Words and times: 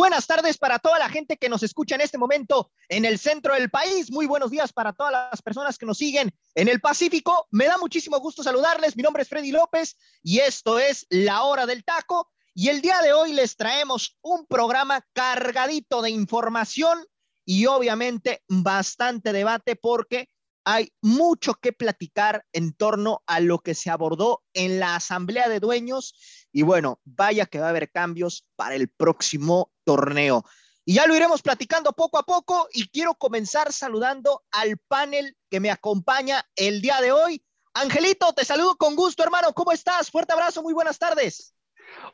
Buenas 0.00 0.26
tardes 0.26 0.56
para 0.56 0.78
toda 0.78 0.98
la 0.98 1.10
gente 1.10 1.36
que 1.36 1.50
nos 1.50 1.62
escucha 1.62 1.94
en 1.94 2.00
este 2.00 2.16
momento 2.16 2.70
en 2.88 3.04
el 3.04 3.18
centro 3.18 3.52
del 3.52 3.68
país. 3.68 4.10
Muy 4.10 4.24
buenos 4.24 4.50
días 4.50 4.72
para 4.72 4.94
todas 4.94 5.12
las 5.12 5.42
personas 5.42 5.76
que 5.76 5.84
nos 5.84 5.98
siguen 5.98 6.32
en 6.54 6.68
el 6.68 6.80
Pacífico. 6.80 7.46
Me 7.50 7.66
da 7.66 7.76
muchísimo 7.76 8.18
gusto 8.18 8.42
saludarles. 8.42 8.96
Mi 8.96 9.02
nombre 9.02 9.24
es 9.24 9.28
Freddy 9.28 9.52
López 9.52 9.98
y 10.22 10.38
esto 10.38 10.78
es 10.78 11.04
La 11.10 11.42
Hora 11.42 11.66
del 11.66 11.84
Taco. 11.84 12.30
Y 12.54 12.70
el 12.70 12.80
día 12.80 13.02
de 13.02 13.12
hoy 13.12 13.34
les 13.34 13.56
traemos 13.56 14.16
un 14.22 14.46
programa 14.46 15.06
cargadito 15.12 16.00
de 16.00 16.08
información 16.08 17.04
y 17.44 17.66
obviamente 17.66 18.42
bastante 18.48 19.34
debate 19.34 19.76
porque 19.76 20.30
hay 20.64 20.92
mucho 21.00 21.54
que 21.54 21.72
platicar 21.72 22.44
en 22.52 22.72
torno 22.72 23.22
a 23.26 23.40
lo 23.40 23.58
que 23.60 23.74
se 23.74 23.90
abordó 23.90 24.42
en 24.52 24.78
la 24.80 24.96
Asamblea 24.96 25.48
de 25.48 25.60
Dueños 25.60 26.14
y 26.52 26.62
bueno, 26.62 27.00
vaya 27.04 27.46
que 27.46 27.60
va 27.60 27.66
a 27.66 27.70
haber 27.70 27.90
cambios 27.90 28.46
para 28.56 28.74
el 28.74 28.88
próximo 28.88 29.72
torneo. 29.84 30.44
Y 30.84 30.94
ya 30.94 31.06
lo 31.06 31.14
iremos 31.14 31.42
platicando 31.42 31.92
poco 31.92 32.18
a 32.18 32.24
poco 32.24 32.68
y 32.72 32.88
quiero 32.88 33.14
comenzar 33.14 33.72
saludando 33.72 34.42
al 34.50 34.78
panel 34.88 35.36
que 35.50 35.60
me 35.60 35.70
acompaña 35.70 36.44
el 36.56 36.80
día 36.80 37.00
de 37.00 37.12
hoy. 37.12 37.44
Angelito, 37.74 38.32
te 38.32 38.44
saludo 38.44 38.76
con 38.76 38.96
gusto, 38.96 39.22
hermano. 39.22 39.52
¿Cómo 39.52 39.72
estás? 39.72 40.10
Fuerte 40.10 40.32
abrazo, 40.32 40.62
muy 40.62 40.72
buenas 40.72 40.98
tardes. 40.98 41.54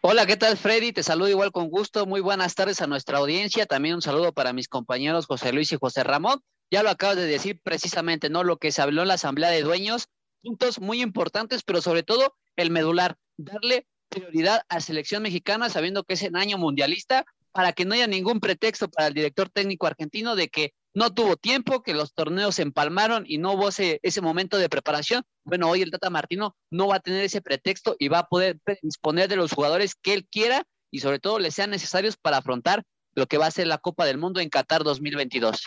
Hola, 0.02 0.26
¿qué 0.26 0.36
tal, 0.36 0.56
Freddy? 0.56 0.92
Te 0.92 1.02
saludo 1.02 1.28
igual 1.28 1.52
con 1.52 1.70
gusto. 1.70 2.06
Muy 2.06 2.20
buenas 2.20 2.54
tardes 2.54 2.80
a 2.82 2.86
nuestra 2.86 3.18
audiencia. 3.18 3.66
También 3.66 3.94
un 3.94 4.02
saludo 4.02 4.32
para 4.32 4.52
mis 4.52 4.68
compañeros 4.68 5.26
José 5.26 5.52
Luis 5.52 5.72
y 5.72 5.76
José 5.76 6.04
Ramón. 6.04 6.42
Ya 6.70 6.82
lo 6.82 6.90
acabas 6.90 7.16
de 7.16 7.26
decir 7.26 7.60
precisamente, 7.62 8.28
¿no? 8.28 8.44
Lo 8.44 8.58
que 8.58 8.72
se 8.72 8.82
habló 8.82 9.02
en 9.02 9.08
la 9.08 9.14
Asamblea 9.14 9.50
de 9.50 9.62
Dueños, 9.62 10.08
puntos 10.42 10.80
muy 10.80 11.00
importantes, 11.00 11.62
pero 11.62 11.80
sobre 11.80 12.02
todo 12.02 12.34
el 12.56 12.70
medular, 12.70 13.16
darle 13.36 13.86
prioridad 14.08 14.62
a 14.68 14.80
selección 14.80 15.22
mexicana, 15.22 15.68
sabiendo 15.70 16.04
que 16.04 16.14
es 16.14 16.22
en 16.22 16.36
año 16.36 16.58
mundialista, 16.58 17.24
para 17.52 17.72
que 17.72 17.84
no 17.84 17.94
haya 17.94 18.06
ningún 18.06 18.40
pretexto 18.40 18.90
para 18.90 19.08
el 19.08 19.14
director 19.14 19.48
técnico 19.48 19.86
argentino 19.86 20.36
de 20.36 20.48
que 20.48 20.74
no 20.94 21.12
tuvo 21.12 21.36
tiempo, 21.36 21.82
que 21.82 21.94
los 21.94 22.14
torneos 22.14 22.56
se 22.56 22.62
empalmaron 22.62 23.24
y 23.26 23.38
no 23.38 23.52
hubo 23.52 23.68
ese, 23.68 24.00
ese 24.02 24.20
momento 24.20 24.56
de 24.56 24.68
preparación. 24.68 25.22
Bueno, 25.44 25.68
hoy 25.68 25.82
el 25.82 25.90
Tata 25.90 26.10
Martino 26.10 26.56
no 26.70 26.88
va 26.88 26.96
a 26.96 27.00
tener 27.00 27.22
ese 27.24 27.42
pretexto 27.42 27.96
y 27.98 28.08
va 28.08 28.20
a 28.20 28.28
poder 28.28 28.58
disponer 28.82 29.28
de 29.28 29.36
los 29.36 29.52
jugadores 29.52 29.94
que 29.94 30.14
él 30.14 30.26
quiera 30.26 30.64
y 30.90 31.00
sobre 31.00 31.18
todo 31.18 31.38
le 31.38 31.50
sean 31.50 31.70
necesarios 31.70 32.16
para 32.16 32.38
afrontar 32.38 32.82
lo 33.14 33.26
que 33.26 33.38
va 33.38 33.46
a 33.46 33.50
ser 33.50 33.66
la 33.66 33.78
Copa 33.78 34.04
del 34.06 34.18
Mundo 34.18 34.40
en 34.40 34.48
Qatar 34.48 34.84
2022. 34.84 35.66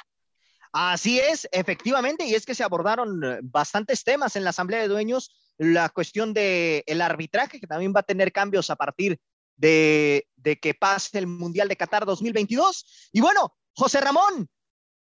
Así 0.71 1.19
es, 1.19 1.47
efectivamente, 1.51 2.25
y 2.25 2.35
es 2.35 2.45
que 2.45 2.55
se 2.55 2.63
abordaron 2.63 3.23
eh, 3.23 3.39
bastantes 3.41 4.03
temas 4.03 4.35
en 4.35 4.43
la 4.43 4.51
Asamblea 4.51 4.81
de 4.81 4.87
Dueños, 4.87 5.31
la 5.57 5.89
cuestión 5.89 6.33
del 6.33 6.83
el 6.85 7.01
arbitraje, 7.01 7.59
que 7.59 7.67
también 7.67 7.93
va 7.95 8.01
a 8.01 8.03
tener 8.03 8.31
cambios 8.31 8.69
a 8.69 8.75
partir 8.75 9.19
de, 9.57 10.27
de 10.35 10.59
que 10.59 10.73
pase 10.73 11.17
el 11.17 11.27
Mundial 11.27 11.67
de 11.67 11.75
Qatar 11.75 12.05
2022. 12.05 13.09
Y 13.11 13.21
bueno, 13.21 13.55
José 13.73 13.99
Ramón, 13.99 14.49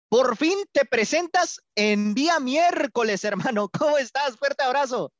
por 0.09 0.35
fin 0.37 0.57
te 0.71 0.85
presentas 0.85 1.61
en 1.75 2.15
día 2.15 2.39
miércoles, 2.39 3.23
hermano. 3.23 3.69
¿Cómo 3.79 3.97
estás? 3.97 4.35
Fuerte 4.37 4.63
abrazo. 4.63 5.13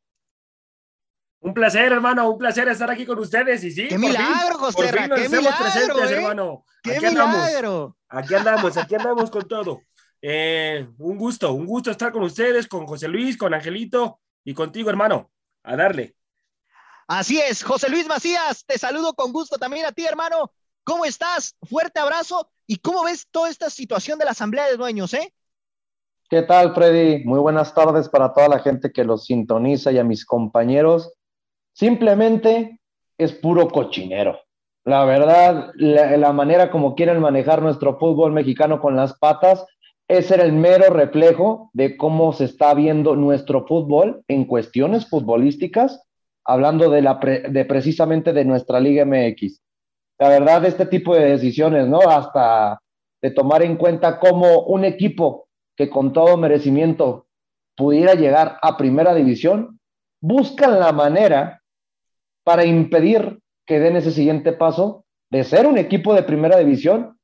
Un 1.41 1.53
placer, 1.53 1.91
hermano, 1.91 2.29
un 2.29 2.37
placer 2.37 2.67
estar 2.67 2.89
aquí 2.91 3.05
con 3.05 3.17
ustedes. 3.19 3.63
Y 3.63 3.71
sí, 3.71 3.87
qué 3.87 3.97
milagro, 3.97 4.57
José 4.57 4.91
Ramón. 4.91 5.21
qué 5.21 5.29
milagro, 5.29 5.57
presentes, 5.63 6.11
¿eh? 6.11 6.15
hermano. 6.15 6.65
Qué 6.83 6.97
aquí 6.97 7.05
milagro. 7.05 7.97
aquí 8.09 8.33
andamos, 8.35 8.77
aquí 8.77 8.95
andamos 8.95 9.31
con 9.31 9.47
todo. 9.47 9.81
Eh, 10.21 10.87
un 10.97 11.17
gusto, 11.17 11.53
un 11.53 11.65
gusto 11.65 11.91
estar 11.91 12.11
con 12.11 12.23
ustedes, 12.23 12.67
con 12.67 12.85
José 12.85 13.07
Luis, 13.07 13.37
con 13.37 13.53
Angelito 13.53 14.19
y 14.43 14.53
contigo, 14.53 14.89
hermano. 14.89 15.31
A 15.63 15.75
darle. 15.75 16.15
Así 17.07 17.39
es, 17.39 17.63
José 17.63 17.89
Luis 17.89 18.07
Macías, 18.07 18.65
te 18.65 18.77
saludo 18.77 19.13
con 19.13 19.33
gusto 19.33 19.57
también 19.57 19.85
a 19.85 19.91
ti, 19.91 20.05
hermano. 20.05 20.51
¿Cómo 20.83 21.05
estás? 21.05 21.55
Fuerte 21.67 21.99
abrazo. 21.99 22.49
¿Y 22.67 22.77
cómo 22.77 23.03
ves 23.03 23.27
toda 23.31 23.49
esta 23.49 23.69
situación 23.69 24.19
de 24.19 24.25
la 24.25 24.31
Asamblea 24.31 24.67
de 24.67 24.77
Dueños, 24.77 25.13
eh? 25.13 25.33
¿Qué 26.29 26.43
tal, 26.43 26.75
Freddy? 26.75 27.23
Muy 27.25 27.39
buenas 27.39 27.73
tardes 27.73 28.07
para 28.09 28.31
toda 28.33 28.47
la 28.47 28.59
gente 28.59 28.91
que 28.91 29.03
los 29.03 29.25
sintoniza 29.25 29.91
y 29.91 29.97
a 29.97 30.03
mis 30.03 30.25
compañeros. 30.25 31.11
Simplemente 31.73 32.79
es 33.17 33.33
puro 33.33 33.67
cochinero. 33.69 34.39
La 34.85 35.05
verdad, 35.05 35.71
la, 35.75 36.15
la 36.17 36.31
manera 36.31 36.69
como 36.69 36.93
quieren 36.93 37.19
manejar 37.19 37.61
nuestro 37.63 37.97
fútbol 37.97 38.31
mexicano 38.31 38.79
con 38.79 38.95
las 38.95 39.17
patas 39.17 39.65
ese 40.09 40.33
era 40.33 40.43
el 40.43 40.53
mero 40.53 40.91
reflejo 40.91 41.69
de 41.73 41.95
cómo 41.95 42.33
se 42.33 42.45
está 42.45 42.73
viendo 42.73 43.15
nuestro 43.15 43.67
fútbol 43.67 44.23
en 44.27 44.45
cuestiones 44.45 45.07
futbolísticas, 45.07 46.03
hablando 46.43 46.89
de, 46.89 47.03
la 47.03 47.19
de 47.19 47.63
precisamente 47.65 48.33
de 48.33 48.43
nuestra 48.43 48.79
Liga 48.79 49.05
MX. 49.05 49.61
La 50.17 50.29
verdad, 50.29 50.65
este 50.65 50.87
tipo 50.87 51.15
de 51.15 51.25
decisiones, 51.25 51.87
¿no? 51.87 51.99
Hasta 51.99 52.81
de 53.21 53.29
tomar 53.29 53.61
en 53.61 53.75
cuenta 53.75 54.19
cómo 54.19 54.63
un 54.63 54.83
equipo 54.83 55.47
que 55.77 55.91
con 55.91 56.11
todo 56.11 56.37
merecimiento 56.37 57.27
pudiera 57.75 58.15
llegar 58.15 58.57
a 58.63 58.77
primera 58.77 59.13
división, 59.13 59.79
buscan 60.21 60.79
la 60.79 60.91
manera 60.91 61.61
para 62.43 62.65
impedir 62.65 63.39
que 63.67 63.79
den 63.79 63.95
ese 63.95 64.11
siguiente 64.11 64.53
paso 64.53 65.05
de 65.29 65.43
ser 65.43 65.67
un 65.67 65.77
equipo 65.77 66.15
de 66.15 66.23
primera 66.23 66.57
división 66.57 67.19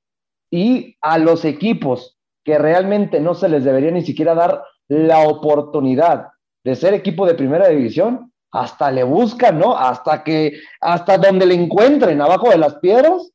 y 0.52 0.96
a 1.02 1.18
los 1.18 1.46
equipos 1.46 2.15
que 2.46 2.58
realmente 2.58 3.20
no 3.20 3.34
se 3.34 3.50
les 3.50 3.66
debería 3.66 3.92
ni 3.92 4.04
siquiera 4.04 4.36
dar 4.36 4.64
la 4.88 5.28
oportunidad 5.28 6.28
de 6.64 6.76
ser 6.76 6.94
equipo 6.94 7.26
de 7.26 7.34
primera 7.34 7.68
división, 7.68 8.32
hasta 8.52 8.92
le 8.92 9.04
buscan, 9.04 9.60
¿no? 9.60 9.78
Hasta 9.78 10.24
que, 10.24 10.54
hasta 10.80 11.18
donde 11.18 11.46
le 11.46 11.56
encuentren 11.56 12.22
abajo 12.22 12.50
de 12.50 12.58
las 12.58 12.76
piedras, 12.76 13.32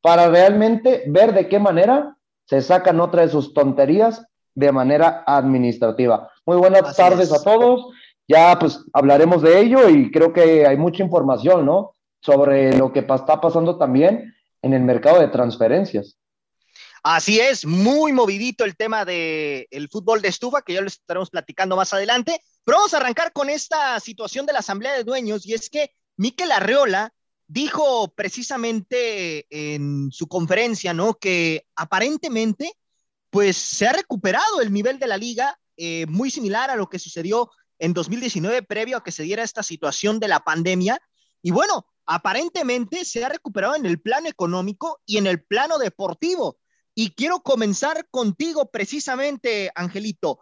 para 0.00 0.28
realmente 0.28 1.04
ver 1.06 1.32
de 1.32 1.48
qué 1.48 1.58
manera 1.58 2.16
se 2.46 2.60
sacan 2.60 3.00
otra 3.00 3.22
de 3.22 3.28
sus 3.28 3.54
tonterías 3.54 4.26
de 4.54 4.72
manera 4.72 5.24
administrativa. 5.26 6.30
Muy 6.44 6.56
buenas 6.56 6.94
tardes 6.96 7.32
a 7.32 7.42
todos. 7.42 7.86
Ya 8.28 8.58
pues 8.58 8.84
hablaremos 8.92 9.42
de 9.42 9.60
ello 9.60 9.88
y 9.88 10.10
creo 10.10 10.32
que 10.32 10.66
hay 10.66 10.76
mucha 10.76 11.02
información, 11.02 11.66
¿no? 11.66 11.94
Sobre 12.20 12.76
lo 12.76 12.92
que 12.92 13.00
está 13.00 13.40
pasando 13.40 13.76
también 13.76 14.34
en 14.62 14.72
el 14.72 14.82
mercado 14.82 15.20
de 15.20 15.28
transferencias. 15.28 16.18
Así 17.06 17.38
es, 17.38 17.66
muy 17.66 18.14
movidito 18.14 18.64
el 18.64 18.76
tema 18.76 19.04
del 19.04 19.66
el 19.70 19.90
fútbol 19.90 20.22
de 20.22 20.28
estufa, 20.28 20.62
que 20.62 20.72
ya 20.72 20.80
lo 20.80 20.86
estaremos 20.86 21.28
platicando 21.28 21.76
más 21.76 21.92
adelante. 21.92 22.40
Pero 22.64 22.78
vamos 22.78 22.94
a 22.94 22.96
arrancar 22.96 23.30
con 23.34 23.50
esta 23.50 24.00
situación 24.00 24.46
de 24.46 24.54
la 24.54 24.60
Asamblea 24.60 24.94
de 24.94 25.04
Dueños, 25.04 25.44
y 25.44 25.52
es 25.52 25.68
que 25.68 25.90
Miquel 26.16 26.50
Arreola 26.50 27.12
dijo 27.46 28.08
precisamente 28.14 29.46
en 29.50 30.10
su 30.12 30.28
conferencia, 30.28 30.94
¿no? 30.94 31.12
Que 31.12 31.66
aparentemente, 31.76 32.72
pues 33.28 33.58
se 33.58 33.86
ha 33.86 33.92
recuperado 33.92 34.62
el 34.62 34.72
nivel 34.72 34.98
de 34.98 35.06
la 35.06 35.18
liga, 35.18 35.60
eh, 35.76 36.06
muy 36.08 36.30
similar 36.30 36.70
a 36.70 36.76
lo 36.76 36.88
que 36.88 36.98
sucedió 36.98 37.50
en 37.78 37.92
2019, 37.92 38.62
previo 38.62 38.96
a 38.96 39.04
que 39.04 39.12
se 39.12 39.24
diera 39.24 39.42
esta 39.42 39.62
situación 39.62 40.20
de 40.20 40.28
la 40.28 40.40
pandemia. 40.40 40.98
Y 41.42 41.50
bueno, 41.50 41.84
aparentemente 42.06 43.04
se 43.04 43.22
ha 43.26 43.28
recuperado 43.28 43.76
en 43.76 43.84
el 43.84 44.00
plano 44.00 44.26
económico 44.30 45.02
y 45.04 45.18
en 45.18 45.26
el 45.26 45.44
plano 45.44 45.76
deportivo. 45.76 46.56
Y 46.94 47.10
quiero 47.10 47.40
comenzar 47.40 48.06
contigo 48.10 48.70
precisamente, 48.70 49.70
Angelito. 49.74 50.40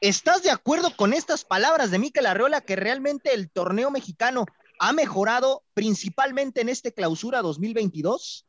¿Estás 0.00 0.42
de 0.42 0.50
acuerdo 0.50 0.96
con 0.96 1.12
estas 1.12 1.44
palabras 1.44 1.92
de 1.92 2.00
Miquel 2.00 2.26
Arreola 2.26 2.60
que 2.60 2.74
realmente 2.74 3.32
el 3.34 3.52
torneo 3.52 3.90
mexicano 3.92 4.46
ha 4.80 4.92
mejorado 4.92 5.62
principalmente 5.74 6.60
en 6.60 6.68
este 6.68 6.92
clausura 6.92 7.40
2022? 7.40 8.46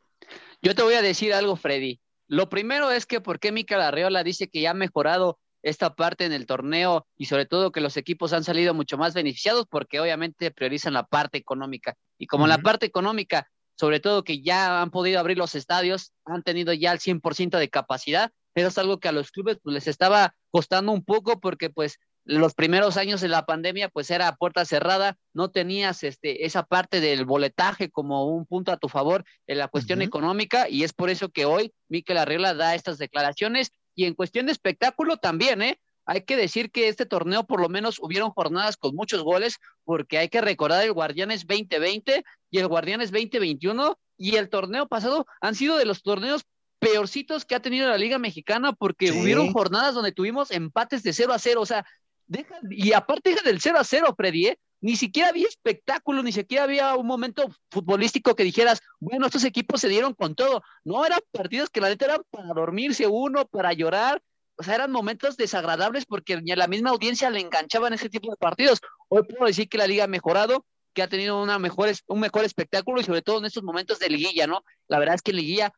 Yo 0.64 0.74
te 0.74 0.82
voy 0.82 0.96
a 0.96 1.04
decir 1.04 1.32
algo, 1.32 1.56
Freddy. 1.56 2.02
Lo 2.28 2.50
primero 2.50 2.90
es 2.90 3.06
que 3.06 3.22
por 3.22 3.40
qué 3.40 3.52
Miquel 3.52 3.82
Arreola 3.82 4.24
dice 4.24 4.48
que 4.48 4.62
ya 4.62 4.72
ha 4.72 4.74
mejorado 4.74 5.40
esta 5.62 5.96
parte 5.96 6.26
en 6.26 6.34
el 6.34 6.48
torneo 6.48 7.06
y 7.16 7.26
sobre 7.26 7.46
todo 7.46 7.72
que 7.72 7.82
los 7.82 7.98
equipos 7.98 8.34
han 8.34 8.44
salido 8.44 8.74
mucho 8.74 8.98
más 8.98 9.14
beneficiados 9.14 9.68
porque 9.70 10.00
obviamente 10.00 10.50
priorizan 10.50 10.94
la 10.94 11.06
parte 11.06 11.38
económica. 11.38 11.96
Y 12.18 12.26
como 12.26 12.48
la 12.48 12.58
parte 12.58 12.88
económica 12.88 13.48
sobre 13.76 14.00
todo 14.00 14.24
que 14.24 14.42
ya 14.42 14.82
han 14.82 14.92
podido 14.92 15.20
abrir 15.20 15.38
los 15.38 15.56
estadios, 15.56 16.14
han 16.26 16.44
tenido 16.44 16.74
ya 16.74 16.92
el 16.92 17.00
100% 17.00 17.58
de 17.58 17.70
capacidad, 17.70 18.32
pero 18.54 18.68
es 18.68 18.78
algo 18.78 19.00
que 19.00 19.08
a 19.08 19.12
los 19.12 19.32
clubes 19.32 19.58
pues, 19.64 19.74
les 19.74 19.88
estaba 19.88 20.36
costando 20.52 20.92
un 20.92 21.04
poco 21.04 21.40
porque 21.40 21.70
pues 21.70 22.00
los 22.26 22.54
primeros 22.54 22.98
años 22.98 23.22
de 23.22 23.28
la 23.28 23.46
pandemia, 23.46 23.90
pues 23.90 24.10
era 24.10 24.36
puerta 24.36 24.64
cerrada, 24.66 25.18
no 25.34 25.52
tenías 25.52 26.04
este, 26.04 26.46
esa 26.46 26.64
parte 26.64 27.02
del 27.02 27.26
boletaje 27.26 27.90
como 27.90 28.28
un 28.28 28.46
punto 28.46 28.72
a 28.72 28.78
tu 28.78 28.88
favor 28.88 29.26
en 29.48 29.58
la 29.58 29.68
cuestión 29.68 30.02
económica, 30.02 30.70
y 30.70 30.84
es 30.84 30.94
por 30.94 31.10
eso 31.10 31.30
que 31.30 31.46
hoy 31.46 31.74
Miquel 31.90 32.18
Arriola 32.18 32.54
da 32.54 32.76
estas 32.76 32.98
declaraciones, 32.98 33.72
y 33.96 34.06
en 34.06 34.16
cuestión 34.16 34.46
de 34.46 34.54
espectáculo 34.54 35.18
también, 35.18 35.62
¿eh? 35.62 35.80
Hay 36.06 36.24
que 36.24 36.36
decir 36.36 36.72
que 36.72 36.88
este 36.88 37.06
torneo 37.06 37.46
por 37.46 37.62
lo 37.62 37.70
menos 37.70 37.98
hubieron 38.02 38.32
jornadas 38.32 38.78
con 38.78 38.96
muchos 38.96 39.24
goles, 39.24 39.58
porque 39.84 40.18
hay 40.18 40.30
que 40.30 40.42
recordar 40.42 40.84
el 40.84 40.94
Guardianes 40.94 41.46
2020 41.48 42.24
y 42.50 42.60
el 42.60 42.68
Guardianes 42.68 43.12
2021 43.12 43.98
y 44.18 44.36
el 44.36 44.50
torneo 44.50 44.88
pasado 44.88 45.26
han 45.42 45.56
sido 45.56 45.78
de 45.78 45.86
los 45.86 46.04
torneos 46.04 46.44
peorcitos 46.80 47.46
que 47.46 47.56
ha 47.56 47.62
tenido 47.62 47.90
la 47.90 47.98
Liga 47.98 48.20
Mexicana 48.20 48.74
porque 48.74 49.12
hubieron 49.12 49.54
jornadas 49.54 49.96
donde 49.96 50.12
tuvimos 50.12 50.52
empates 50.52 51.02
de 51.04 51.14
0 51.14 51.34
a 51.34 51.40
0, 51.40 51.62
o 51.62 51.66
sea, 51.66 51.86
deja, 52.28 52.56
y 52.70 52.92
aparte 52.92 53.30
deja 53.30 53.42
del 53.44 53.62
0 53.62 53.78
a 53.80 53.84
0, 53.86 54.14
Freddy, 54.18 54.48
¿eh? 54.48 54.60
ni 54.84 54.98
siquiera 54.98 55.30
había 55.30 55.48
espectáculo, 55.48 56.22
ni 56.24 56.34
siquiera 56.34 56.66
había 56.66 56.96
un 56.96 57.08
momento 57.08 57.50
futbolístico 57.72 58.36
que 58.36 58.44
dijeras, 58.44 58.82
bueno, 59.00 59.28
estos 59.28 59.46
equipos 59.46 59.80
se 59.80 59.88
dieron 59.88 60.14
con 60.14 60.36
todo. 60.36 60.62
No, 60.84 61.06
eran 61.06 61.22
partidos 61.32 61.70
que 61.70 61.80
la 61.80 61.88
neta 61.88 62.04
eran 62.04 62.22
para 62.30 62.54
dormirse 62.54 63.08
uno, 63.08 63.46
para 63.46 63.72
llorar, 63.72 64.22
o 64.56 64.64
sea, 64.64 64.76
eran 64.76 64.92
momentos 64.92 65.38
desagradables 65.38 66.06
porque 66.06 66.42
ni 66.42 66.52
a 66.52 66.56
la 66.56 66.68
misma 66.68 66.92
audiencia 66.92 67.30
le 67.30 67.40
enganchaban 67.40 67.94
ese 67.94 68.10
tipo 68.10 68.30
de 68.30 68.38
partidos. 68.38 68.80
Hoy 69.08 69.24
puedo 69.24 69.46
decir 69.46 69.68
que 69.68 69.78
la 69.78 69.88
liga 69.88 70.04
ha 70.04 70.08
mejorado, 70.08 70.66
que 70.94 71.02
ha 71.02 71.08
tenido 71.08 71.42
una 71.42 71.58
mejor, 71.60 71.92
un 72.08 72.20
mejor 72.20 72.46
espectáculo 72.46 73.02
y 73.02 73.04
sobre 73.04 73.22
todo 73.22 73.40
en 73.40 73.46
estos 73.46 73.64
momentos 73.64 74.00
de 74.00 74.10
liguilla, 74.10 74.48
¿no? 74.48 74.64
La 74.88 75.00
verdad 75.00 75.16
es 75.16 75.22
que 75.22 75.32
en 75.32 75.38
liguilla 75.38 75.74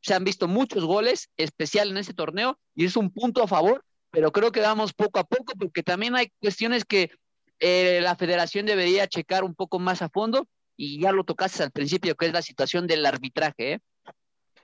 se 0.00 0.14
han, 0.14 0.24
visto 0.24 0.48
muchos 0.48 0.84
goles, 0.84 1.30
especial 1.36 1.88
en 1.90 1.96
este 1.96 2.14
torneo, 2.14 2.58
y 2.74 2.84
es 2.84 2.96
un 2.96 3.10
punto 3.10 3.42
a 3.42 3.48
favor, 3.48 3.84
pero 4.10 4.30
creo 4.30 4.52
que 4.52 4.60
vamos 4.60 4.92
poco 4.92 5.18
a 5.18 5.24
poco 5.24 5.54
porque 5.58 5.82
también 5.82 6.14
hay 6.14 6.30
cuestiones 6.40 6.84
que 6.84 7.10
eh, 7.60 8.00
la 8.02 8.16
federación 8.16 8.66
debería 8.66 9.06
checar 9.06 9.42
un 9.44 9.54
poco 9.54 9.78
más 9.78 10.02
a 10.02 10.08
fondo 10.08 10.46
y 10.76 11.00
ya 11.00 11.12
lo 11.12 11.24
tocaste 11.24 11.62
al 11.62 11.70
principio, 11.70 12.14
que 12.14 12.26
es 12.26 12.32
la 12.32 12.42
situación 12.42 12.86
del 12.86 13.06
arbitraje, 13.06 13.72
¿eh? 13.74 13.80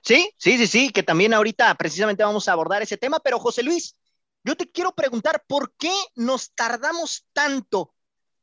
Sí, 0.03 0.33
sí, 0.37 0.57
sí, 0.57 0.67
sí, 0.67 0.89
que 0.89 1.03
también 1.03 1.33
ahorita 1.33 1.73
precisamente 1.75 2.23
vamos 2.23 2.47
a 2.47 2.53
abordar 2.53 2.81
ese 2.81 2.97
tema, 2.97 3.19
pero 3.19 3.39
José 3.39 3.61
Luis, 3.61 3.95
yo 4.43 4.55
te 4.57 4.69
quiero 4.69 4.93
preguntar, 4.93 5.43
¿por 5.47 5.73
qué 5.77 5.93
nos 6.15 6.53
tardamos 6.53 7.27
tanto 7.33 7.93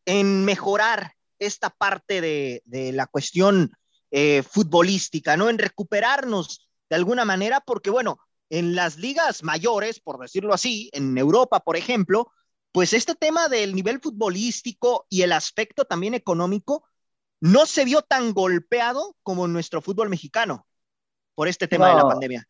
en 0.04 0.44
mejorar 0.44 1.14
esta 1.40 1.70
parte 1.70 2.20
de, 2.20 2.62
la 2.92 3.06
cuestión 3.06 3.72
eh, 4.10 4.42
futbolística, 4.42 5.36
¿no? 5.36 5.50
En 5.50 5.58
recuperarnos 5.58 6.68
de 6.88 6.96
alguna 6.96 7.24
manera, 7.24 7.60
porque 7.60 7.90
bueno, 7.90 8.18
en 8.50 8.76
las 8.76 8.96
ligas 8.96 9.42
mayores, 9.42 10.00
por 10.00 10.18
decirlo 10.18 10.54
así, 10.54 10.90
en 10.92 11.18
Europa, 11.18 11.60
por 11.60 11.76
ejemplo, 11.76 12.30
pues 12.70 12.92
este 12.92 13.16
tema 13.16 13.48
del 13.48 13.74
nivel 13.74 14.00
futbolístico 14.00 15.06
y 15.10 15.22
el 15.22 15.32
aspecto 15.32 15.84
también 15.84 16.14
económico 16.14 16.84
no 17.40 17.66
se 17.66 17.84
vio 17.84 18.02
tan 18.02 18.32
golpeado 18.32 19.16
como 19.22 19.46
en 19.46 19.52
nuestro 19.52 19.82
fútbol 19.82 20.08
mexicano 20.08 20.67
por 21.38 21.46
este 21.46 21.68
tema 21.68 21.90
de 21.90 21.94
la 21.94 22.02
pandemia? 22.02 22.44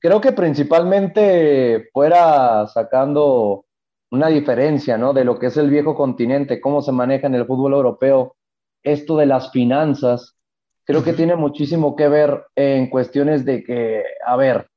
Creo 0.00 0.20
que 0.20 0.32
principalmente 0.32 1.88
fuera 1.92 2.66
sacando 2.66 3.66
una 4.10 4.26
diferencia, 4.26 4.98
¿no? 4.98 5.12
De 5.12 5.24
lo 5.24 5.38
que 5.38 5.46
es 5.46 5.56
el 5.56 5.70
viejo 5.70 5.94
continente, 5.94 6.60
cómo 6.60 6.82
se 6.82 6.90
maneja 6.90 7.28
en 7.28 7.36
el 7.36 7.46
fútbol 7.46 7.74
europeo, 7.74 8.34
esto 8.82 9.16
de 9.16 9.26
las 9.26 9.52
finanzas, 9.52 10.36
creo 10.82 11.04
que 11.04 11.12
tiene 11.12 11.36
muchísimo 11.36 11.94
que 11.94 12.08
ver 12.08 12.46
en 12.56 12.90
cuestiones 12.90 13.44
de 13.44 13.62
que, 13.62 14.02
a 14.26 14.34
ver, 14.34 14.68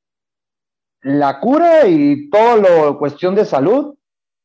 la 1.01 1.39
cura 1.39 1.87
y 1.87 2.29
todo 2.29 2.57
lo 2.57 2.99
cuestión 2.99 3.33
de 3.33 3.45
salud, 3.45 3.95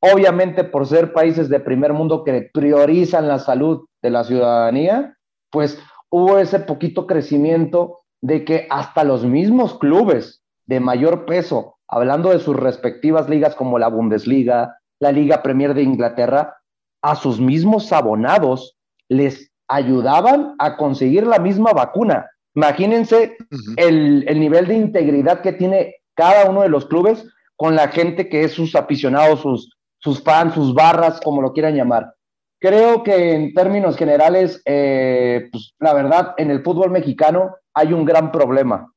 obviamente 0.00 0.64
por 0.64 0.86
ser 0.86 1.12
países 1.12 1.50
de 1.50 1.60
primer 1.60 1.92
mundo 1.92 2.24
que 2.24 2.48
priorizan 2.54 3.28
la 3.28 3.38
salud 3.38 3.86
de 4.00 4.08
la 4.08 4.24
ciudadanía, 4.24 5.18
pues 5.50 5.78
hubo 6.08 6.38
ese 6.38 6.60
poquito 6.60 7.06
crecimiento 7.06 8.03
de 8.24 8.42
que 8.46 8.66
hasta 8.70 9.04
los 9.04 9.22
mismos 9.26 9.78
clubes 9.78 10.42
de 10.64 10.80
mayor 10.80 11.26
peso, 11.26 11.76
hablando 11.86 12.30
de 12.30 12.38
sus 12.38 12.56
respectivas 12.56 13.28
ligas 13.28 13.54
como 13.54 13.78
la 13.78 13.88
Bundesliga, 13.88 14.78
la 14.98 15.12
Liga 15.12 15.42
Premier 15.42 15.74
de 15.74 15.82
Inglaterra, 15.82 16.56
a 17.02 17.16
sus 17.16 17.38
mismos 17.38 17.92
abonados 17.92 18.78
les 19.10 19.52
ayudaban 19.68 20.54
a 20.58 20.78
conseguir 20.78 21.26
la 21.26 21.38
misma 21.38 21.74
vacuna. 21.74 22.30
Imagínense 22.54 23.36
el, 23.76 24.24
el, 24.26 24.40
nivel 24.40 24.68
de 24.68 24.74
integridad 24.76 25.42
que 25.42 25.52
tiene 25.52 25.96
cada 26.14 26.48
uno 26.48 26.62
de 26.62 26.70
los 26.70 26.86
clubes 26.86 27.26
con 27.56 27.76
la 27.76 27.88
gente 27.88 28.30
que 28.30 28.44
es 28.44 28.52
sus 28.52 28.74
aficionados, 28.74 29.40
sus, 29.40 29.76
sus 29.98 30.22
fans, 30.22 30.54
sus 30.54 30.72
barras, 30.72 31.20
como 31.22 31.42
lo 31.42 31.52
quieran 31.52 31.76
llamar. 31.76 32.14
Creo 32.58 33.02
que 33.02 33.34
en 33.34 33.52
términos 33.52 33.98
generales, 33.98 34.62
eh, 34.64 35.50
pues, 35.52 35.74
la 35.78 35.92
verdad, 35.92 36.32
en 36.38 36.50
el 36.50 36.62
fútbol 36.62 36.90
mexicano 36.90 37.56
hay 37.74 37.92
un 37.92 38.04
gran 38.04 38.32
problema. 38.32 38.92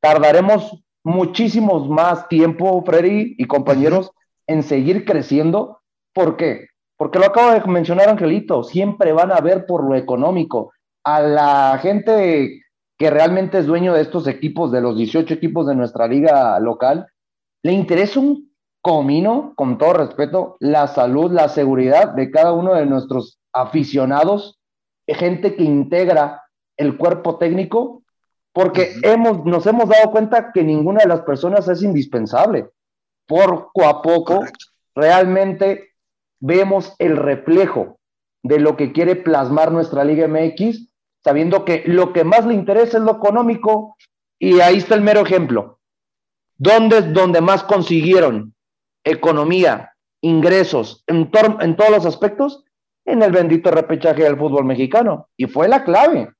Tardaremos 0.00 0.84
muchísimos 1.02 1.88
más 1.88 2.28
tiempo, 2.28 2.82
Freddy 2.84 3.34
y 3.38 3.46
compañeros, 3.46 4.12
en 4.46 4.62
seguir 4.62 5.04
creciendo. 5.04 5.80
¿Por 6.12 6.36
qué? 6.36 6.68
Porque 6.96 7.18
lo 7.18 7.26
acabo 7.26 7.52
de 7.52 7.60
mencionar 7.66 8.08
Angelito, 8.08 8.62
siempre 8.62 9.12
van 9.12 9.32
a 9.32 9.40
ver 9.40 9.66
por 9.66 9.84
lo 9.84 9.94
económico. 9.94 10.72
A 11.04 11.20
la 11.20 11.78
gente 11.80 12.62
que 12.98 13.10
realmente 13.10 13.58
es 13.58 13.66
dueño 13.66 13.94
de 13.94 14.02
estos 14.02 14.26
equipos, 14.26 14.72
de 14.72 14.80
los 14.80 14.96
18 14.96 15.32
equipos 15.32 15.66
de 15.66 15.76
nuestra 15.76 16.08
liga 16.08 16.58
local, 16.58 17.06
le 17.62 17.72
interesa 17.72 18.20
un 18.20 18.52
comino, 18.82 19.52
con 19.56 19.78
todo 19.78 19.94
respeto, 19.94 20.56
la 20.60 20.88
salud, 20.88 21.30
la 21.30 21.48
seguridad 21.48 22.14
de 22.14 22.30
cada 22.30 22.52
uno 22.52 22.74
de 22.74 22.86
nuestros 22.86 23.38
aficionados, 23.52 24.58
gente 25.06 25.54
que 25.54 25.64
integra 25.64 26.42
el 26.76 26.96
cuerpo 26.96 27.38
técnico, 27.38 28.02
porque 28.52 28.94
hemos, 29.02 29.44
nos 29.44 29.66
hemos 29.66 29.88
dado 29.88 30.10
cuenta 30.10 30.52
que 30.52 30.62
ninguna 30.62 31.00
de 31.00 31.08
las 31.08 31.22
personas 31.22 31.68
es 31.68 31.82
indispensable. 31.82 32.70
Poco 33.26 33.86
a 33.86 34.02
poco, 34.02 34.44
realmente 34.94 35.94
vemos 36.40 36.94
el 36.98 37.16
reflejo 37.16 37.98
de 38.42 38.58
lo 38.58 38.76
que 38.76 38.92
quiere 38.92 39.16
plasmar 39.16 39.70
nuestra 39.70 40.04
Liga 40.04 40.26
MX, 40.26 40.88
sabiendo 41.22 41.64
que 41.64 41.82
lo 41.86 42.12
que 42.12 42.24
más 42.24 42.46
le 42.46 42.54
interesa 42.54 42.98
es 42.98 43.04
lo 43.04 43.12
económico, 43.12 43.96
y 44.38 44.60
ahí 44.60 44.78
está 44.78 44.94
el 44.94 45.02
mero 45.02 45.20
ejemplo. 45.20 45.80
¿Dónde 46.56 46.98
es 46.98 47.12
donde 47.12 47.40
más 47.40 47.62
consiguieron 47.64 48.54
economía, 49.04 49.92
ingresos, 50.20 51.04
en, 51.06 51.30
en 51.60 51.76
todos 51.76 51.90
los 51.90 52.06
aspectos, 52.06 52.64
en 53.04 53.22
el 53.22 53.32
bendito 53.32 53.70
repechaje 53.70 54.22
del 54.22 54.36
fútbol 54.36 54.64
mexicano. 54.64 55.28
Y 55.36 55.46
fue 55.46 55.68
la 55.68 55.84
clave 55.84 56.30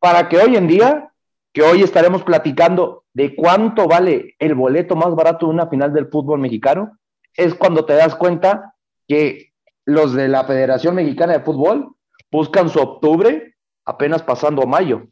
para 0.00 0.28
que 0.28 0.38
hoy 0.38 0.56
en 0.56 0.66
día, 0.66 1.12
que 1.58 1.64
hoy 1.64 1.82
estaremos 1.82 2.22
platicando 2.22 3.02
de 3.12 3.34
cuánto 3.34 3.88
vale 3.88 4.36
el 4.38 4.54
boleto 4.54 4.94
más 4.94 5.12
barato 5.16 5.46
de 5.46 5.52
una 5.54 5.66
final 5.66 5.92
del 5.92 6.06
fútbol 6.06 6.38
mexicano, 6.38 6.96
es 7.34 7.52
cuando 7.52 7.84
te 7.84 7.94
das 7.94 8.14
cuenta 8.14 8.76
que 9.08 9.54
los 9.84 10.12
de 10.12 10.28
la 10.28 10.44
Federación 10.44 10.94
Mexicana 10.94 11.32
de 11.32 11.40
Fútbol 11.40 11.96
buscan 12.30 12.68
su 12.68 12.78
octubre 12.78 13.56
apenas 13.84 14.22
pasando 14.22 14.62
a 14.62 14.66
mayo. 14.66 15.08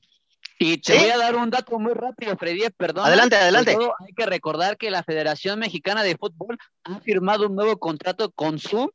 Y 0.61 0.79
te 0.79 0.97
voy 0.97 1.11
a 1.11 1.19
dar 1.19 1.35
un 1.35 1.51
dato 1.51 1.81
muy 1.81 1.95
rápido, 1.95 2.37
Freddy, 2.37 2.71
perdón. 2.77 3.07
Adelante, 3.07 3.35
adelante. 3.35 3.73
hay 3.77 4.15
que 4.15 4.27
recordar 4.27 4.77
que 4.77 4.93
la 4.93 5.03
Federación 5.03 5.59
Mexicana 5.59 6.05
de 6.05 6.17
Fútbol 6.17 6.59
ha 6.85 7.01
firmado 7.01 7.49
un 7.49 7.57
nuevo 7.57 7.77
contrato 7.79 8.31
con 8.31 8.61
Zoom 8.61 8.91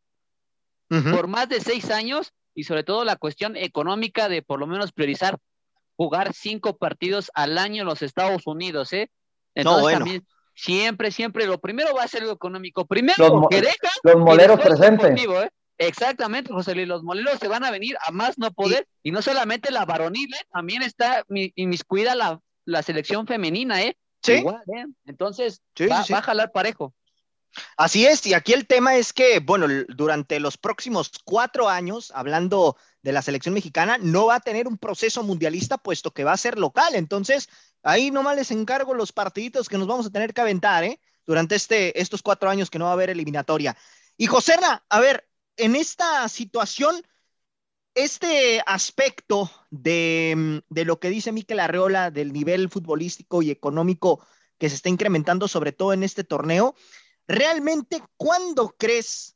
por 0.87 1.27
más 1.27 1.49
de 1.49 1.59
seis 1.59 1.91
años 1.91 2.31
y 2.55 2.63
sobre 2.63 2.85
todo 2.85 3.03
la 3.03 3.17
cuestión 3.17 3.57
económica 3.57 4.29
de 4.29 4.41
por 4.41 4.57
lo 4.57 4.67
menos 4.67 4.93
priorizar 4.93 5.37
jugar 6.01 6.33
cinco 6.33 6.77
partidos 6.77 7.29
al 7.35 7.59
año 7.59 7.81
en 7.81 7.87
los 7.87 8.01
Estados 8.01 8.47
Unidos, 8.47 8.91
¿eh? 8.91 9.11
Entonces 9.53 9.99
también 9.99 10.25
siempre, 10.55 11.11
siempre 11.11 11.45
lo 11.45 11.59
primero 11.59 11.93
va 11.93 12.01
a 12.01 12.07
ser 12.07 12.23
lo 12.23 12.31
económico. 12.31 12.87
Primero 12.87 13.29
los, 13.29 13.47
que 13.51 13.61
deja. 13.61 13.91
Los 14.01 14.15
moleros 14.15 14.59
presentes. 14.59 15.11
¿eh? 15.15 15.49
Exactamente, 15.77 16.51
José 16.51 16.73
Luis, 16.73 16.87
los 16.87 17.03
moleros 17.03 17.37
se 17.39 17.47
van 17.47 17.63
a 17.63 17.69
venir 17.69 17.97
a 18.03 18.11
más 18.11 18.39
no 18.39 18.51
poder, 18.51 18.87
y, 19.03 19.11
no 19.11 19.21
solamente 19.21 19.69
la 19.69 19.85
varonil, 19.85 20.33
¿eh? 20.33 20.47
también 20.51 20.81
está 20.81 21.23
inmiscuida 21.53 22.15
la, 22.15 22.39
la 22.65 22.81
selección 22.81 23.27
femenina, 23.27 23.83
¿eh? 23.83 23.95
Sí. 24.23 24.33
¿eh? 24.33 24.85
Entonces, 25.05 25.61
va, 25.81 25.99
a 25.99 26.21
jalar 26.23 26.51
parejo. 26.51 26.95
Así 27.77 28.07
es, 28.07 28.25
y 28.25 28.33
aquí 28.33 28.53
el 28.53 28.65
tema 28.65 28.95
es 28.95 29.13
que, 29.13 29.39
bueno, 29.39 29.67
durante 29.89 30.39
los 30.39 30.57
próximos 30.57 31.11
cuatro 31.23 31.69
años, 31.69 32.11
hablando 32.15 32.75
de 33.03 33.11
la 33.11 33.21
selección 33.21 33.53
mexicana, 33.53 33.97
no 33.99 34.27
va 34.27 34.35
a 34.35 34.39
tener 34.39 34.67
un 34.67 34.77
proceso 34.77 35.23
mundialista, 35.23 35.77
puesto 35.77 36.11
que 36.11 36.23
va 36.23 36.33
a 36.33 36.37
ser 36.37 36.59
local. 36.59 36.95
Entonces, 36.95 37.49
ahí 37.83 38.11
nomás 38.11 38.35
les 38.35 38.51
encargo 38.51 38.93
los 38.93 39.11
partiditos 39.11 39.69
que 39.69 39.77
nos 39.77 39.87
vamos 39.87 40.05
a 40.05 40.11
tener 40.11 40.33
que 40.33 40.41
aventar, 40.41 40.83
¿eh? 40.83 40.99
Durante 41.25 41.55
este, 41.55 41.99
estos 41.99 42.21
cuatro 42.21 42.49
años 42.49 42.69
que 42.69 42.79
no 42.79 42.85
va 42.85 42.91
a 42.91 42.93
haber 42.93 43.09
eliminatoria. 43.09 43.75
Y 44.17 44.27
Joserna, 44.27 44.85
a 44.89 44.99
ver, 44.99 45.27
en 45.57 45.75
esta 45.75 46.27
situación, 46.29 46.95
este 47.95 48.61
aspecto 48.65 49.51
de, 49.69 50.63
lo 50.69 50.99
que 50.99 51.09
dice 51.09 51.31
Miquel 51.31 51.59
Arreola 51.59 52.11
del 52.11 52.33
nivel 52.33 52.69
futbolístico 52.69 53.41
y 53.41 53.51
económico 53.51 54.25
que 54.57 54.69
se 54.69 54.75
está 54.75 54.89
incrementando, 54.89 55.47
sobre 55.47 55.71
todo 55.71 55.93
en 55.93 56.03
este 56.03 56.23
torneo, 56.23 56.75
¿realmente 57.27 58.01
cuándo 58.15 58.75
crees 58.77 59.35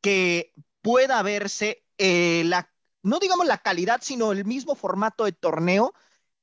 que 0.00 0.52
pueda 0.82 1.22
verse 1.22 1.84
eh, 1.96 2.42
la, 2.44 2.70
no 3.02 3.18
digamos 3.18 3.46
la 3.46 3.58
calidad, 3.58 4.00
sino 4.02 4.32
el 4.32 4.44
mismo 4.44 4.74
formato 4.74 5.24
de 5.24 5.32
torneo 5.32 5.94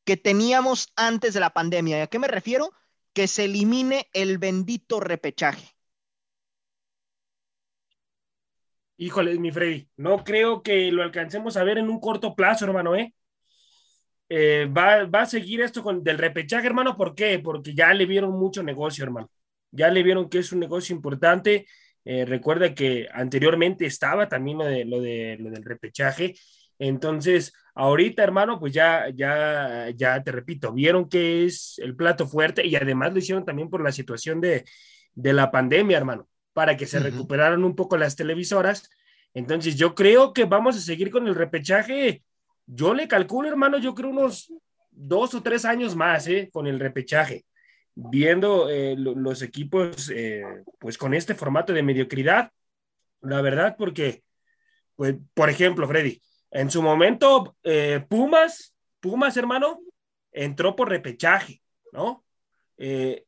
que 0.04 0.18
teníamos 0.18 0.92
antes 0.96 1.34
de 1.34 1.40
la 1.40 1.52
pandemia. 1.52 2.04
¿A 2.04 2.08
qué 2.08 2.20
me 2.20 2.28
refiero? 2.28 2.72
Que 3.14 3.28
se 3.28 3.46
elimine 3.46 4.08
el 4.14 4.38
bendito 4.38 5.00
repechaje. 5.00 5.76
Híjole, 8.98 9.38
mi 9.40 9.52
Freddy, 9.52 9.90
no 9.98 10.24
creo 10.24 10.64
que 10.64 10.90
lo 10.92 11.04
alcancemos 11.04 11.58
a 11.58 11.64
ver 11.64 11.80
en 11.80 11.90
un 11.90 12.00
corto 12.00 12.34
plazo, 12.34 12.64
hermano, 12.64 12.96
¿eh? 12.96 13.14
eh 14.30 14.68
va, 14.68 15.22
a 15.22 15.26
seguir 15.26 15.62
esto 15.62 15.84
con 15.84 16.02
del 16.04 16.18
repechaje, 16.18 16.68
hermano, 16.68 16.96
¿por 16.96 17.14
qué? 17.14 17.40
Porque 17.40 17.74
ya 17.76 17.94
le 17.94 18.06
vieron 18.06 18.32
mucho 18.32 18.64
negocio, 18.64 19.04
hermano. 19.04 19.30
Ya 19.72 19.90
le 19.90 20.02
vieron 20.02 20.30
que 20.30 20.40
es 20.40 20.52
un 20.54 20.60
negocio 20.60 20.96
importante. 20.96 21.68
Eh, 22.06 22.26
recuerda 22.26 22.74
que 22.74 23.08
anteriormente 23.14 23.86
estaba 23.86 24.30
también 24.30 24.60
lo, 24.60 24.66
de, 24.66 24.86
lo, 24.86 25.02
de, 25.02 25.38
lo 25.40 25.50
del 25.50 25.64
repechaje. 25.64 26.36
Entonces, 26.80 27.54
ahorita, 27.74 28.24
hermano, 28.24 28.60
pues 28.60 28.74
ya, 28.74 29.10
ya, 29.14 29.90
ya 29.96 30.24
te 30.24 30.32
repito, 30.32 30.72
vieron 30.72 31.10
que 31.10 31.46
es 31.46 31.80
el 31.80 31.96
plato 31.96 32.28
fuerte 32.28 32.66
y 32.66 32.76
además 32.76 33.12
lo 33.12 33.20
hicieron 33.20 33.44
también 33.44 33.70
por 33.70 33.84
la 33.84 33.92
situación 33.92 34.40
de, 34.40 34.64
de 35.14 35.34
la 35.34 35.52
pandemia, 35.52 35.98
hermano 35.98 36.28
para 36.56 36.78
que 36.78 36.86
se 36.86 37.00
recuperaran 37.00 37.66
un 37.66 37.76
poco 37.76 37.98
las 37.98 38.16
televisoras. 38.16 38.90
Entonces 39.34 39.76
yo 39.76 39.94
creo 39.94 40.32
que 40.32 40.46
vamos 40.46 40.78
a 40.78 40.80
seguir 40.80 41.12
con 41.12 41.28
el 41.28 41.36
repechaje. 41.36 42.24
Yo 42.66 42.94
le 42.94 43.10
calculo, 43.10 43.50
hermano, 43.50 43.78
yo 43.78 43.94
creo 43.94 44.10
unos 44.10 44.54
dos 44.90 45.36
o 45.36 45.44
tres 45.44 45.66
años 45.66 45.98
más, 45.98 46.30
¿eh? 46.30 46.50
Con 46.54 46.66
el 46.66 46.80
repechaje, 46.80 47.46
viendo 47.96 48.70
eh, 48.70 48.96
los 48.98 49.42
equipos, 49.42 50.12
eh, 50.14 50.44
pues 50.80 50.98
con 50.98 51.14
este 51.14 51.34
formato 51.34 51.74
de 51.74 51.82
mediocridad, 51.82 52.52
la 53.22 53.42
verdad, 53.42 53.76
porque, 53.78 54.24
pues, 54.96 55.16
por 55.34 55.50
ejemplo, 55.50 55.88
Freddy, 55.88 56.22
en 56.52 56.70
su 56.70 56.82
momento, 56.82 57.56
eh, 57.64 58.06
Pumas, 58.08 58.76
Pumas, 59.00 59.38
hermano, 59.38 59.80
entró 60.32 60.76
por 60.76 60.90
repechaje, 60.90 61.62
¿no? 61.92 62.24
Que, 62.78 63.24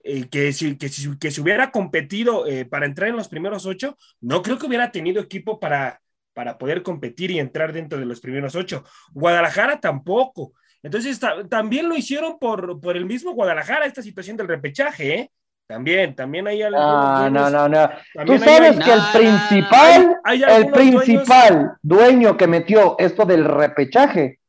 si, 0.51 0.75
que, 0.77 0.89
si, 0.89 1.17
que, 1.17 1.31
si, 1.31 1.39
hubiera 1.39 1.71
competido 1.71 2.43
para 2.69 2.85
entrar 2.85 3.07
en 3.07 3.15
los 3.15 3.29
primeros 3.29 3.65
ocho, 3.65 3.97
no 4.19 4.41
creo 4.41 4.57
que 4.57 4.65
hubiera 4.65 4.91
tenido 4.91 5.21
equipo 5.21 5.57
para, 5.57 6.01
para 6.33 6.57
poder 6.57 6.83
competir 6.83 7.31
y 7.31 7.39
entrar 7.39 7.71
dentro 7.71 7.97
de 7.97 8.05
los 8.05 8.19
primeros 8.19 8.55
ocho. 8.55 8.83
Guadalajara 9.13 9.79
tampoco. 9.79 10.53
Entonces, 10.83 11.19
también 11.49 11.89
lo 11.89 11.95
hicieron 11.95 12.37
por, 12.39 12.79
por 12.79 12.95
el 12.95 13.05
mismo 13.05 13.31
Guadalajara, 13.31 13.85
esta 13.85 14.01
situación 14.01 14.37
del 14.37 14.47
repechaje, 14.47 15.13
¿eh? 15.15 15.31
También, 15.67 16.15
también 16.15 16.47
hay 16.47 16.61
algo. 16.61 16.79
No, 16.79 17.29
no, 17.29 17.49
no, 17.49 17.67
no. 17.67 17.89
Tú 18.25 18.37
sabes 18.39 18.79
que 18.79 18.93
el 18.93 19.01
principal, 19.13 20.17
el 20.25 20.71
principal 20.71 21.73
dueño 21.81 22.37
que 22.37 22.47
metió 22.47 22.95
esto 22.97 23.25
del 23.25 23.43
repechaje, 23.43 24.39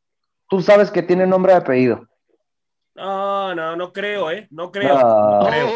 tú 0.48 0.62
sabes 0.62 0.92
que 0.92 1.02
tiene 1.02 1.26
nombre 1.26 1.54
y 1.54 1.56
apellido. 1.56 2.06
No, 2.94 3.52
no, 3.52 3.74
no 3.74 3.92
creo, 3.92 4.30
¿eh? 4.30 4.46
No 4.50 4.70
creo. 4.70 4.96
No, 4.96 5.46
creo. 5.48 5.68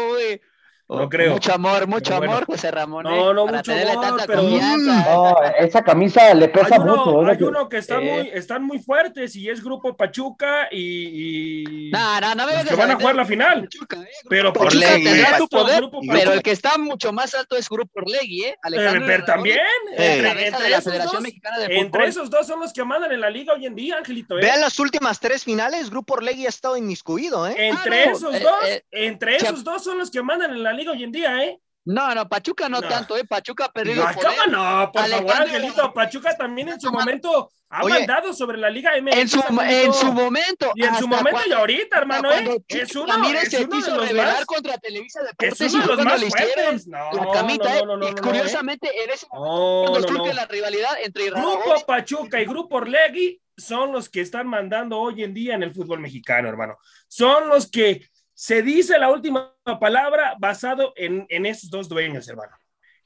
No 0.99 1.09
creo. 1.09 1.33
Mucho 1.33 1.53
amor, 1.53 1.87
mucho 1.87 2.15
amor, 2.15 2.45
José 2.45 2.71
Ramón. 2.71 3.03
No, 3.03 3.31
¿eh? 3.31 3.33
no, 3.33 3.47
mucho 3.47 3.71
amor, 3.73 4.21
pero 4.27 4.43
no, 4.43 5.35
esa 5.59 5.83
camisa 5.83 6.33
le 6.33 6.47
pesa 6.49 6.79
mucho. 6.79 7.25
Hay 7.25 7.41
uno 7.41 7.69
que 7.69 7.77
está 7.77 7.99
muy, 7.99 8.29
están 8.33 8.63
muy 8.63 8.79
fuertes 8.79 9.35
y 9.35 9.49
es 9.49 9.63
Grupo 9.63 9.95
Pachuca 9.95 10.67
y, 10.71 11.87
y 11.87 11.91
no, 11.91 12.21
no, 12.21 12.35
no 12.35 12.45
que 12.67 12.75
van 12.75 12.91
a 12.91 12.95
jugar 12.95 13.15
la 13.15 13.25
final. 13.25 13.61
Pachuca, 13.63 14.01
eh, 14.01 14.07
pero 14.29 14.53
Pachuca 14.53 14.93
tendrá 14.93 15.37
tu 15.37 15.47
poder, 15.47 15.83
pero 16.09 16.33
el 16.33 16.41
que 16.41 16.51
está 16.51 16.77
mucho 16.77 17.11
más 17.11 17.33
alto 17.35 17.55
es 17.55 17.69
Grupo 17.69 17.99
Orlegui, 17.99 18.43
¿eh? 18.43 18.57
Alejandro 18.61 19.03
pero 19.05 19.25
también, 19.25 19.59
entre, 19.91 20.47
entre, 20.47 20.69
la 20.69 20.77
esos 20.77 20.97
dos, 21.03 21.23
entre 21.69 22.07
esos 22.07 22.29
dos 22.29 22.47
son 22.47 22.59
los 22.59 22.73
que 22.73 22.83
mandan 22.83 23.11
en 23.11 23.21
la 23.21 23.29
liga 23.29 23.53
hoy 23.53 23.65
en 23.65 23.75
día, 23.75 23.97
Angelito. 23.97 24.37
¿eh? 24.37 24.41
Vean 24.41 24.61
las 24.61 24.79
últimas 24.79 25.19
tres 25.19 25.43
finales, 25.43 25.89
Grupo 25.89 26.15
Orlegui 26.15 26.45
ha 26.45 26.49
estado 26.49 26.77
inmiscuido, 26.77 27.47
¿eh? 27.47 27.55
Entre 27.57 28.11
esos 28.11 28.41
dos, 28.41 28.81
entre 28.91 29.35
esos 29.37 29.63
dos 29.63 29.83
son 29.83 29.97
los 29.97 30.11
que 30.11 30.21
mandan 30.21 30.51
en 30.51 30.63
la 30.63 30.73
liga 30.73 30.82
hoy 30.91 31.03
en 31.03 31.11
día, 31.11 31.43
¿eh? 31.43 31.59
No, 31.85 32.15
no, 32.15 32.29
Pachuca 32.29 32.69
no, 32.69 32.81
tanto, 32.81 33.17
¿eh? 33.17 33.25
Pachuca 33.25 33.65
ha 33.65 33.71
perdido 33.71 34.05
no, 34.49 34.89
por 34.91 35.05
favor, 35.05 35.31
Angelito, 35.33 35.93
Pachuca 35.93 36.35
también 36.37 36.69
en 36.69 36.79
su 36.79 36.89
momento 36.89 37.51
ha 37.69 37.83
mandado 37.83 38.33
sobre 38.33 38.57
la 38.57 38.69
Liga 38.69 38.91
MX. 39.01 39.17
En 39.17 39.27
su, 39.27 39.39
en 39.61 39.93
su 39.93 40.13
momento. 40.13 40.71
Y 40.75 40.83
en 40.83 40.95
su 40.95 41.07
momento 41.07 41.41
y 41.45 41.51
ahorita, 41.51 41.97
hermano, 41.97 42.31
¿eh? 42.31 42.63
Es 42.67 42.95
uno, 42.95 43.07
Ramírez 43.07 43.51
es 43.51 43.59
uno 43.59 43.61
se 43.61 43.69
quiso 43.69 43.99
revelar 43.99 44.45
contra 44.45 44.77
Televisa 44.77 45.23
Deportes 45.23 45.59
es 45.59 45.73
uno 45.73 45.87
de 45.87 45.95
los 45.95 46.05
más 46.05 46.21
fuertes. 46.21 46.87
No, 46.87 47.11
la 47.11 47.31
camita, 47.33 47.77
¿eh? 47.77 47.81
no, 47.81 47.97
no, 47.97 47.97
no, 47.97 48.09
y 48.09 48.15
curiosamente, 48.15 48.89
en 49.03 49.09
ese 49.09 49.27
momento 49.31 50.33
la 50.33 50.45
rivalidad 50.45 50.91
entre 51.03 51.31
Grupo 51.31 51.83
Pachuca 51.85 52.39
y 52.39 52.45
Grupo 52.45 52.77
Orlegui 52.77 53.41
son 53.57 53.91
los 53.91 54.07
que 54.07 54.21
están 54.21 54.47
mandando 54.47 54.99
hoy 54.99 55.23
en 55.23 55.33
día 55.33 55.55
en 55.55 55.63
el 55.63 55.73
fútbol 55.73 55.99
mexicano, 55.99 56.47
hermano. 56.47 56.77
Son 57.07 57.49
los 57.49 57.69
que 57.69 58.07
se 58.33 58.61
dice 58.61 58.97
la 58.97 59.11
última 59.11 59.53
palabra 59.79 60.35
basado 60.39 60.93
en, 60.95 61.25
en 61.29 61.45
esos 61.45 61.69
dos 61.69 61.87
dueños, 61.89 62.27
hermano. 62.27 62.55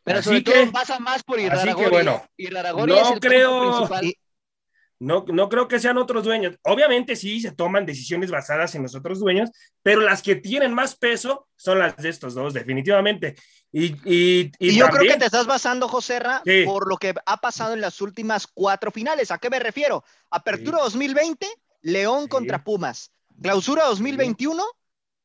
Pero 0.03 0.23
sobre 0.23 0.41
todo 0.41 0.71
pasa 0.71 0.99
más 0.99 1.21
por 1.23 1.39
Iraragorri. 1.39 1.89
bueno, 1.89 2.23
no 2.85 3.19
creo, 3.19 3.89
no, 4.99 5.25
no 5.27 5.49
creo 5.49 5.67
que 5.67 5.79
sean 5.79 5.97
otros 5.97 6.23
dueños. 6.23 6.55
Obviamente 6.63 7.15
sí 7.15 7.41
se 7.41 7.51
toman 7.51 7.85
decisiones 7.85 8.31
basadas 8.31 8.73
en 8.75 8.83
los 8.83 8.95
otros 8.95 9.19
dueños, 9.19 9.49
pero 9.83 10.01
las 10.01 10.21
que 10.21 10.35
tienen 10.35 10.73
más 10.73 10.95
peso 10.95 11.47
son 11.55 11.79
las 11.79 11.97
de 11.97 12.09
estos 12.09 12.33
dos, 12.33 12.53
definitivamente. 12.53 13.35
Y, 13.71 13.95
y, 14.05 14.51
y, 14.59 14.77
yo 14.77 14.87
creo 14.87 15.11
que 15.11 15.19
te 15.19 15.25
estás 15.25 15.45
basando, 15.45 15.87
José 15.87 16.19
Ra, 16.19 16.41
por 16.65 16.87
lo 16.87 16.97
que 16.97 17.13
ha 17.25 17.37
pasado 17.37 17.73
en 17.73 17.81
las 17.81 18.01
últimas 18.01 18.47
cuatro 18.47 18.91
finales. 18.91 19.29
¿A 19.29 19.37
qué 19.37 19.49
me 19.49 19.59
refiero? 19.59 20.03
Apertura 20.31 20.79
2020, 20.79 21.47
León 21.81 22.27
contra 22.27 22.63
Pumas. 22.63 23.11
Clausura 23.41 23.85
2021, 23.85 24.63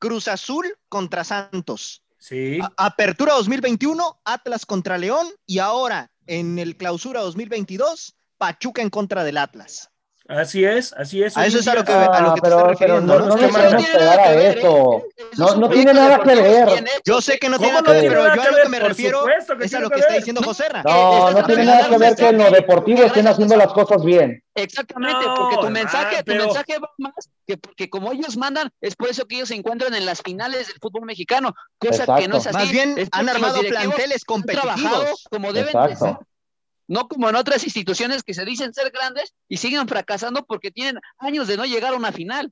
Cruz 0.03 0.27
Azul 0.27 0.65
contra 0.89 1.23
Santos. 1.23 2.03
Sí. 2.17 2.59
apertura 2.75 3.35
2021, 3.35 4.19
Atlas 4.25 4.65
contra 4.65 4.97
León 4.97 5.25
y 5.45 5.59
ahora 5.59 6.11
en 6.27 6.59
el 6.59 6.75
clausura 6.75 7.21
2022, 7.21 8.13
Pachuca 8.37 8.81
en 8.81 8.89
contra 8.89 9.23
del 9.23 9.37
Atlas. 9.37 9.91
Así 10.27 10.65
es, 10.65 10.91
así 10.91 11.23
es. 11.23 11.37
A 11.37 11.45
eso 11.45 11.59
es 11.59 11.67
a 11.69 11.75
lo 11.75 11.85
que, 11.85 11.93
a 11.93 12.21
lo 12.21 12.33
que 12.33 12.41
te 12.41 12.47
estoy 12.49 12.63
refiriendo. 12.69 13.19
No, 13.19 13.25
no, 13.27 13.35
no, 13.35 13.47
no 13.47 13.77
pegar 13.77 14.19
a 14.19 14.33
eso. 14.33 15.03
No, 15.37 15.55
no 15.55 15.69
tiene 15.69 15.93
nada 15.93 16.19
que 16.19 16.35
ver. 16.35 16.83
Yo 17.05 17.21
sé 17.21 17.39
que 17.39 17.47
no 17.47 17.57
tiene 17.57 17.73
nada 17.73 17.83
que 17.83 17.91
ver, 17.91 18.09
pero 18.09 18.35
yo 18.35 18.41
a 18.41 18.51
lo 18.51 18.57
que 18.61 18.69
me 18.69 18.79
refiero 18.79 19.25
es 19.29 19.73
a 19.73 19.79
lo 19.79 19.89
que 19.89 19.99
está 19.99 20.15
diciendo 20.15 20.41
José 20.43 20.65
No, 20.83 21.31
no 21.31 21.45
tiene 21.45 21.63
nada 21.63 21.87
que 21.87 21.97
ver 21.97 22.15
que 22.15 22.27
en 22.27 22.37
lo 22.39 22.51
deportivo 22.51 23.03
estén 23.03 23.27
haciendo 23.27 23.55
las 23.55 23.71
cosas 23.71 24.03
bien. 24.03 24.43
Exactamente, 24.53 25.25
porque 25.37 25.57
tu 25.57 25.69
mensaje, 25.69 26.23
tu 26.23 26.33
mensaje 26.33 26.79
va 26.79 26.89
más 26.97 27.29
que 27.45 27.57
porque 27.57 27.89
como 27.89 28.11
ellos 28.11 28.37
mandan, 28.37 28.69
es 28.81 28.95
por 28.95 29.09
eso 29.09 29.25
que 29.25 29.35
ellos 29.35 29.49
se 29.49 29.55
encuentran 29.55 29.93
en 29.93 30.05
las 30.05 30.21
finales 30.21 30.67
del 30.67 30.77
fútbol 30.81 31.05
mexicano, 31.05 31.53
cosa 31.77 32.05
que 32.17 32.27
no 32.27 32.37
es 32.37 32.47
así. 32.47 32.57
Más 32.57 32.71
bien 32.71 32.95
han 33.11 33.29
armado 33.29 33.59
planteles 33.61 34.23
competitivos 34.25 35.25
como 35.29 35.53
deben 35.53 35.71
ser 35.97 36.17
no 36.87 37.07
como 37.07 37.29
en 37.29 37.35
otras 37.35 37.63
instituciones 37.63 38.23
que 38.23 38.33
se 38.33 38.45
dicen 38.45 38.73
ser 38.73 38.91
grandes 38.91 39.33
y 39.47 39.57
siguen 39.57 39.87
fracasando 39.87 40.45
porque 40.45 40.71
tienen 40.71 40.99
años 41.17 41.47
de 41.47 41.57
no 41.57 41.65
llegar 41.65 41.93
a 41.93 41.97
una 41.97 42.11
final. 42.11 42.51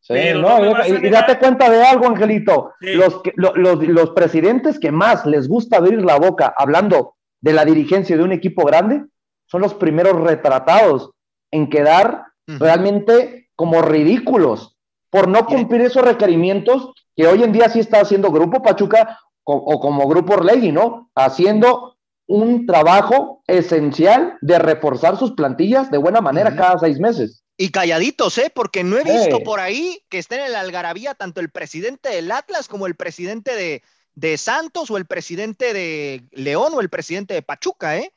Sí, 0.00 0.14
no, 0.34 0.86
y, 0.86 1.10
date 1.10 1.38
cuenta 1.38 1.68
de 1.70 1.82
algo, 1.82 2.06
Angelito. 2.06 2.72
Los, 2.80 3.20
los, 3.36 3.82
los, 3.82 4.10
presidentes 4.10 4.78
que 4.78 4.92
más 4.92 5.26
les 5.26 5.48
gusta 5.48 5.78
abrir 5.78 6.02
la 6.02 6.18
boca 6.18 6.54
hablando 6.56 7.16
de 7.40 7.52
la 7.52 7.64
dirigencia 7.64 8.16
de 8.16 8.22
un 8.22 8.32
equipo 8.32 8.64
grande 8.64 9.04
son 9.46 9.60
los 9.60 9.74
primeros 9.74 10.20
retratados 10.20 11.10
en 11.50 11.68
quedar 11.68 12.24
realmente 12.46 13.47
como 13.58 13.82
ridículos 13.82 14.76
por 15.10 15.26
no 15.26 15.44
cumplir 15.44 15.80
esos 15.80 16.04
requerimientos 16.04 16.92
que 17.16 17.26
hoy 17.26 17.42
en 17.42 17.50
día 17.50 17.68
sí 17.68 17.80
está 17.80 18.00
haciendo 18.00 18.30
Grupo 18.30 18.62
Pachuca 18.62 19.18
o, 19.42 19.54
o 19.54 19.80
como 19.80 20.06
Grupo 20.06 20.34
Orlegui, 20.34 20.70
¿no? 20.70 21.10
Haciendo 21.16 21.98
un 22.28 22.66
trabajo 22.66 23.42
esencial 23.48 24.38
de 24.42 24.60
reforzar 24.60 25.18
sus 25.18 25.32
plantillas 25.32 25.90
de 25.90 25.98
buena 25.98 26.20
manera 26.20 26.54
cada 26.54 26.78
seis 26.78 27.00
meses. 27.00 27.42
Y 27.56 27.70
calladitos, 27.70 28.38
¿eh? 28.38 28.52
Porque 28.54 28.84
no 28.84 28.96
he 28.96 29.02
visto 29.02 29.40
por 29.42 29.58
ahí 29.58 30.04
que 30.08 30.18
estén 30.18 30.38
en 30.40 30.52
la 30.52 30.60
algarabía 30.60 31.14
tanto 31.14 31.40
el 31.40 31.50
presidente 31.50 32.10
del 32.10 32.30
Atlas 32.30 32.68
como 32.68 32.86
el 32.86 32.94
presidente 32.94 33.56
de, 33.56 33.82
de, 34.14 34.38
Santos 34.38 34.88
o 34.92 34.98
el 34.98 35.06
presidente 35.06 35.72
de 35.72 36.28
León 36.30 36.74
o 36.76 36.80
el 36.80 36.90
presidente 36.90 37.34
de 37.34 37.42
Pachuca, 37.42 37.98
¿eh? 37.98 38.12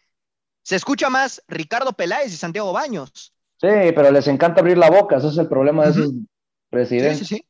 Se 0.61 0.75
escucha 0.75 1.09
más 1.09 1.41
Ricardo 1.47 1.93
Peláez 1.93 2.31
y 2.31 2.37
Santiago 2.37 2.73
Baños. 2.73 3.33
Sí, 3.61 3.67
pero 3.95 4.11
les 4.11 4.27
encanta 4.27 4.61
abrir 4.61 4.77
la 4.77 4.89
boca, 4.89 5.17
ese 5.17 5.27
es 5.27 5.37
el 5.37 5.47
problema 5.47 5.85
de 5.85 5.91
esos 5.91 6.11
presidentes. 6.69 7.19
Sí, 7.19 7.25
sí, 7.25 7.35
sí. 7.35 7.45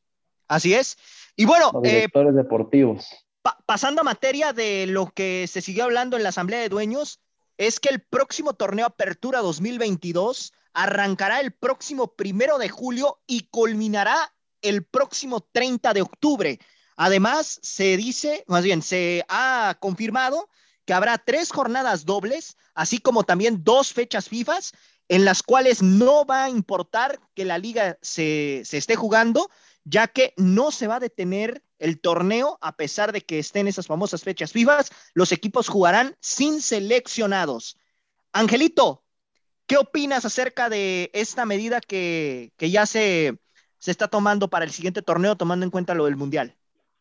Así 0.46 0.74
es. 0.74 0.98
Y 1.34 1.46
bueno, 1.46 1.70
Los 1.72 1.82
directores 1.82 2.34
deportivos 2.34 3.08
pasando 3.66 4.02
a 4.02 4.04
materia 4.04 4.52
de 4.52 4.86
lo 4.86 5.06
que 5.06 5.46
se 5.48 5.60
siguió 5.60 5.84
hablando 5.84 6.16
en 6.16 6.22
la 6.22 6.28
Asamblea 6.28 6.60
de 6.60 6.68
Dueños, 6.68 7.20
es 7.58 7.80
que 7.80 7.88
el 7.88 8.00
próximo 8.00 8.54
torneo 8.54 8.86
Apertura 8.86 9.40
2022 9.40 10.52
arrancará 10.72 11.40
el 11.40 11.52
próximo 11.52 12.14
primero 12.14 12.58
de 12.58 12.68
julio 12.68 13.20
y 13.26 13.48
culminará 13.48 14.34
el 14.62 14.84
próximo 14.84 15.40
30 15.52 15.92
de 15.92 16.02
octubre. 16.02 16.58
Además, 16.96 17.58
se 17.62 17.96
dice, 17.96 18.44
más 18.46 18.64
bien, 18.64 18.82
se 18.82 19.24
ha 19.28 19.76
confirmado 19.80 20.48
que 20.84 20.94
habrá 20.94 21.18
tres 21.18 21.50
jornadas 21.50 22.04
dobles, 22.04 22.56
así 22.74 22.98
como 22.98 23.24
también 23.24 23.62
dos 23.64 23.92
fechas 23.92 24.28
FIFA 24.28 24.58
en 25.12 25.26
las 25.26 25.42
cuales 25.42 25.82
no 25.82 26.24
va 26.24 26.44
a 26.44 26.48
importar 26.48 27.20
que 27.34 27.44
la 27.44 27.58
liga 27.58 27.98
se, 28.00 28.62
se 28.64 28.78
esté 28.78 28.96
jugando, 28.96 29.50
ya 29.84 30.08
que 30.08 30.32
no 30.38 30.70
se 30.70 30.86
va 30.86 30.96
a 30.96 31.00
detener 31.00 31.62
el 31.78 32.00
torneo 32.00 32.56
a 32.62 32.76
pesar 32.76 33.12
de 33.12 33.20
que 33.20 33.38
estén 33.38 33.68
esas 33.68 33.86
famosas 33.86 34.22
fechas 34.22 34.52
FIFA. 34.52 34.86
Los 35.12 35.30
equipos 35.30 35.68
jugarán 35.68 36.16
sin 36.20 36.62
seleccionados. 36.62 37.76
Angelito, 38.32 39.04
¿qué 39.66 39.76
opinas 39.76 40.24
acerca 40.24 40.70
de 40.70 41.10
esta 41.12 41.44
medida 41.44 41.82
que, 41.82 42.54
que 42.56 42.70
ya 42.70 42.86
se, 42.86 43.38
se 43.76 43.90
está 43.90 44.08
tomando 44.08 44.48
para 44.48 44.64
el 44.64 44.70
siguiente 44.70 45.02
torneo, 45.02 45.36
tomando 45.36 45.66
en 45.66 45.70
cuenta 45.70 45.92
lo 45.92 46.06
del 46.06 46.16
Mundial? 46.16 46.56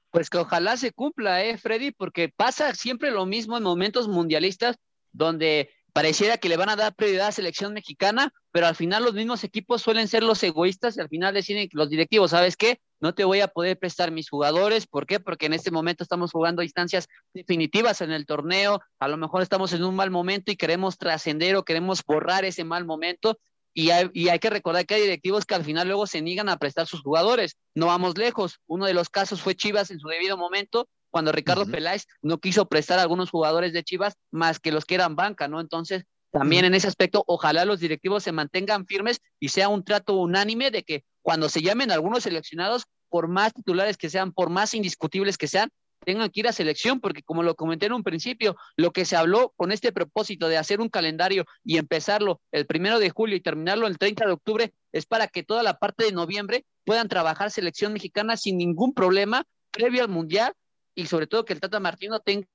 Pues 0.10 0.30
que 0.30 0.40
ojalá 0.40 0.76
se 0.76 0.92
cumpla, 0.92 1.46
¿eh, 1.46 1.58
Freddy? 1.58 1.92
Porque 1.92 2.28
pasa 2.28 2.76
siempre 2.76 3.10
lo 3.10 3.26
mismo 3.26 3.56
en 3.56 3.64
momentos 3.64 4.10
mundialistas 4.10 4.76
donde 5.14 5.70
pareciera 5.94 6.38
que 6.38 6.50
le 6.50 6.58
van 6.58 6.70
a 6.70 6.76
dar 6.76 6.96
prioridad 6.96 7.26
a 7.26 7.30
la 7.30 7.32
selección 7.32 7.74
mexicana, 7.74 8.34
pero 8.52 8.68
al 8.68 8.76
final 8.76 9.04
los 9.04 9.14
mismos 9.14 9.44
equipos 9.44 9.82
suelen 9.82 10.08
ser 10.08 10.24
los 10.24 10.42
egoístas 10.44 10.98
y 10.98 11.02
al 11.02 11.10
final 11.10 11.34
deciden 11.34 11.70
los 11.74 11.90
directivos, 11.90 12.32
¿sabes 12.32 12.56
qué? 12.56 12.80
No 13.00 13.14
te 13.14 13.24
voy 13.24 13.42
a 13.42 13.48
poder 13.48 13.78
prestar 13.78 14.12
mis 14.12 14.30
jugadores, 14.30 14.88
¿por 14.88 15.06
qué? 15.06 15.20
Porque 15.20 15.48
en 15.48 15.54
este 15.54 15.72
momento 15.72 16.04
estamos 16.04 16.32
jugando 16.32 16.64
instancias 16.64 17.08
definitivas 17.34 18.02
en 18.02 18.12
el 18.12 18.26
torneo, 18.26 18.80
a 19.00 19.08
lo 19.08 19.18
mejor 19.18 19.42
estamos 19.42 19.74
en 19.74 19.84
un 19.84 19.96
mal 19.96 20.12
momento 20.12 20.52
y 20.52 20.56
queremos 20.56 20.98
trascender 20.98 21.56
o 21.56 21.64
queremos 21.64 22.04
borrar 22.06 22.46
ese 22.46 22.64
mal 22.64 22.86
momento. 22.86 23.38
Y 23.74 23.92
hay, 23.92 24.10
y 24.14 24.28
hay 24.28 24.40
que 24.40 24.50
recordar 24.50 24.86
que 24.86 24.96
hay 24.96 25.02
directivos 25.02 25.46
que 25.46 25.56
al 25.56 25.64
final 25.64 25.88
luego 25.88 26.06
se 26.06 26.22
niegan 26.22 26.50
a 26.50 26.58
prestar 26.58 26.88
sus 26.88 27.02
jugadores. 27.02 27.56
No 27.74 27.86
vamos 27.86 28.18
lejos. 28.18 28.60
Uno 28.68 28.86
de 28.86 28.94
los 28.94 29.10
casos 29.10 29.42
fue 29.42 29.56
Chivas 29.56 29.92
en 29.92 30.00
su 30.00 30.10
debido 30.10 30.36
momento, 30.36 30.90
cuando 31.12 31.32
Ricardo 31.32 31.66
Peláez 31.66 32.08
no 32.22 32.40
quiso 32.40 32.68
prestar 32.68 32.98
a 32.98 33.04
algunos 33.04 33.30
jugadores 33.30 33.74
de 33.74 33.84
Chivas 33.84 34.16
más 34.32 34.60
que 34.60 34.72
los 34.72 34.86
que 34.86 34.96
eran 34.96 35.16
banca, 35.16 35.48
¿no? 35.48 35.60
Entonces, 35.60 36.06
también 36.32 36.66
en 36.66 36.74
ese 36.74 36.88
aspecto, 36.88 37.24
ojalá 37.28 37.66
los 37.66 37.80
directivos 37.82 38.24
se 38.24 38.32
mantengan 38.32 38.88
firmes 38.88 39.20
y 39.40 39.50
sea 39.50 39.68
un 39.68 39.84
trato 39.84 40.16
unánime 40.16 40.72
de 40.72 40.84
que 40.84 41.04
cuando 41.22 41.50
se 41.50 41.62
llamen 41.62 41.92
algunos 41.92 42.24
seleccionados, 42.24 42.86
por 43.10 43.28
más 43.28 43.54
titulares 43.54 43.98
que 43.98 44.10
sean, 44.10 44.32
por 44.32 44.50
más 44.50 44.74
indiscutibles 44.74 45.38
que 45.38 45.48
sean, 45.48 45.70
tengan 46.06 46.30
que 46.30 46.40
ir 46.40 46.48
a 46.48 46.54
selección, 46.54 47.00
porque 47.00 47.22
como 47.22 47.44
lo 47.44 47.56
comenté 47.56 47.86
en 47.86 47.94
un 47.94 48.04
principio, 48.04 48.56
lo 48.76 48.92
que 48.92 49.06
se 49.06 49.16
habló 49.16 49.54
con 49.56 49.72
este 49.72 49.92
propósito 49.92 50.48
de 50.48 50.58
hacer 50.58 50.80
un 50.82 50.90
calendario 50.90 51.46
y 51.64 51.78
empezarlo 51.78 52.42
el 52.52 52.66
primero 52.66 52.98
de 52.98 53.10
julio 53.10 53.36
y 53.36 53.42
terminarlo 53.42 53.86
el 53.86 53.98
30 53.98 54.26
de 54.26 54.32
octubre, 54.32 54.74
es 54.94 55.06
para 55.06 55.28
que 55.28 55.44
toda 55.44 55.62
la 55.64 55.78
parte 55.78 56.06
de 56.06 56.12
noviembre 56.12 56.66
puedan 56.86 57.08
trabajar 57.08 57.52
selección 57.52 57.94
mexicana 57.94 58.38
sin 58.38 58.58
ningún 58.58 58.94
problema 58.94 59.44
previo 59.72 60.02
al 60.02 60.10
Mundial 60.10 60.54
y 60.96 61.06
sobre 61.06 61.28
todo 61.28 61.46
que 61.46 61.54
el 61.54 61.60
Tata 61.60 61.80
Martino 61.80 62.20
tenga 62.20 62.46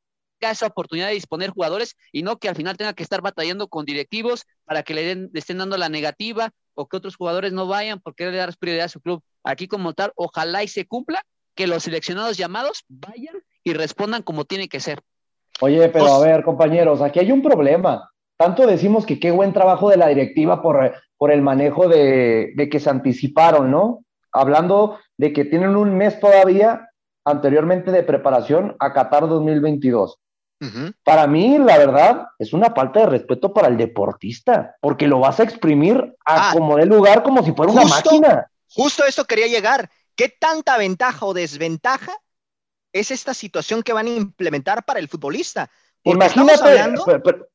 esa 0.41 0.67
oportunidad 0.67 1.09
de 1.09 1.15
disponer 1.15 1.51
jugadores 1.51 1.97
y 2.13 2.23
no 2.23 2.39
que 2.39 2.49
al 2.49 2.57
final 2.57 2.77
tenga 2.77 2.93
que 2.93 3.03
estar 3.03 3.23
batallando 3.23 3.69
con 3.69 3.85
directivos 3.85 4.45
para 4.65 4.83
que 4.83 4.95
le, 4.95 5.05
den, 5.05 5.31
estén 5.35 5.59
dando 5.59 5.77
la 5.77 5.89
negativa 5.89 6.51
o 6.75 6.87
que 6.87 6.97
otros 6.97 7.17
jugadores 7.17 7.53
no 7.53 7.67
vayan 7.67 8.01
porque 8.01 8.31
le 8.31 8.37
dar 8.37 8.55
prioridad 8.59 8.87
a 8.87 8.91
su 8.91 9.01
club. 9.01 9.23
Aquí 9.43 9.67
como 9.67 9.95
tal, 9.95 10.13
ojalá 10.17 10.63
y 10.63 10.69
se 10.69 10.87
cumpla 10.87 11.23
que 11.55 11.67
los 11.67 11.85
seleccionados 11.85 12.37
llamados 12.37 12.85
vayan 12.89 13.37
y 13.65 13.73
respondan 13.73 14.23
como 14.23 14.45
tiene 14.45 14.69
que 14.69 14.81
ser. 14.81 15.01
Oye, 15.61 15.89
pero 15.89 16.07
a 16.07 16.21
ver, 16.21 16.45
compañeros, 16.45 17.01
aquí 17.01 17.19
hay 17.19 17.33
un 17.33 17.43
problema. 17.43 18.11
Tanto 18.37 18.67
decimos 18.67 19.07
que 19.07 19.19
qué 19.19 19.31
buen 19.31 19.55
trabajo 19.55 19.89
de 19.89 19.97
la 19.97 20.09
directiva 20.09 20.61
por, 20.61 20.95
por 21.17 21.33
el 21.33 21.41
manejo 21.41 21.89
de, 21.89 22.53
de 22.55 22.69
que 22.69 22.79
se 22.79 22.91
anticiparon, 22.91 23.71
¿no? 23.71 24.05
Hablando 24.33 24.99
de 25.17 25.33
que 25.33 25.47
tienen 25.47 25.77
un 25.77 25.97
mes 25.97 26.21
todavía 26.21 26.91
anteriormente 27.27 27.91
de 27.91 28.05
preparación 28.05 28.77
a 28.79 28.93
Qatar 28.93 29.29
2022. 29.29 30.19
Para 31.05 31.27
mí, 31.27 31.59
la 31.59 31.77
verdad, 31.77 32.29
es 32.39 32.55
una 32.55 32.71
falta 32.71 33.01
de 33.01 33.07
respeto 33.07 33.53
para 33.53 33.69
el 33.69 33.77
deportista, 33.77 34.75
porque 34.81 35.07
lo 35.07 35.21
vas 35.21 35.39
a 35.39 35.43
exprimir 35.43 36.15
a 36.25 36.49
ah, 36.49 36.53
como 36.55 36.79
de 36.79 36.87
lugar 36.87 37.23
como 37.23 37.45
si 37.45 37.53
fuera 37.53 37.73
una 37.73 37.85
máquina. 37.85 38.51
Justo 38.71 39.05
eso 39.05 39.27
quería 39.27 39.49
llegar. 39.49 39.91
¿Qué 40.15 40.31
tanta 40.31 40.79
ventaja 40.79 41.27
o 41.27 41.35
desventaja 41.35 42.13
es 42.91 43.11
esta 43.11 43.35
situación 43.35 43.83
que 43.83 43.93
van 43.93 44.07
a 44.07 44.11
implementar 44.11 44.85
para 44.85 44.99
el 44.99 45.09
futbolista? 45.09 45.71
imagínate, 46.05 46.61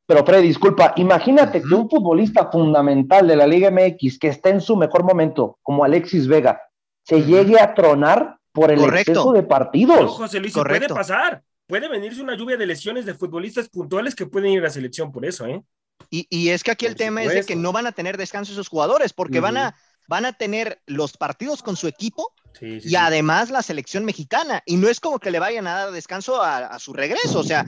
pero, 0.06 0.26
Fred, 0.26 0.42
disculpa, 0.42 0.94
imagínate 0.98 1.62
que 1.62 1.74
un 1.74 1.90
futbolista 1.90 2.52
fundamental 2.52 3.26
de 3.26 3.38
la 3.38 3.48
Liga 3.48 3.72
MX 3.72 4.20
que 4.20 4.28
está 4.28 4.50
en 4.50 4.60
su 4.60 4.76
mejor 4.76 5.04
momento, 5.06 5.58
como 5.64 5.86
Alexis 5.86 6.28
Vega, 6.28 6.62
se 7.04 7.24
llegue 7.24 7.60
a 7.60 7.74
tronar 7.74 8.41
por 8.52 8.72
el 8.72 8.84
exceso 8.84 9.32
de 9.34 9.44
partidos. 9.44 10.12
José 10.12 10.40
Luis, 10.40 10.54
puede 10.54 10.88
pasar. 10.90 11.44
Puede 11.68 11.88
venirse 11.88 12.22
una 12.22 12.36
lluvia 12.36 12.58
de 12.58 12.66
lesiones 12.66 13.06
de 13.06 13.14
futbolistas 13.14 13.70
puntuales 13.70 14.14
que 14.14 14.26
pueden 14.26 14.52
ir 14.52 14.60
a 14.60 14.64
la 14.64 14.70
selección 14.70 15.12
por 15.12 15.26
eso, 15.26 15.46
¿eh? 15.46 15.64
Y, 16.10 16.50
es 16.50 16.64
que 16.64 16.72
aquí 16.72 16.86
el 16.86 16.96
tema 16.96 17.24
es 17.24 17.34
de 17.34 17.46
que 17.46 17.56
no 17.56 17.72
van 17.72 17.88
a 17.88 17.92
tener 17.92 18.18
descanso 18.18 18.52
esos 18.52 18.68
jugadores, 18.68 19.14
porque 19.14 19.40
van, 19.40 19.56
a, 19.56 19.76
van 20.08 20.26
a 20.26 20.34
tener 20.34 20.82
los 20.86 21.16
partidos 21.16 21.64
con 21.64 21.78
su 21.78 21.88
equipo 21.88 22.34
y 22.60 22.96
además 22.96 23.50
la 23.52 23.62
selección 23.62 24.04
mexicana. 24.04 24.62
Y 24.66 24.76
no 24.76 24.90
es 24.90 25.00
como 25.00 25.20
que 25.20 25.32
le 25.32 25.40
vayan 25.40 25.68
a 25.68 25.76
dar 25.76 25.92
descanso 25.92 26.42
a, 26.42 26.78
su 26.80 26.92
regreso. 26.92 27.40
O 27.40 27.44
sea, 27.44 27.66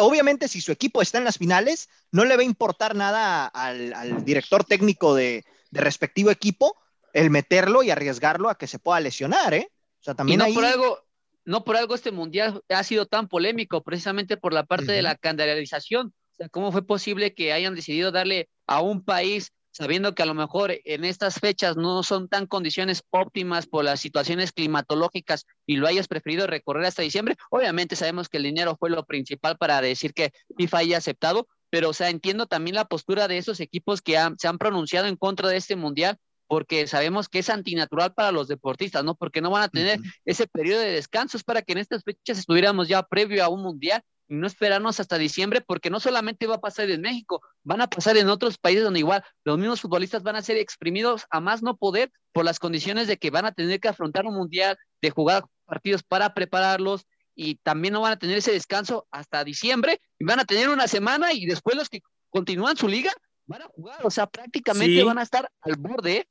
obviamente 0.00 0.48
si 0.48 0.60
su 0.60 0.72
equipo 0.72 1.00
está 1.00 1.16
en 1.16 1.24
las 1.24 1.38
finales, 1.38 1.88
no 2.12 2.24
le 2.26 2.36
va 2.36 2.42
a 2.42 2.46
importar 2.46 2.94
nada 2.94 3.46
al, 3.46 4.24
director 4.24 4.64
técnico 4.64 5.14
de, 5.14 5.44
de 5.70 5.80
respectivo 5.80 6.30
equipo 6.30 6.76
el 7.14 7.30
meterlo 7.30 7.82
y 7.82 7.90
arriesgarlo 7.90 8.50
a 8.50 8.58
que 8.58 8.66
se 8.66 8.78
pueda 8.78 9.00
lesionar, 9.00 9.54
¿eh? 9.54 9.70
También 10.02 10.38
no 10.38 10.46
por 10.52 10.64
algo, 10.64 11.04
no 11.44 11.64
por 11.64 11.76
algo 11.76 11.94
este 11.94 12.12
mundial 12.12 12.62
ha 12.68 12.84
sido 12.84 13.06
tan 13.06 13.28
polémico, 13.28 13.82
precisamente 13.82 14.36
por 14.36 14.52
la 14.52 14.64
parte 14.64 14.92
de 14.92 15.02
la 15.02 15.16
candidalización. 15.16 16.08
O 16.08 16.34
sea, 16.36 16.48
¿cómo 16.50 16.72
fue 16.72 16.86
posible 16.86 17.34
que 17.34 17.52
hayan 17.52 17.74
decidido 17.74 18.12
darle 18.12 18.48
a 18.66 18.80
un 18.80 19.02
país, 19.02 19.52
sabiendo 19.70 20.14
que 20.14 20.22
a 20.22 20.26
lo 20.26 20.34
mejor 20.34 20.74
en 20.84 21.04
estas 21.04 21.40
fechas 21.40 21.76
no 21.76 22.02
son 22.02 22.28
tan 22.28 22.46
condiciones 22.46 23.02
óptimas 23.10 23.66
por 23.66 23.84
las 23.84 24.00
situaciones 24.00 24.52
climatológicas 24.52 25.46
y 25.66 25.76
lo 25.76 25.86
hayas 25.86 26.06
preferido 26.06 26.46
recorrer 26.46 26.84
hasta 26.84 27.02
diciembre? 27.02 27.36
Obviamente 27.50 27.96
sabemos 27.96 28.28
que 28.28 28.36
el 28.36 28.44
dinero 28.44 28.76
fue 28.78 28.90
lo 28.90 29.04
principal 29.04 29.56
para 29.56 29.80
decir 29.80 30.12
que 30.12 30.32
FIFA 30.56 30.78
haya 30.78 30.98
aceptado, 30.98 31.48
pero 31.70 31.90
o 31.90 31.92
sea, 31.92 32.10
entiendo 32.10 32.46
también 32.46 32.76
la 32.76 32.84
postura 32.84 33.26
de 33.26 33.38
esos 33.38 33.60
equipos 33.60 34.02
que 34.02 34.18
se 34.38 34.48
han 34.48 34.58
pronunciado 34.58 35.06
en 35.06 35.16
contra 35.16 35.48
de 35.48 35.56
este 35.56 35.76
mundial 35.76 36.18
porque 36.48 36.86
sabemos 36.86 37.28
que 37.28 37.40
es 37.40 37.50
antinatural 37.50 38.14
para 38.14 38.32
los 38.32 38.48
deportistas, 38.48 39.04
¿no? 39.04 39.14
Porque 39.14 39.40
no 39.40 39.50
van 39.50 39.62
a 39.62 39.68
tener 39.68 40.00
ese 40.24 40.48
periodo 40.48 40.80
de 40.80 40.90
descansos 40.90 41.44
para 41.44 41.62
que 41.62 41.72
en 41.72 41.78
estas 41.78 42.02
fechas 42.02 42.38
estuviéramos 42.38 42.88
ya 42.88 43.02
previo 43.02 43.44
a 43.44 43.48
un 43.48 43.62
mundial 43.62 44.02
y 44.28 44.34
no 44.34 44.46
esperarnos 44.46 44.98
hasta 44.98 45.18
diciembre, 45.18 45.60
porque 45.60 45.90
no 45.90 46.00
solamente 46.00 46.46
va 46.46 46.56
a 46.56 46.60
pasar 46.60 46.90
en 46.90 47.02
México, 47.02 47.42
van 47.62 47.82
a 47.82 47.88
pasar 47.88 48.16
en 48.16 48.28
otros 48.28 48.58
países 48.58 48.82
donde 48.82 49.00
igual 49.00 49.22
los 49.44 49.58
mismos 49.58 49.80
futbolistas 49.80 50.22
van 50.22 50.36
a 50.36 50.42
ser 50.42 50.56
exprimidos 50.56 51.26
a 51.30 51.40
más 51.40 51.62
no 51.62 51.76
poder 51.76 52.10
por 52.32 52.44
las 52.44 52.58
condiciones 52.58 53.06
de 53.08 53.18
que 53.18 53.30
van 53.30 53.44
a 53.44 53.52
tener 53.52 53.78
que 53.78 53.88
afrontar 53.88 54.26
un 54.26 54.34
mundial, 54.34 54.76
de 55.00 55.10
jugar 55.10 55.44
partidos 55.66 56.02
para 56.02 56.34
prepararlos 56.34 57.06
y 57.34 57.56
también 57.56 57.94
no 57.94 58.00
van 58.00 58.12
a 58.12 58.18
tener 58.18 58.38
ese 58.38 58.52
descanso 58.52 59.06
hasta 59.10 59.44
diciembre 59.44 60.00
y 60.18 60.24
van 60.24 60.40
a 60.40 60.44
tener 60.44 60.70
una 60.70 60.88
semana 60.88 61.32
y 61.32 61.46
después 61.46 61.76
los 61.76 61.88
que 61.88 62.00
continúan 62.30 62.76
su 62.76 62.88
liga 62.88 63.12
van 63.46 63.62
a 63.62 63.66
jugar, 63.66 64.04
o 64.04 64.10
sea, 64.10 64.26
prácticamente 64.26 65.02
van 65.04 65.18
a 65.18 65.22
estar 65.22 65.50
al 65.62 65.76
borde 65.76 66.28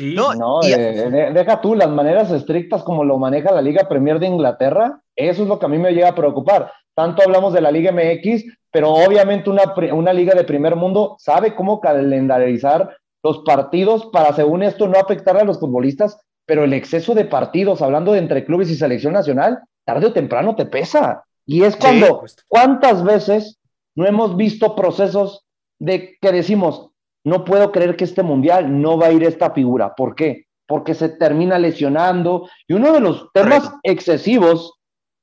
no, 0.00 0.60
deja 0.60 1.60
tú 1.60 1.74
las 1.74 1.88
maneras 1.88 2.30
estrictas 2.30 2.82
como 2.82 3.04
lo 3.04 3.18
maneja 3.18 3.52
la 3.52 3.62
Liga 3.62 3.88
Premier 3.88 4.18
de 4.18 4.26
Inglaterra. 4.26 5.00
Eso 5.14 5.42
es 5.42 5.48
lo 5.48 5.58
que 5.58 5.66
a 5.66 5.68
mí 5.68 5.78
me 5.78 5.92
llega 5.92 6.08
a 6.08 6.14
preocupar. 6.14 6.72
Tanto 6.94 7.22
hablamos 7.22 7.52
de 7.52 7.60
la 7.60 7.70
Liga 7.70 7.92
MX, 7.92 8.44
pero 8.70 8.92
obviamente 8.92 9.50
una, 9.50 9.74
una 9.92 10.12
liga 10.12 10.34
de 10.34 10.44
primer 10.44 10.76
mundo 10.76 11.16
sabe 11.18 11.54
cómo 11.54 11.80
calendarizar 11.80 12.96
los 13.22 13.38
partidos 13.38 14.06
para, 14.06 14.32
según 14.32 14.62
esto, 14.62 14.86
no 14.86 14.98
afectar 14.98 15.36
a 15.36 15.44
los 15.44 15.58
futbolistas, 15.58 16.18
pero 16.46 16.64
el 16.64 16.72
exceso 16.72 17.14
de 17.14 17.24
partidos, 17.24 17.80
hablando 17.82 18.12
de 18.12 18.18
entre 18.18 18.44
clubes 18.44 18.70
y 18.70 18.76
selección 18.76 19.14
nacional, 19.14 19.60
tarde 19.84 20.06
o 20.06 20.12
temprano 20.12 20.54
te 20.54 20.66
pesa. 20.66 21.24
Y 21.46 21.62
es 21.62 21.76
cuando, 21.76 22.22
¿cuántas 22.48 23.02
veces 23.02 23.58
no 23.94 24.06
hemos 24.06 24.36
visto 24.36 24.74
procesos 24.74 25.44
de 25.78 26.16
que 26.20 26.32
decimos, 26.32 26.90
no 27.24 27.44
puedo 27.44 27.72
creer 27.72 27.96
que 27.96 28.04
este 28.04 28.22
mundial 28.22 28.80
no 28.80 28.98
va 28.98 29.06
a 29.06 29.12
ir 29.12 29.24
esta 29.24 29.50
figura. 29.50 29.94
¿Por 29.94 30.14
qué? 30.14 30.46
Porque 30.66 30.94
se 30.94 31.08
termina 31.08 31.58
lesionando. 31.58 32.48
Y 32.68 32.74
uno 32.74 32.92
de 32.92 33.00
los 33.00 33.28
temas 33.32 33.72
excesivos 33.82 34.74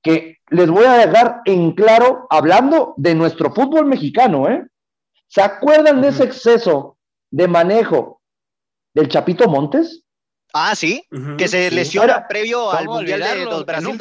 que 0.04 0.38
les 0.50 0.70
voy 0.70 0.86
a 0.86 1.06
dejar 1.06 1.42
en 1.46 1.74
claro, 1.74 2.28
hablando 2.30 2.94
de 2.98 3.16
nuestro 3.16 3.54
fútbol 3.54 3.86
mexicano, 3.86 4.50
¿eh? 4.50 4.66
¿Se 5.28 5.42
acuerdan 5.42 6.02
de 6.02 6.10
ese 6.10 6.26
exceso 6.26 6.98
de 7.30 7.48
manejo 7.48 8.22
del 8.94 9.08
Chapito 9.08 9.48
Montes? 9.48 10.04
Ah, 10.54 10.76
sí, 10.76 11.08
que 11.38 11.48
se 11.48 11.72
lesiona 11.72 12.28
previo 12.28 12.70
al 12.72 12.86
Mundial 12.86 13.22
de 13.22 13.46
los 13.46 13.66
Brasil. 13.66 13.98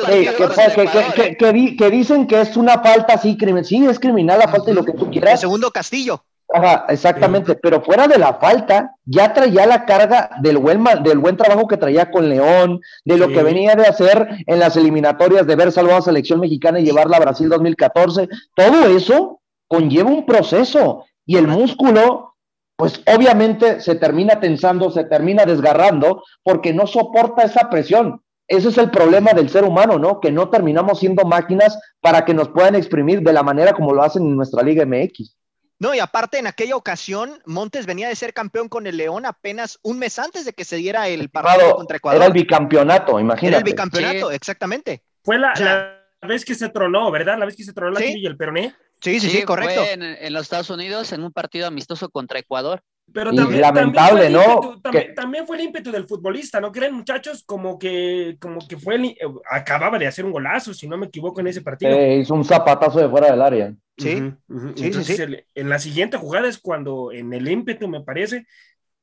que, 1.78 1.90
dicen 1.90 2.26
que 2.26 2.40
es 2.40 2.56
una 2.56 2.82
falta 2.82 3.14
así, 3.14 3.36
crimen. 3.36 3.64
Sí, 3.64 3.86
es 3.86 4.00
criminal 4.00 4.40
la 4.40 4.48
falta 4.48 4.72
y 4.72 4.74
lo 4.74 4.84
que 4.84 4.94
tú 4.94 5.08
quieras. 5.08 5.34
El 5.34 5.38
segundo 5.38 5.70
Castillo. 5.70 6.24
Ajá, 6.52 6.86
exactamente, 6.88 7.54
pero 7.54 7.80
fuera 7.80 8.08
de 8.08 8.18
la 8.18 8.34
falta, 8.34 8.96
ya 9.04 9.32
traía 9.32 9.66
la 9.66 9.84
carga 9.84 10.30
del 10.42 10.58
buen, 10.58 10.82
del 11.04 11.18
buen 11.18 11.36
trabajo 11.36 11.68
que 11.68 11.76
traía 11.76 12.10
con 12.10 12.28
León, 12.28 12.80
de 13.04 13.18
lo 13.18 13.28
que 13.28 13.44
venía 13.44 13.76
de 13.76 13.86
hacer 13.86 14.28
en 14.46 14.58
las 14.58 14.76
eliminatorias, 14.76 15.46
de 15.46 15.54
ver 15.54 15.70
salvado 15.70 15.96
a 15.96 16.00
la 16.00 16.04
selección 16.04 16.40
mexicana 16.40 16.80
y 16.80 16.84
llevarla 16.84 17.18
a 17.18 17.20
Brasil 17.20 17.48
2014. 17.48 18.28
Todo 18.56 18.86
eso 18.86 19.40
conlleva 19.68 20.10
un 20.10 20.26
proceso 20.26 21.04
y 21.24 21.36
el 21.36 21.46
músculo, 21.46 22.34
pues 22.74 23.00
obviamente 23.06 23.80
se 23.80 23.94
termina 23.94 24.40
tensando, 24.40 24.90
se 24.90 25.04
termina 25.04 25.44
desgarrando 25.44 26.24
porque 26.42 26.74
no 26.74 26.88
soporta 26.88 27.44
esa 27.44 27.70
presión. 27.70 28.22
Ese 28.48 28.70
es 28.70 28.78
el 28.78 28.90
problema 28.90 29.32
del 29.34 29.48
ser 29.50 29.62
humano, 29.62 30.00
¿no? 30.00 30.18
Que 30.18 30.32
no 30.32 30.48
terminamos 30.48 30.98
siendo 30.98 31.24
máquinas 31.24 31.78
para 32.00 32.24
que 32.24 32.34
nos 32.34 32.48
puedan 32.48 32.74
exprimir 32.74 33.22
de 33.22 33.32
la 33.32 33.44
manera 33.44 33.72
como 33.72 33.94
lo 33.94 34.02
hacen 34.02 34.24
en 34.24 34.34
nuestra 34.34 34.64
Liga 34.64 34.84
MX. 34.84 35.36
No, 35.80 35.94
y 35.94 35.98
aparte 35.98 36.38
en 36.38 36.46
aquella 36.46 36.76
ocasión, 36.76 37.40
Montes 37.46 37.86
venía 37.86 38.06
de 38.06 38.14
ser 38.14 38.34
campeón 38.34 38.68
con 38.68 38.86
el 38.86 38.98
León 38.98 39.24
apenas 39.24 39.78
un 39.82 39.98
mes 39.98 40.18
antes 40.18 40.44
de 40.44 40.52
que 40.52 40.66
se 40.66 40.76
diera 40.76 41.08
el 41.08 41.30
partido 41.30 41.74
contra 41.74 41.96
Ecuador. 41.96 42.18
Era 42.18 42.26
el 42.26 42.34
bicampeonato, 42.34 43.18
imagínate. 43.18 43.48
Era 43.48 43.58
el 43.58 43.64
bicampeonato, 43.64 44.30
exactamente. 44.30 45.02
Fue 45.24 45.38
la, 45.38 45.54
vez 46.20 46.44
que 46.44 46.54
se 46.54 46.68
tronó, 46.68 47.10
¿verdad? 47.10 47.38
La 47.38 47.46
vez 47.46 47.56
que 47.56 47.64
se 47.64 47.72
tronó 47.72 47.98
la 47.98 48.04
y 48.04 48.26
el 48.26 48.36
peroné. 48.36 48.74
Sí, 49.00 49.20
sí, 49.20 49.30
sí, 49.30 49.42
correcto. 49.42 49.82
Fue 49.82 49.92
en, 49.94 50.32
los 50.34 50.42
Estados 50.42 50.68
Unidos 50.68 51.12
en 51.12 51.24
un 51.24 51.32
partido 51.32 51.66
amistoso 51.66 52.10
contra 52.10 52.38
Ecuador. 52.38 52.82
Pero 53.12 53.34
también, 53.34 53.60
lamentable, 53.60 54.30
¿no? 54.30 54.80
también, 55.14 55.46
fue 55.46 55.56
el 55.56 55.64
ímpetu 55.64 55.90
del 55.90 56.06
futbolista, 56.06 56.60
¿no 56.60 56.70
creen, 56.70 56.94
muchachos? 56.94 57.42
Como 57.44 57.78
que, 57.78 58.36
como 58.40 58.66
que 58.66 58.76
fue 58.76 58.96
eh, 58.96 59.16
acababa 59.50 59.98
de 59.98 60.06
hacer 60.06 60.24
un 60.24 60.32
golazo, 60.32 60.72
si 60.72 60.88
no 60.88 60.96
me 60.96 61.06
equivoco, 61.06 61.40
en 61.40 61.48
ese 61.48 61.62
partido. 61.62 61.90
hizo 62.12 62.34
un 62.34 62.44
zapatazo 62.44 63.00
de 63.00 63.08
fuera 63.08 63.30
del 63.30 63.42
área. 63.42 63.74
Sí, 63.98 64.32
Entonces, 64.48 65.44
en 65.54 65.68
la 65.68 65.78
siguiente 65.78 66.16
jugada 66.16 66.48
es 66.48 66.58
cuando 66.58 67.12
en 67.12 67.32
el 67.32 67.48
ímpetu, 67.48 67.88
me 67.88 68.00
parece, 68.00 68.46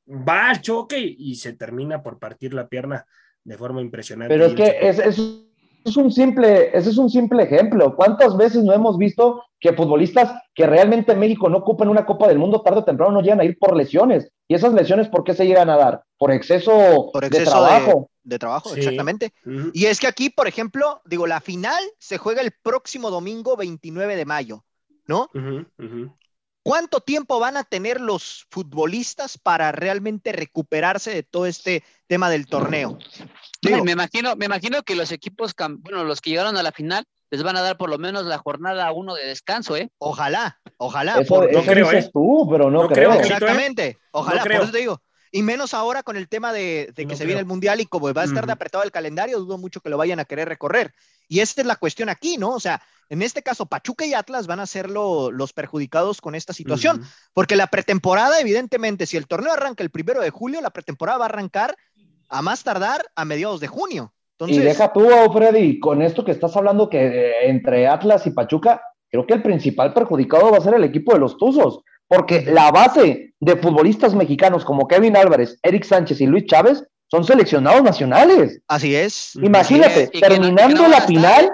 va 0.08 0.50
al 0.50 0.60
choque 0.60 0.98
y, 0.98 1.36
se 1.36 1.52
termina 1.52 2.02
por 2.02 2.18
partir 2.18 2.54
la 2.54 2.68
pierna 2.68 3.06
de 3.44 3.56
forma 3.56 3.80
impresionante. 3.80 4.34
Pero 4.34 4.46
es 4.46 4.54
que 4.54 4.78
es, 4.80 4.98
es 4.98 5.47
es 5.84 5.96
un 5.96 6.12
simple, 6.12 6.76
ese 6.76 6.90
es 6.90 6.98
un 6.98 7.10
simple 7.10 7.42
ejemplo. 7.42 7.94
¿Cuántas 7.96 8.36
veces 8.36 8.64
no 8.64 8.72
hemos 8.72 8.98
visto 8.98 9.42
que 9.60 9.72
futbolistas 9.72 10.40
que 10.54 10.66
realmente 10.66 11.12
en 11.12 11.20
México 11.20 11.48
no 11.48 11.58
ocupan 11.58 11.88
una 11.88 12.06
Copa 12.06 12.28
del 12.28 12.38
Mundo 12.38 12.62
tarde 12.62 12.80
o 12.80 12.84
temprano 12.84 13.12
no 13.12 13.20
llegan 13.20 13.40
a 13.40 13.44
ir 13.44 13.58
por 13.58 13.76
lesiones? 13.76 14.30
¿Y 14.46 14.54
esas 14.54 14.72
lesiones 14.72 15.08
por 15.08 15.24
qué 15.24 15.34
se 15.34 15.46
llegan 15.46 15.70
a 15.70 15.76
dar? 15.76 16.02
Por 16.18 16.32
exceso, 16.32 17.10
por 17.12 17.24
exceso 17.24 17.44
de 17.44 17.50
trabajo. 17.50 18.10
De, 18.22 18.38
trabajo, 18.38 18.74
exactamente. 18.74 19.32
Y 19.72 19.86
es 19.86 20.00
que 20.00 20.06
aquí, 20.06 20.28
por 20.28 20.48
ejemplo, 20.48 21.00
digo, 21.06 21.26
la 21.26 21.40
final 21.40 21.82
se 21.98 22.18
juega 22.18 22.42
el 22.42 22.52
próximo 22.62 23.10
domingo 23.10 23.56
29 23.56 24.16
de 24.16 24.24
mayo, 24.26 24.64
¿no? 25.06 25.30
¿Cuánto 26.68 27.00
tiempo 27.00 27.40
van 27.40 27.56
a 27.56 27.64
tener 27.64 27.98
los 27.98 28.46
futbolistas 28.50 29.38
para 29.38 29.72
realmente 29.72 30.32
recuperarse 30.32 31.10
de 31.10 31.22
todo 31.22 31.46
este 31.46 31.82
tema 32.06 32.28
del 32.28 32.46
torneo? 32.46 32.98
me 33.62 33.92
imagino, 33.92 34.36
me 34.36 34.44
imagino 34.44 34.82
que 34.82 34.94
los 34.94 35.10
equipos, 35.10 35.54
bueno, 35.78 36.04
los 36.04 36.20
que 36.20 36.28
llegaron 36.28 36.58
a 36.58 36.62
la 36.62 36.70
final, 36.70 37.06
les 37.30 37.42
van 37.42 37.56
a 37.56 37.62
dar 37.62 37.78
por 37.78 37.88
lo 37.88 37.96
menos 37.96 38.26
la 38.26 38.36
jornada 38.36 38.92
uno 38.92 39.14
de 39.14 39.26
descanso, 39.26 39.78
¿eh? 39.78 39.88
Ojalá, 39.96 40.60
ojalá. 40.76 41.18
Eso, 41.18 41.42
no 41.50 41.62
creo, 41.62 41.90
¿eh? 41.90 42.10
tú, 42.12 42.46
pero 42.50 42.70
no, 42.70 42.86
creo. 42.86 43.14
¿eh? 43.14 43.20
Exactamente, 43.20 43.96
ojalá, 44.10 44.42
por 44.42 44.52
eso 44.52 44.70
te 44.70 44.78
digo. 44.78 45.00
Y 45.30 45.42
menos 45.42 45.74
ahora 45.74 46.02
con 46.02 46.16
el 46.16 46.28
tema 46.28 46.52
de, 46.52 46.92
que 46.94 47.16
se 47.16 47.24
viene 47.24 47.40
el 47.40 47.46
Mundial 47.46 47.80
y 47.80 47.86
como 47.86 48.12
va 48.12 48.22
a 48.22 48.24
estar 48.24 48.46
de 48.46 48.52
apretado 48.52 48.84
el 48.84 48.90
calendario, 48.90 49.38
dudo 49.38 49.58
mucho 49.58 49.80
que 49.80 49.90
lo 49.90 49.96
vayan 49.96 50.20
a 50.20 50.24
querer 50.24 50.48
recorrer. 50.48 50.94
Y 51.28 51.40
esta 51.40 51.60
es 51.60 51.66
la 51.66 51.76
cuestión 51.76 52.08
aquí, 52.08 52.38
¿no? 52.38 52.50
O 52.50 52.60
sea, 52.60 52.82
en 53.10 53.22
este 53.22 53.42
caso, 53.42 53.66
Pachuca 53.66 54.04
y 54.04 54.14
Atlas 54.14 54.46
van 54.46 54.60
a 54.60 54.66
ser 54.66 54.90
los 54.90 55.52
perjudicados 55.52 56.20
con 56.20 56.34
esta 56.34 56.52
situación, 56.52 57.02
porque 57.32 57.56
la 57.56 57.66
pretemporada, 57.66 58.40
evidentemente, 58.40 59.06
si 59.06 59.16
el 59.16 59.26
torneo 59.26 59.52
arranca 59.52 59.82
el 59.82 59.90
primero 59.90 60.20
de 60.20 60.30
julio, 60.30 60.60
la 60.60 60.70
pretemporada 60.70 61.18
va 61.18 61.24
a 61.24 61.28
arrancar 61.28 61.76
a 62.28 62.42
más 62.42 62.62
tardar 62.62 63.06
a 63.14 63.24
mediados 63.24 63.60
de 63.60 63.68
junio. 63.68 64.12
Y 64.46 64.58
deja 64.58 64.92
tú, 64.92 65.08
Freddy, 65.32 65.80
con 65.80 66.00
esto 66.00 66.24
que 66.24 66.30
estás 66.30 66.56
hablando 66.56 66.88
que 66.88 67.06
eh, 67.06 67.48
entre 67.48 67.88
Atlas 67.88 68.26
y 68.26 68.30
Pachuca, 68.30 68.80
creo 69.10 69.26
que 69.26 69.34
el 69.34 69.42
principal 69.42 69.92
perjudicado 69.92 70.52
va 70.52 70.58
a 70.58 70.62
ser 70.62 70.74
el 70.74 70.84
equipo 70.84 71.12
de 71.12 71.18
los 71.18 71.38
Tuzos, 71.38 71.80
porque 72.08 72.42
la 72.42 72.70
base 72.70 73.34
de 73.38 73.56
futbolistas 73.56 74.14
mexicanos 74.14 74.64
como 74.64 74.88
Kevin 74.88 75.16
Álvarez, 75.16 75.58
Eric 75.62 75.84
Sánchez 75.84 76.20
y 76.20 76.26
Luis 76.26 76.46
Chávez 76.46 76.82
son 77.10 77.24
seleccionados 77.24 77.82
nacionales. 77.82 78.60
Así 78.66 78.96
es. 78.96 79.36
Imagínate, 79.36 80.08
terminando 80.08 80.88
la 80.88 81.02
final, 81.02 81.50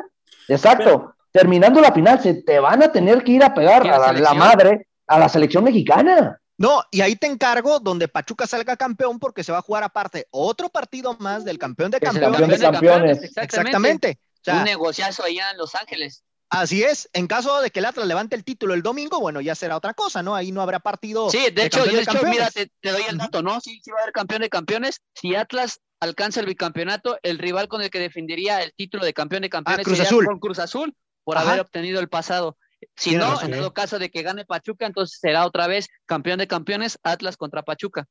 exacto, 0.49 1.15
terminando 1.33 1.81
la 1.81 1.93
final, 1.93 2.21
se 2.23 2.35
te 2.35 2.59
van 2.59 2.83
a 2.83 2.93
tener 2.93 3.23
que 3.23 3.33
ir 3.33 3.45
a 3.45 3.53
pegar 3.53 3.87
a 3.87 4.13
la 4.13 4.35
madre 4.35 4.87
a 5.07 5.19
la 5.19 5.29
selección 5.29 5.65
mexicana. 5.65 6.41
No, 6.57 6.83
y 6.91 7.01
ahí 7.01 7.17
te 7.17 7.27
encargo 7.27 7.81
donde 7.81 8.07
Pachuca 8.07 8.47
salga 8.47 8.77
campeón 8.77 9.19
porque 9.19 9.43
se 9.43 9.51
va 9.51 9.59
a 9.59 9.63
jugar 9.63 9.83
aparte 9.83 10.29
otro 10.31 10.69
partido 10.69 11.17
más 11.19 11.45
del 11.45 11.59
campeón 11.59 11.91
de 11.91 11.99
campeones. 12.01 12.61
campeones. 12.61 13.23
Exactamente. 13.25 14.19
Un 14.47 14.65
negociazo 14.65 15.25
allá 15.25 15.51
en 15.51 15.59
Los 15.59 15.75
Ángeles. 15.75 16.23
Así 16.55 16.83
es, 16.83 17.09
en 17.13 17.27
caso 17.27 17.61
de 17.61 17.71
que 17.71 17.81
el 17.81 17.85
Atlas 17.85 18.07
levante 18.07 18.37
el 18.37 18.45
título 18.45 18.75
el 18.75 18.83
domingo, 18.83 19.21
bueno, 19.21 19.41
ya 19.41 19.55
será 19.55 19.77
otra 19.77 19.93
cosa, 19.93 20.23
¿no? 20.23 20.35
Ahí 20.35 20.53
no 20.53 20.63
habrá 20.63 20.79
partido. 20.79 21.29
Sí, 21.29 21.51
de, 21.53 21.67
hecho, 21.67 21.85
yo, 21.85 21.93
de 21.93 22.03
hecho, 22.03 22.21
mira, 22.25 22.49
te, 22.51 22.71
doy 22.83 23.03
el 23.09 23.19
dato, 23.19 23.43
¿no? 23.43 23.61
Sí, 23.61 23.81
sí 23.83 23.91
va 23.91 23.99
a 23.99 24.03
haber 24.03 24.13
campeón 24.13 24.43
de 24.43 24.49
campeones. 24.49 25.01
Si 25.15 25.35
Atlas 25.35 25.81
alcanza 26.01 26.41
el 26.41 26.47
bicampeonato, 26.47 27.19
el 27.23 27.39
rival 27.39 27.67
con 27.69 27.83
el 27.83 27.91
que 27.91 27.99
defendería 27.99 28.63
el 28.63 28.73
título 28.75 29.05
de 29.05 29.13
campeón 29.13 29.43
de 29.43 29.51
campeones 29.51 29.81
ah, 29.81 29.85
Cruz 29.85 30.01
Azul. 30.01 30.27
Con 30.27 30.39
Cruz 30.39 30.59
Azul, 30.59 30.95
por 31.25 31.39
haber 31.39 31.61
obtenido 31.61 32.01
el 32.01 32.09
pasado. 32.09 32.57
Si 32.97 33.17
no, 33.17 33.41
en 33.43 33.51
todo 33.51 33.73
caso 33.73 33.99
de 33.99 34.11
que 34.11 34.23
gane 34.23 34.45
Pachuca, 34.45 34.87
entonces 34.87 35.19
será 35.21 35.47
otra 35.47 35.67
vez 35.67 35.89
campeón 36.07 36.39
de 36.39 36.47
campeones 36.47 36.99
Atlas 37.03 37.37
contra 37.37 37.63
Pachuca. 37.63 38.07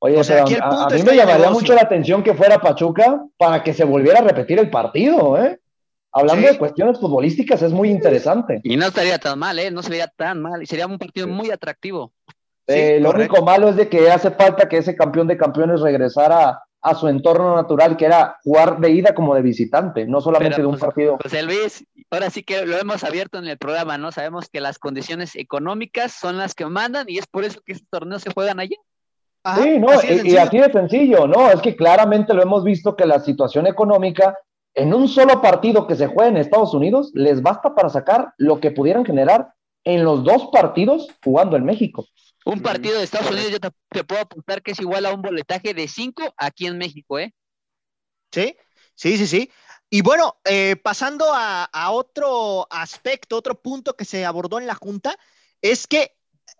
Oye, 0.00 0.20
a, 0.20 0.44
mí 0.90 1.02
me 1.02 1.16
llamaría 1.16 1.50
mucho 1.50 1.74
la 1.74 1.82
atención 1.82 2.22
que 2.22 2.34
fuera 2.34 2.58
Pachuca 2.58 3.24
para 3.36 3.62
que 3.62 3.72
se 3.72 3.84
volviera 3.84 4.18
a 4.18 4.22
repetir 4.22 4.58
el 4.58 4.68
partido, 4.68 5.42
¿eh? 5.42 5.60
Hablando 6.16 6.46
de 6.46 6.56
cuestiones 6.56 7.00
futbolísticas, 7.00 7.60
es 7.62 7.72
muy 7.72 7.90
interesante. 7.90 8.60
Y 8.62 8.76
no 8.76 8.86
estaría 8.86 9.18
tan 9.18 9.36
mal, 9.36 9.58
¿eh? 9.58 9.72
No 9.72 9.82
sería 9.82 10.06
tan 10.06 10.40
mal. 10.40 10.62
Y 10.62 10.66
sería 10.66 10.86
un 10.86 10.96
partido 10.96 11.26
muy 11.26 11.50
atractivo. 11.50 12.12
Eh, 12.68 12.98
lo 13.00 13.10
único 13.10 13.44
malo 13.44 13.68
es 13.68 13.76
de 13.76 13.88
que 13.88 14.10
hace 14.10 14.30
falta 14.30 14.68
que 14.68 14.78
ese 14.78 14.94
campeón 14.94 15.26
de 15.26 15.36
campeones 15.36 15.80
regresara 15.80 16.62
a 16.80 16.94
su 16.94 17.08
entorno 17.08 17.56
natural, 17.56 17.96
que 17.96 18.04
era 18.04 18.38
jugar 18.44 18.78
de 18.78 18.90
ida 18.90 19.14
como 19.14 19.34
de 19.34 19.42
visitante, 19.42 20.06
no 20.06 20.20
solamente 20.20 20.60
de 20.60 20.66
un 20.66 20.74
pues, 20.74 20.82
partido. 20.82 21.18
José 21.20 21.42
Luis, 21.42 21.84
ahora 22.10 22.30
sí 22.30 22.42
que 22.42 22.64
lo 22.64 22.78
hemos 22.78 23.02
abierto 23.04 23.38
en 23.38 23.48
el 23.48 23.58
programa, 23.58 23.98
¿no? 23.98 24.12
Sabemos 24.12 24.48
que 24.48 24.60
las 24.60 24.78
condiciones 24.78 25.34
económicas 25.34 26.12
son 26.12 26.36
las 26.36 26.54
que 26.54 26.66
mandan 26.66 27.06
y 27.08 27.18
es 27.18 27.26
por 27.26 27.44
eso 27.44 27.60
que 27.64 27.72
estos 27.72 27.88
torneos 27.88 28.22
se 28.22 28.32
juegan 28.32 28.60
allá. 28.60 28.76
sí, 29.56 29.78
no, 29.78 29.88
y, 30.02 30.36
así 30.36 30.58
de 30.58 30.70
sencillo, 30.70 31.26
¿no? 31.26 31.50
Es 31.50 31.60
que 31.60 31.74
claramente 31.74 32.34
lo 32.34 32.42
hemos 32.42 32.62
visto 32.62 32.94
que 32.94 33.06
la 33.06 33.18
situación 33.18 33.66
económica 33.66 34.36
en 34.74 34.92
un 34.92 35.08
solo 35.08 35.40
partido 35.40 35.86
que 35.86 35.96
se 35.96 36.06
juegue 36.06 36.30
en 36.30 36.36
Estados 36.36 36.74
Unidos 36.74 37.10
les 37.14 37.42
basta 37.42 37.74
para 37.74 37.88
sacar 37.88 38.34
lo 38.38 38.60
que 38.60 38.70
pudieran 38.70 39.04
generar 39.04 39.54
en 39.84 40.04
los 40.04 40.24
dos 40.24 40.48
partidos 40.52 41.08
jugando 41.22 41.56
en 41.56 41.64
México. 41.64 42.06
Un 42.44 42.60
partido 42.60 42.98
de 42.98 43.04
Estados 43.04 43.30
Unidos 43.30 43.50
yo 43.50 43.58
te, 43.60 44.04
puedo 44.04 44.20
apuntar 44.20 44.62
que 44.62 44.72
es 44.72 44.80
igual 44.80 45.06
a 45.06 45.14
un 45.14 45.22
boletaje 45.22 45.72
de 45.72 45.88
5 45.88 46.34
aquí 46.36 46.66
en 46.66 46.76
México, 46.76 47.18
¿eh? 47.18 47.34
Sí, 48.32 48.56
sí, 48.94 49.16
sí, 49.16 49.26
sí. 49.26 49.50
Y 49.88 50.02
bueno, 50.02 50.36
eh, 50.44 50.76
pasando 50.76 51.26
a, 51.32 51.68
otro 51.90 52.66
aspecto, 52.70 53.36
otro 53.36 53.60
punto 53.60 53.94
que 53.94 54.04
se 54.04 54.26
abordó 54.26 54.58
en 54.58 54.66
la 54.66 54.74
Junta, 54.74 55.16
es 55.62 55.86
que 55.86 56.16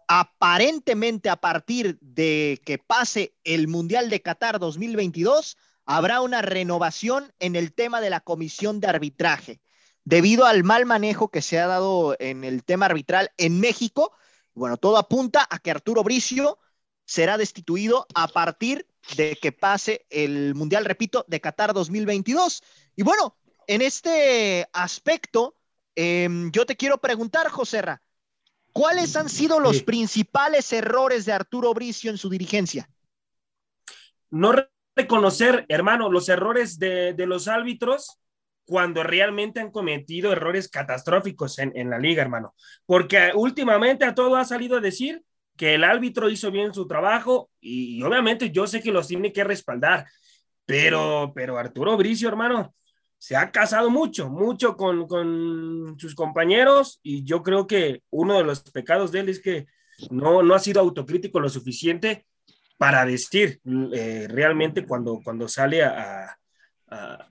aparentemente 0.06 1.28
a 1.28 1.36
partir 1.36 1.98
de 2.00 2.60
que 2.64 2.78
pase 2.78 3.34
el 3.42 3.68
Mundial 3.68 4.08
de 4.08 4.22
Qatar 4.22 4.58
2022, 4.58 5.56
habrá 5.86 6.20
una 6.20 6.42
renovación 6.42 7.32
en 7.38 7.56
el 7.56 7.72
tema 7.74 8.00
de 8.00 8.10
la 8.10 8.20
comisión 8.20 8.80
de 8.80 8.88
arbitraje. 8.88 9.60
Debido 10.04 10.44
al 10.44 10.64
mal 10.64 10.86
manejo 10.86 11.28
que 11.28 11.42
se 11.42 11.58
ha 11.58 11.66
dado 11.66 12.16
en 12.18 12.44
el 12.44 12.64
tema 12.64 12.86
arbitral 12.86 13.30
en 13.38 13.60
México, 13.60 14.12
bueno, 14.54 14.76
todo 14.76 14.98
apunta 14.98 15.46
a 15.48 15.58
que 15.58 15.70
Arturo 15.70 16.02
Bricio 16.02 16.58
será 17.04 17.36
destituido 17.38 18.06
a 18.14 18.28
partir 18.28 18.86
de 19.16 19.36
que 19.36 19.52
pase 19.52 20.06
el 20.10 20.54
Mundial, 20.54 20.84
repito, 20.84 21.24
de 21.28 21.40
Qatar 21.40 21.74
2022. 21.74 22.62
Y 22.96 23.02
bueno, 23.02 23.36
en 23.66 23.82
este 23.82 24.68
aspecto, 24.72 25.56
em, 25.94 26.50
yo 26.50 26.66
te 26.66 26.76
quiero 26.76 26.98
preguntar, 26.98 27.48
Joserra, 27.48 28.02
¿cuáles 28.72 29.16
han 29.16 29.28
sido 29.28 29.60
los 29.60 29.82
principales 29.82 30.72
errores 30.72 31.24
de 31.24 31.32
Arturo 31.32 31.72
Bricio 31.74 32.10
en 32.10 32.18
su 32.18 32.28
dirigencia? 32.28 32.88
No 34.30 34.52
reconocer, 34.96 35.64
hermano, 35.68 36.10
los 36.10 36.28
errores 36.28 36.78
de, 36.78 37.14
de 37.14 37.26
los 37.26 37.48
árbitros 37.48 38.20
cuando 38.66 39.02
realmente 39.02 39.60
han 39.60 39.70
cometido 39.70 40.32
errores 40.32 40.68
catastróficos 40.68 41.58
en, 41.58 41.90
la 41.90 41.98
liga, 41.98 42.22
hermano. 42.22 42.54
Porque 42.86 43.32
últimamente 43.34 44.04
a 44.04 44.14
todo 44.14 44.36
ha 44.36 44.44
salido 44.44 44.78
a 44.78 44.80
decir 44.80 45.22
que 45.56 45.74
el 45.74 45.84
árbitro 45.84 46.30
hizo 46.30 46.50
bien 46.50 46.74
su 46.74 46.86
trabajo 46.86 47.50
y, 47.60 48.02
obviamente 48.02 48.50
yo 48.50 48.66
sé 48.66 48.80
que 48.80 48.90
los 48.90 49.06
tiene 49.06 49.32
que 49.32 49.44
respaldar, 49.44 50.06
pero, 50.66 51.32
pero 51.34 51.58
Arturo 51.58 51.96
Bricio, 51.96 52.28
hermano, 52.28 52.74
se 53.18 53.36
ha 53.36 53.50
casado 53.52 53.90
mucho, 53.90 54.28
mucho 54.28 54.76
con, 54.76 55.06
con, 55.06 55.96
sus 55.98 56.14
compañeros 56.14 57.00
y 57.02 57.24
yo 57.24 57.42
creo 57.42 57.66
que 57.66 58.02
uno 58.10 58.36
de 58.36 58.44
los 58.44 58.62
pecados 58.62 59.12
de 59.12 59.20
él 59.20 59.28
es 59.28 59.40
que 59.40 59.66
no, 60.10 60.42
no 60.42 60.54
ha 60.54 60.58
sido 60.58 60.80
autocrítico 60.80 61.38
lo 61.38 61.48
suficiente 61.48 62.26
para 62.76 63.04
decir 63.04 63.60
eh, 63.94 64.26
realmente 64.28 64.86
cuando, 64.86 65.20
cuando 65.22 65.48
sale 65.48 65.82
a, 65.82 66.36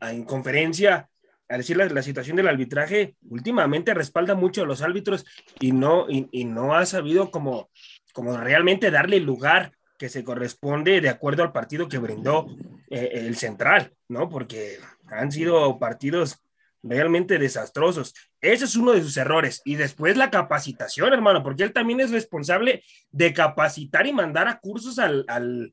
en 0.02 0.24
conferencia 0.26 1.10
a 1.50 1.58
decir 1.58 1.78
la, 1.78 1.86
la, 1.86 2.02
situación 2.02 2.36
del 2.36 2.48
arbitraje, 2.48 3.16
últimamente 3.30 3.94
respalda 3.94 4.36
mucho 4.36 4.64
a 4.64 4.66
los 4.66 4.82
árbitros 4.82 5.26
y 5.60 5.72
no, 5.72 6.06
y, 6.10 6.46
no 6.46 6.76
ha 6.76 6.86
sabido 6.86 7.32
como, 7.32 7.70
como 8.14 8.36
realmente 8.38 8.92
darle 8.92 9.20
lugar 9.20 9.72
que 9.98 10.10
se 10.10 10.24
corresponde 10.24 11.00
de 11.00 11.10
acuerdo 11.10 11.44
al 11.44 11.52
partido 11.52 11.88
que 11.88 12.00
brindó 12.00 12.48
eh, 12.90 13.12
el 13.14 13.36
central, 13.36 13.94
¿no? 14.08 14.30
Porque 14.30 14.80
han 15.08 15.32
sido 15.32 15.78
partidos 15.80 16.42
realmente 16.84 17.40
desastrosos. 17.40 18.14
Ese 18.42 18.66
es 18.66 18.76
uno 18.76 18.92
de 18.92 19.02
sus 19.02 19.16
errores. 19.18 19.62
Y 19.66 19.76
después 19.76 20.18
la 20.18 20.30
capacitación, 20.30 21.14
hermano, 21.14 21.42
porque 21.42 21.64
él 21.64 21.74
también 21.74 22.02
es 22.02 22.12
responsable 22.12 22.84
de 23.10 23.34
capacitar 23.34 24.06
y 24.06 24.14
mandar 24.14 24.48
a 24.48 24.60
cursos 24.60 25.00
al, 25.00 25.26
al, 25.28 25.72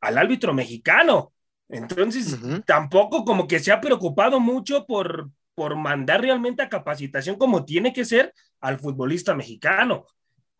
árbitro 0.00 0.54
mexicano. 0.54 1.32
Entonces, 1.68 2.38
tampoco 2.64 3.24
como 3.24 3.46
que 3.46 3.58
se 3.58 3.72
ha 3.72 3.80
preocupado 3.80 4.40
mucho 4.40 4.86
por, 4.86 5.30
por 5.54 5.76
mandar 5.76 6.22
realmente 6.22 6.62
a 6.62 6.68
capacitación 6.68 7.36
como 7.36 7.64
tiene 7.64 7.92
que 7.92 8.04
ser 8.04 8.32
al 8.60 8.78
futbolista 8.78 9.34
mexicano, 9.34 10.06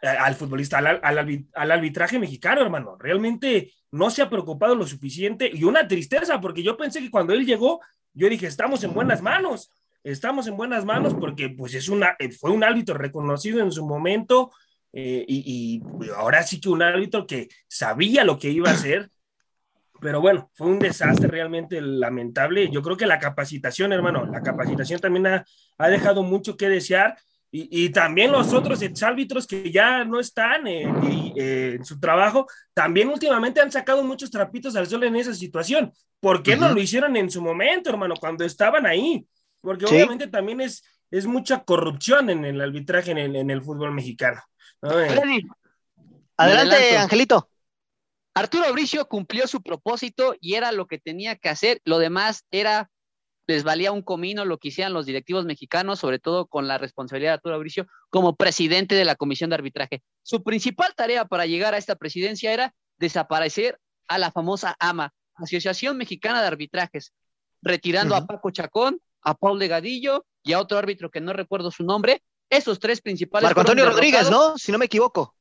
eh, 0.02 0.09
al 0.09 0.35
futbolista, 0.35 0.78
al, 0.78 1.00
al, 1.54 1.70
arbitraje 1.70 2.18
mexicano, 2.18 2.61
hermano. 2.61 2.96
Realmente 2.98 3.72
no 3.92 4.11
se 4.11 4.22
ha 4.22 4.28
preocupado 4.28 4.74
lo 4.74 4.87
suficiente 4.87 5.48
y 5.52 5.64
una 5.64 5.87
tristeza, 5.87 6.40
porque 6.40 6.62
yo 6.62 6.76
pensé 6.76 7.00
que 7.00 7.11
cuando 7.11 7.32
él 7.32 7.46
llegó, 7.46 7.80
yo 8.12 8.28
dije, 8.28 8.46
estamos 8.46 8.82
en 8.82 8.92
buenas 8.92 9.22
manos 9.22 9.70
estamos 10.12 10.47
en 10.47 10.57
buenas 10.57 10.85
manos 10.85 11.14
porque 11.14 11.49
pues 11.49 11.75
es 11.75 11.88
una, 11.88 12.16
eh, 12.19 12.31
fue 12.31 12.51
un 12.51 12.62
árbitro 12.62 12.97
reconocido 12.97 13.61
en 13.61 13.73
su 13.73 13.85
momento 13.85 14.53
eh, 14.92 15.25
y, 15.29 15.83
ahora 16.16 16.42
sí 16.42 16.61
que 16.61 16.69
un 16.69 16.83
árbitro 16.83 17.27
que 17.27 17.49
sabía 17.66 18.25
lo 18.25 18.38
que 18.38 18.51
iba 18.51 18.71
a 18.71 18.75
hacer, 18.75 19.11
pero 20.01 20.21
bueno, 20.21 20.51
fue 20.55 20.69
un 20.69 20.79
desastre 20.79 21.29
realmente 21.29 21.81
lamentable. 21.81 22.71
Yo 22.71 22.83
creo 22.83 22.97
que 22.97 23.07
la 23.07 23.19
capacitación, 23.19 23.92
hermano, 23.92 24.25
la 24.27 24.42
capacitación 24.42 25.01
también 25.01 25.27
ha, 25.27 25.45
ha 25.79 25.88
dejado 25.88 26.23
mucho 26.23 26.57
que 26.57 26.69
desear. 26.69 27.19
Y, 27.51 27.85
y, 27.85 27.88
también 27.90 28.33
los 28.33 28.53
otros 28.53 28.81
árbitros 29.03 29.47
que 29.47 29.71
ya 29.71 30.05
no 30.05 30.21
están 30.21 30.66
eh, 30.66 30.85
en 31.37 31.85
su 31.85 31.99
trabajo, 31.99 32.47
también 32.75 33.09
últimamente 33.09 33.61
han 33.61 33.73
sacado 33.73 34.03
muchos 34.05 34.31
trapitos 34.31 34.77
al 34.77 34.87
sol 34.87 35.05
en 35.05 35.16
esa 35.16 35.35
situación. 35.35 35.92
¿Por 36.21 36.42
qué 36.42 36.57
no 36.57 36.69
lo 36.73 36.81
hicieron 36.81 37.16
en 37.16 37.31
su 37.31 37.40
momento, 37.40 37.90
hermano, 37.90 38.14
cuando 38.19 38.45
estaban 38.45 38.85
ahí? 38.87 39.27
Porque 39.66 39.85
obviamente 39.85 40.29
también 40.29 40.61
es, 40.61 40.85
es 41.11 41.26
mucha 41.26 41.64
corrupción 41.64 42.31
en 42.31 42.44
el 42.44 42.61
arbitraje 42.61 43.11
en 43.11 43.50
el, 43.50 43.62
fútbol 43.62 43.90
mexicano. 43.90 44.40
Adelante, 46.37 46.96
Angelito. 46.96 47.50
Arturo 48.33 48.72
Bricio 48.72 49.09
cumplió 49.09 49.48
su 49.48 49.62
propósito 49.62 50.37
y 50.40 50.55
era 50.55 50.70
lo 50.70 50.87
que 50.87 50.98
tenía 50.98 51.35
que 51.35 51.48
hacer. 51.48 51.81
Lo 51.85 51.98
demás 51.98 52.44
era, 52.52 52.90
les 53.48 53.64
valía 53.64 53.90
un 53.90 54.02
comino 54.02 54.44
lo 54.44 54.59
que 54.59 54.68
hicieran 54.68 54.92
los 54.92 55.05
directivos 55.05 55.46
mexicanos, 55.46 55.98
sobre 55.98 56.20
todo 56.20 56.46
con 56.46 56.68
la 56.68 56.79
responsabilidad 56.79 57.31
de 57.31 57.35
Arturo 57.35 57.59
Bricio 57.59 57.88
como 58.09 58.37
presidente 58.37 58.94
de 58.94 59.05
la 59.05 59.16
Comisión 59.16 59.50
de 59.50 59.57
Arbitraje. 59.57 60.05
Su 60.22 60.44
principal 60.44 60.94
tarea 60.94 61.24
para 61.24 61.46
llegar 61.46 61.74
a 61.74 61.79
esta 61.79 61.96
presidencia 61.96 62.52
era 62.52 62.72
desaparecer 62.98 63.81
a 64.07 64.18
la 64.18 64.31
famosa 64.31 64.76
AMA, 64.79 65.12
Asociación 65.35 65.96
Mexicana 65.96 66.40
de 66.40 66.46
Arbitrajes, 66.46 67.12
retirando 67.62 68.14
a 68.14 68.26
Paco 68.26 68.50
Chacón, 68.52 69.00
a 69.27 69.35
Paul 69.35 69.59
de 69.59 69.69
Gadillo 69.69 70.25
y 70.43 70.53
a 70.53 70.61
otro 70.61 70.79
árbitro 70.79 71.11
que 71.11 71.21
no 71.21 71.33
recuerdo 71.33 71.71
su 71.71 71.85
nombre. 71.85 72.23
Esos 72.49 72.79
tres 72.79 73.01
principales. 73.01 73.45
Marco 73.45 73.61
Antonio 73.61 73.91
Rodríguez, 73.91 74.31
¿no? 74.31 74.57
Si 74.57 74.71
no 74.71 74.79
me 74.79 74.85
equivoco. 74.85 75.35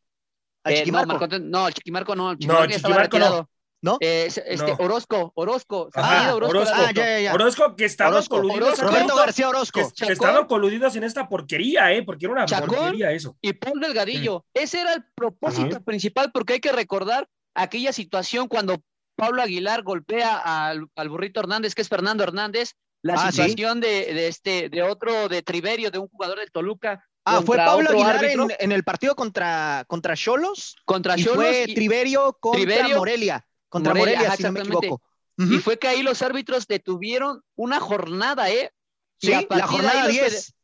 Eh, 0.66 0.84
no, 0.88 1.06
Marco, 1.06 1.28
no, 1.28 1.68
el 1.68 1.74
Chiquimarco 1.76 2.16
no. 2.16 2.32
El 2.32 2.40
Chiquimarco, 2.40 2.90
no, 2.90 2.98
retirado. 2.98 3.50
no. 3.82 3.98
Eh, 4.00 4.26
este, 4.26 4.76
Orozco, 4.80 5.32
Orozco. 5.36 5.90
Ah, 5.94 6.32
Orozco, 6.34 6.58
Orozco, 6.58 6.76
ah, 6.76 6.92
ya, 6.96 7.06
ya, 7.06 7.20
ya. 7.20 7.34
Orozco, 7.36 7.76
que 7.76 7.86
estaban 7.86 8.14
Orozco, 8.14 8.38
coludidos. 8.38 8.80
Roberto 8.80 9.16
García 9.16 9.50
Orozco. 9.50 9.80
Que, 9.96 10.08
que, 10.08 10.14
estaban 10.14 10.48
coludidos 10.48 10.96
en 10.96 11.04
esta 11.04 11.30
porquería, 11.30 11.94
¿eh? 11.94 12.02
Porque 12.02 12.26
era 12.26 12.34
una 12.34 12.46
Chacón 12.46 12.76
porquería 12.76 13.12
eso. 13.12 13.38
Y 13.40 13.54
Paul 13.54 13.80
Delgadillo. 13.80 14.44
Ese 14.56 14.82
era 14.82 14.94
el 14.94 15.06
propósito 15.14 15.84
principal, 15.84 16.32
porque 16.32 16.54
hay 16.54 16.60
que 16.60 16.72
recordar 16.72 17.28
aquella 17.54 17.94
situación 17.94 18.48
cuando 18.48 18.82
Pablo 19.16 19.44
Aguilar 19.44 19.84
golpea 19.84 20.38
al, 20.38 20.88
al 20.96 21.10
burrito 21.10 21.40
Hernández, 21.40 21.76
que 21.76 21.84
es 21.84 21.88
Fernando 21.90 22.24
Hernández, 22.24 22.74
la 23.06 23.14
ah, 23.14 23.32
situación 23.32 23.80
de, 23.80 24.28
este, 24.28 24.68
de 24.68 24.82
otro, 24.82 25.30
de 25.30 25.44
Triverio, 25.44 25.92
de 25.92 26.00
un 26.00 26.08
jugador 26.08 26.40
del 26.40 26.52
Toluca. 26.52 27.08
Ah, 27.24 27.44
fue 27.46 27.56
Pablo 27.58 27.92
Aguilar 27.92 28.26
en, 28.60 28.72
el 28.72 28.84
partido 28.84 29.16
contra 29.16 29.86
contra 29.88 30.16
Cholos. 30.16 30.76
Contra 30.86 31.16
Cholos. 31.16 31.36
Fue 31.36 31.66
Triverio 31.68 32.36
contra 32.40 32.88
Morelia. 32.98 33.46
Contra 33.70 33.94
Morelia, 33.94 34.36
si 34.36 34.42
no 34.42 34.52
me 34.54 34.62
equivoco. 34.62 35.04
Y 35.38 35.60
fue 35.60 35.78
que 35.78 35.88
ahí 35.88 36.02
los 36.02 36.24
árbitros 36.24 36.66
detuvieron 36.66 37.44
una 37.56 37.80
jornada, 37.80 38.50
¿eh? 38.50 38.72
Sí, 39.18 39.32
la 39.50 39.68
jornada 39.68 40.08
10. 40.08 40.56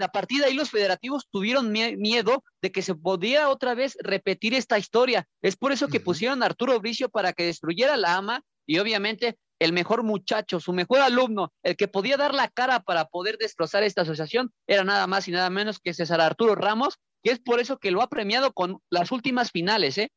a 0.00 0.08
partir 0.08 0.40
de 0.40 0.46
ahí 0.46 0.54
los 0.54 0.70
federativos 0.70 1.28
tuvieron 1.30 1.70
miedo 1.70 2.42
de 2.62 2.72
que 2.72 2.82
se 2.82 2.96
podía 2.96 3.48
otra 3.48 3.74
vez 3.74 3.96
repetir 4.00 4.54
esta 4.54 4.76
historia. 4.76 5.28
Es 5.40 5.54
por 5.54 5.70
eso 5.70 5.86
que 5.86 6.00
pusieron 6.00 6.42
a 6.42 6.46
Arturo 6.46 6.80
Bricio 6.80 7.10
para 7.10 7.32
que 7.32 7.44
destruyera 7.44 7.96
la 7.96 8.16
AMA 8.16 8.42
y 8.66 8.78
obviamente 8.80 9.38
el 9.60 9.72
mejor 9.72 10.02
muchacho, 10.02 10.58
su 10.58 10.72
mejor 10.72 11.00
alumno, 11.00 11.52
el 11.62 11.76
que 11.76 11.86
podía 11.86 12.16
dar 12.16 12.34
la 12.34 12.48
cara 12.48 12.80
para 12.80 13.04
poder 13.04 13.36
destrozar 13.36 13.82
esta 13.82 14.02
asociación, 14.02 14.50
era 14.66 14.82
nada 14.82 15.06
más 15.06 15.28
y 15.28 15.32
nada 15.32 15.50
menos 15.50 15.78
que 15.78 15.94
César 15.94 16.20
Arturo 16.20 16.54
Ramos, 16.54 16.98
y 17.22 17.30
es 17.30 17.38
por 17.38 17.60
eso 17.60 17.78
que 17.78 17.90
lo 17.90 18.00
ha 18.02 18.08
premiado 18.08 18.52
con 18.52 18.78
las 18.90 19.12
últimas 19.12 19.50
finales, 19.52 19.98
¿eh? 19.98 20.10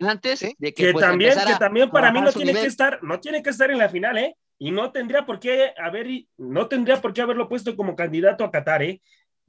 Antes 0.00 0.40
de 0.40 0.54
que, 0.58 0.72
que 0.72 0.92
pues, 0.92 1.04
también, 1.04 1.34
que 1.46 1.54
también 1.54 1.90
para 1.90 2.10
mí 2.10 2.20
no 2.20 2.32
tiene 2.32 2.52
que 2.52 2.66
estar, 2.66 3.02
no 3.02 3.20
tiene 3.20 3.42
que 3.42 3.50
estar 3.50 3.70
en 3.70 3.78
la 3.78 3.88
final, 3.88 4.18
¿eh? 4.18 4.36
Y 4.58 4.72
no 4.72 4.92
tendría 4.92 5.24
por 5.24 5.38
qué 5.38 5.72
haber, 5.78 6.08
no 6.36 6.68
tendría 6.68 7.00
por 7.00 7.12
qué 7.12 7.22
haberlo 7.22 7.48
puesto 7.48 7.76
como 7.76 7.96
candidato 7.96 8.44
a 8.44 8.50
Qatar, 8.50 8.82
¿eh? 8.82 9.00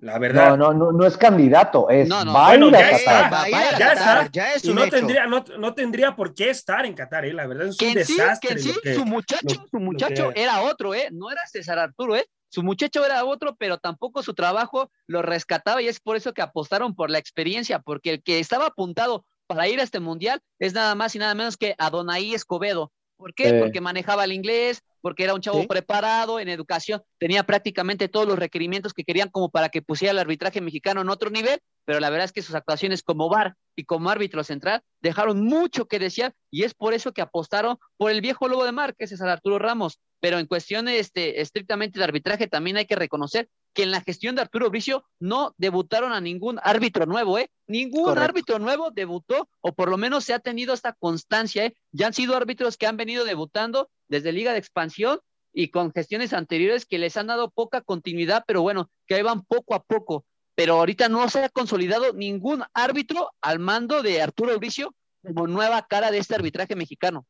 La 0.01 0.17
verdad. 0.17 0.57
No, 0.57 0.73
no, 0.73 0.91
no, 0.91 1.05
es 1.05 1.15
candidato, 1.15 1.87
es 1.87 2.09
no, 2.09 2.25
no. 2.25 2.33
Bueno, 2.33 2.71
ya, 2.71 2.89
está, 2.89 3.47
ya 3.47 3.93
está, 3.93 4.29
ya 4.31 4.53
es 4.53 4.65
y 4.65 4.73
no 4.73 4.89
tendría, 4.89 5.27
no, 5.27 5.45
no, 5.59 5.75
tendría 5.75 6.15
por 6.15 6.33
qué 6.33 6.49
estar 6.49 6.87
en 6.87 6.95
Qatar, 6.95 7.23
¿eh? 7.25 7.33
la 7.33 7.45
verdad 7.45 7.67
es 7.67 7.79
un 7.79 7.93
desastre. 7.93 8.57
Sí, 8.57 8.73
su 8.95 9.05
muchacho, 9.05 9.63
su 9.69 9.79
muchacho 9.79 10.31
era 10.33 10.61
otro, 10.63 10.95
¿eh? 10.95 11.09
No 11.11 11.29
era 11.29 11.41
César 11.45 11.77
Arturo, 11.77 12.15
¿eh? 12.15 12.25
Su 12.49 12.63
muchacho 12.63 13.05
era 13.05 13.23
otro, 13.25 13.55
pero 13.55 13.77
tampoco 13.77 14.23
su 14.23 14.33
trabajo 14.33 14.89
lo 15.05 15.21
rescataba 15.21 15.83
y 15.83 15.87
es 15.87 15.99
por 15.99 16.15
eso 16.15 16.33
que 16.33 16.41
apostaron 16.41 16.95
por 16.95 17.11
la 17.11 17.19
experiencia, 17.19 17.77
porque 17.77 18.09
el 18.09 18.23
que 18.23 18.39
estaba 18.39 18.65
apuntado 18.67 19.23
para 19.45 19.67
ir 19.67 19.79
a 19.79 19.83
este 19.83 19.99
mundial 19.99 20.41
es 20.57 20.73
nada 20.73 20.95
más 20.95 21.15
y 21.15 21.19
nada 21.19 21.35
menos 21.35 21.57
que 21.57 21.75
Adonai 21.77 22.33
Escobedo. 22.33 22.91
¿Por 23.17 23.35
qué? 23.35 23.53
Porque 23.53 23.81
manejaba 23.81 24.23
el 24.23 24.31
inglés, 24.31 24.81
porque 25.01 25.23
era 25.23 25.33
un 25.33 25.41
chavo 25.41 25.67
preparado 25.67 26.39
en 26.39 26.49
educación, 26.49 27.01
tenía 27.19 27.43
prácticamente 27.43 28.07
todos 28.07 28.27
los 28.27 28.39
requerimientos 28.39 28.93
que 28.93 29.03
querían 29.03 29.29
como 29.29 29.49
para 29.49 29.69
que 29.69 29.81
pusiera 29.81 30.11
el 30.11 30.19
arbitraje 30.19 30.61
mexicano 30.61 31.01
en 31.01 31.09
otro 31.09 31.29
nivel, 31.29 31.59
pero 31.85 31.99
la 31.99 32.09
verdad 32.09 32.25
es 32.25 32.31
que 32.31 32.41
sus 32.41 32.55
actuaciones 32.55 33.03
como 33.03 33.29
VAR 33.29 33.55
y 33.75 33.85
como 33.85 34.09
árbitro 34.09 34.43
central 34.43 34.81
dejaron 35.01 35.43
mucho 35.43 35.85
que 35.85 35.99
desear 35.99 36.33
y 36.49 36.63
es 36.63 36.73
por 36.73 36.93
eso 36.93 37.13
que 37.13 37.21
apostaron 37.21 37.77
por 37.97 38.11
el 38.11 38.21
viejo 38.21 38.47
lobo 38.47 38.65
de 38.65 38.71
mar, 38.71 38.95
que 38.95 39.05
es 39.05 39.09
César 39.09 39.29
Arturo 39.29 39.59
Ramos. 39.59 39.99
Pero 40.19 40.37
en 40.37 40.45
cuestiones 40.45 40.99
este, 40.99 41.41
estrictamente 41.41 41.97
de 41.97 42.05
arbitraje 42.05 42.47
también 42.47 42.77
hay 42.77 42.85
que 42.85 42.95
reconocer 42.95 43.49
que 43.73 43.83
en 43.83 43.91
la 43.91 44.01
gestión 44.01 44.35
de 44.35 44.41
Arturo 44.41 44.69
Bricio 44.69 45.03
no 45.19 45.55
debutaron 45.57 46.11
a 46.13 46.21
ningún 46.21 46.59
árbitro 46.61 47.05
nuevo, 47.05 47.39
¿eh? 47.39 47.49
Ningún 47.67 48.17
árbitro 48.17 48.59
nuevo 48.59 48.91
debutó, 48.91 49.49
o 49.61 49.73
por 49.73 49.89
lo 49.89 49.97
menos 49.97 50.25
se 50.25 50.33
ha 50.33 50.39
tenido 50.39 50.73
esta 50.73 50.93
constancia, 50.93 51.65
¿eh? 51.65 51.73
Ya 51.91 52.07
han 52.07 52.13
sido 52.13 52.35
árbitros 52.35 52.77
que 52.77 52.85
han 52.85 52.97
venido 52.97 53.23
debutando 53.23 53.89
desde 54.11 54.31
Liga 54.31 54.51
de 54.51 54.59
Expansión 54.59 55.19
y 55.53 55.69
con 55.69 55.91
gestiones 55.91 56.33
anteriores 56.33 56.85
que 56.85 56.99
les 56.99 57.17
han 57.17 57.27
dado 57.27 57.49
poca 57.49 57.81
continuidad, 57.81 58.43
pero 58.45 58.61
bueno, 58.61 58.91
que 59.07 59.15
ahí 59.15 59.23
van 59.23 59.41
poco 59.43 59.73
a 59.73 59.81
poco. 59.81 60.25
Pero 60.53 60.75
ahorita 60.75 61.09
no 61.09 61.27
se 61.29 61.45
ha 61.45 61.49
consolidado 61.49 62.13
ningún 62.13 62.63
árbitro 62.73 63.31
al 63.41 63.59
mando 63.59 64.03
de 64.03 64.21
Arturo 64.21 64.57
Bricio 64.59 64.93
como 65.23 65.47
nueva 65.47 65.87
cara 65.87 66.11
de 66.11 66.17
este 66.17 66.35
arbitraje 66.35 66.75
mexicano. 66.75 67.25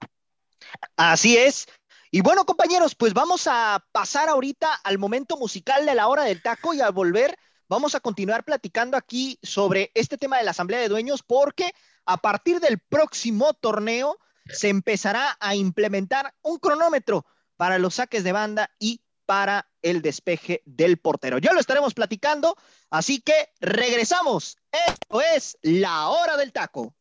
Así 0.96 1.38
es, 1.38 1.68
y 2.10 2.22
bueno, 2.22 2.46
compañeros, 2.46 2.94
pues 2.96 3.14
vamos 3.14 3.48
a 3.48 3.86
pasar 3.94 4.28
ahorita 4.28 4.74
al 4.84 4.98
momento 4.98 5.38
musical 5.38 5.86
de 5.86 5.96
la 5.96 6.08
hora 6.08 6.24
del 6.24 6.42
taco 6.42 6.74
y 6.74 6.82
al 6.82 6.92
volver 6.92 7.38
vamos 7.70 7.96
a 7.96 8.02
continuar 8.02 8.44
platicando 8.44 8.98
aquí 8.98 9.40
sobre 9.42 9.92
este 9.94 10.18
tema 10.18 10.38
de 10.38 10.44
la 10.44 10.52
Asamblea 10.52 10.82
de 10.82 10.90
Dueños 10.90 11.24
porque 11.24 11.72
a 12.06 12.18
partir 12.18 12.60
del 12.60 12.80
próximo 12.80 13.54
torneo 13.54 14.18
se 14.48 14.70
empezará 14.70 15.38
a 15.40 15.56
implementar 15.56 16.34
un 16.42 16.58
cronómetro 16.58 17.26
para 17.58 17.80
los 17.80 17.96
saques 17.96 18.24
de 18.24 18.32
banda 18.32 18.72
y 18.80 19.02
para 19.26 19.70
el 19.82 20.02
despeje 20.02 20.62
del 20.66 20.98
portero. 20.98 21.38
Ya 21.38 21.54
lo 21.54 21.60
estaremos 21.60 21.94
platicando, 21.94 22.56
así 22.90 23.22
que 23.22 23.50
regresamos. 23.60 24.58
Esto 24.88 25.22
es 25.22 25.58
la 25.62 26.10
hora 26.10 26.38
del 26.38 26.52
taco. 26.52 26.94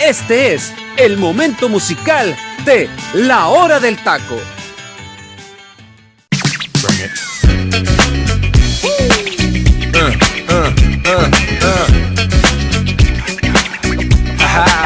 Este 0.00 0.54
es 0.54 0.72
el 0.98 1.16
momento 1.16 1.68
musical 1.68 2.36
de 2.64 2.88
La 3.14 3.48
Hora 3.48 3.80
del 3.80 4.02
Taco. 4.02 4.36
What, 9.92 10.76
what, 14.46 14.85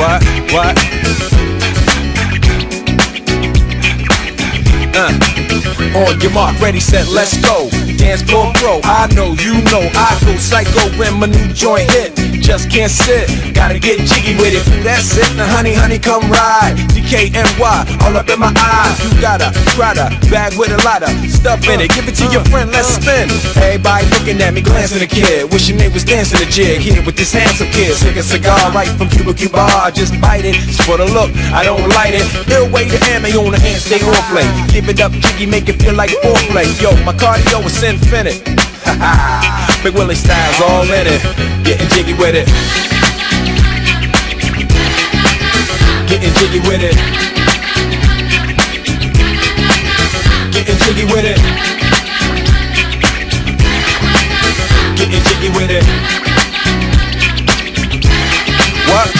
What? 0.00 0.24
What? 0.50 0.78
Uh. 4.96 5.29
On 5.90 6.20
your 6.20 6.30
mark, 6.30 6.54
ready, 6.60 6.78
set, 6.78 7.08
let's 7.08 7.34
go. 7.42 7.68
Dance 7.98 8.22
floor 8.22 8.52
pro, 8.54 8.78
I 8.84 9.10
know, 9.14 9.34
you 9.42 9.58
know, 9.74 9.82
I 9.82 10.14
go 10.24 10.36
psycho 10.38 10.86
when 10.96 11.18
my 11.18 11.26
new 11.26 11.52
joint 11.52 11.90
hit. 11.90 12.14
Just 12.40 12.70
can't 12.70 12.90
sit, 12.90 13.26
gotta 13.54 13.78
get 13.78 13.98
jiggy 14.06 14.38
with 14.38 14.54
it. 14.54 14.62
That's 14.84 15.18
it, 15.18 15.26
now 15.36 15.50
honey, 15.50 15.74
honey, 15.74 15.98
come 15.98 16.22
ride. 16.30 16.78
DKNY, 16.94 18.02
all 18.06 18.16
up 18.16 18.30
in 18.30 18.38
my 18.38 18.54
eyes. 18.54 18.94
You 19.02 19.20
got 19.20 19.42
a 19.42 19.50
Prada 19.74 20.14
bag 20.30 20.54
with 20.56 20.70
a 20.70 20.78
lot 20.86 21.02
of 21.02 21.10
stuff 21.26 21.66
in 21.66 21.80
it. 21.80 21.90
Give 21.90 22.06
it 22.06 22.14
to 22.22 22.26
your 22.30 22.44
friend, 22.46 22.70
let's 22.70 22.94
spin. 22.94 23.26
Everybody 23.58 24.06
looking 24.14 24.40
at 24.42 24.54
me, 24.54 24.62
glancing 24.62 25.02
at 25.02 25.10
the 25.10 25.10
kid. 25.10 25.50
Wishing 25.50 25.76
they 25.76 25.88
was 25.88 26.04
dancing 26.04 26.38
the 26.38 26.46
jig 26.46 26.80
here 26.80 27.02
with 27.02 27.16
this 27.16 27.32
handsome 27.32 27.66
kid. 27.74 27.94
Sick 27.98 28.14
a 28.14 28.22
cigar 28.22 28.70
right 28.70 28.88
from 28.94 29.08
Cuba 29.10 29.34
Cuba. 29.34 29.58
I 29.58 29.90
just 29.90 30.14
bite 30.20 30.44
it. 30.44 30.54
It's 30.70 30.78
for 30.86 30.96
the 30.98 31.06
look, 31.06 31.34
I 31.50 31.64
don't 31.64 31.82
light 31.98 32.14
it. 32.14 32.26
Ill 32.50 32.70
way 32.70 32.86
to 32.86 32.98
ammo 33.10 33.26
on 33.42 33.50
the 33.50 33.58
hand, 33.58 33.82
stay 33.82 33.98
on 33.98 34.22
play. 34.30 34.46
Give 34.70 34.88
it 34.88 35.00
up, 35.00 35.10
jiggy, 35.10 35.46
make 35.46 35.68
it 35.68 35.79
feel 35.80 35.94
like 35.94 36.10
foreplay. 36.22 36.68
Yo, 36.80 36.90
my 37.04 37.12
cardio 37.12 37.64
is 37.64 37.82
infinite. 37.82 38.42
Ha 38.84 38.94
ha, 39.00 39.80
Big 39.82 39.94
Willie 39.94 40.14
styles 40.14 40.60
all 40.60 40.84
in 40.84 41.06
it. 41.06 41.22
Getting 41.64 41.88
jiggy 41.88 42.14
with 42.14 42.34
it. 42.34 42.46
Getting 46.08 46.32
jiggy 46.38 46.60
with 46.68 46.82
it. 46.82 46.96
Getting 50.52 50.78
jiggy 50.84 51.04
with 51.04 51.24
it. 51.24 51.40
Getting 54.96 55.22
jiggy 55.28 55.48
with 55.56 55.70
it. 55.70 55.84
What? 58.88 59.19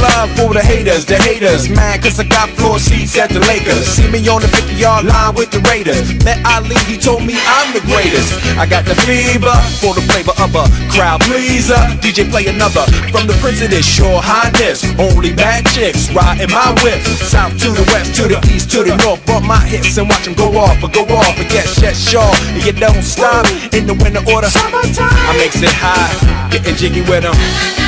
love 0.00 0.30
for 0.36 0.54
the 0.54 0.60
haters, 0.60 1.04
the 1.04 1.16
haters. 1.16 1.68
Mad 1.68 2.02
cause 2.02 2.18
I 2.18 2.24
got 2.24 2.48
floor 2.56 2.78
seats 2.78 3.16
at 3.18 3.30
the 3.30 3.40
Lakers. 3.50 3.86
See 3.86 4.08
me 4.10 4.26
on 4.28 4.42
the 4.42 4.48
50 4.48 4.74
yard 4.74 5.04
line 5.04 5.34
with 5.34 5.50
the 5.50 5.60
Raiders. 5.70 6.14
Met 6.24 6.38
Ali, 6.46 6.78
he 6.86 6.96
told 6.96 7.24
me 7.24 7.34
I'm 7.36 7.72
the 7.74 7.82
greatest. 7.86 8.32
I 8.58 8.66
got 8.66 8.84
the 8.84 8.94
fever 9.06 9.54
for 9.82 9.94
the 9.94 10.02
flavor 10.06 10.34
of 10.38 10.54
a 10.54 10.64
crowd 10.90 11.20
pleaser. 11.22 11.78
DJ 12.02 12.30
play 12.30 12.46
another 12.46 12.84
from 13.10 13.26
the 13.26 13.36
Prince 13.40 13.62
of 13.62 13.70
this 13.70 13.86
shore 13.86 14.20
highness. 14.22 14.84
Only 14.98 15.34
bad 15.34 15.66
chicks 15.74 16.10
riding 16.14 16.50
my 16.50 16.74
whip. 16.82 17.00
South 17.26 17.54
to 17.62 17.70
the 17.70 17.84
west, 17.92 18.14
to 18.16 18.28
the 18.28 18.38
east, 18.52 18.70
to 18.72 18.82
the 18.84 18.96
north. 19.02 19.24
Bump 19.26 19.46
my 19.46 19.60
hips 19.66 19.98
and 19.98 20.08
watch 20.08 20.24
them 20.24 20.34
go 20.34 20.50
off, 20.58 20.80
but 20.80 20.92
go 20.92 21.02
off, 21.14 21.34
but 21.36 21.48
get 21.50 21.66
shut 21.68 21.96
sure. 21.96 22.34
And 22.54 22.62
you 22.64 22.72
don't 22.72 23.02
stop 23.02 23.46
in 23.74 23.86
the 23.86 23.94
winter 23.94 24.22
order. 24.32 24.48
I 24.52 25.34
makes 25.38 25.62
it 25.62 25.70
high, 25.72 26.50
getting 26.50 26.74
jiggy 26.76 27.02
with 27.02 27.22
them. 27.22 27.87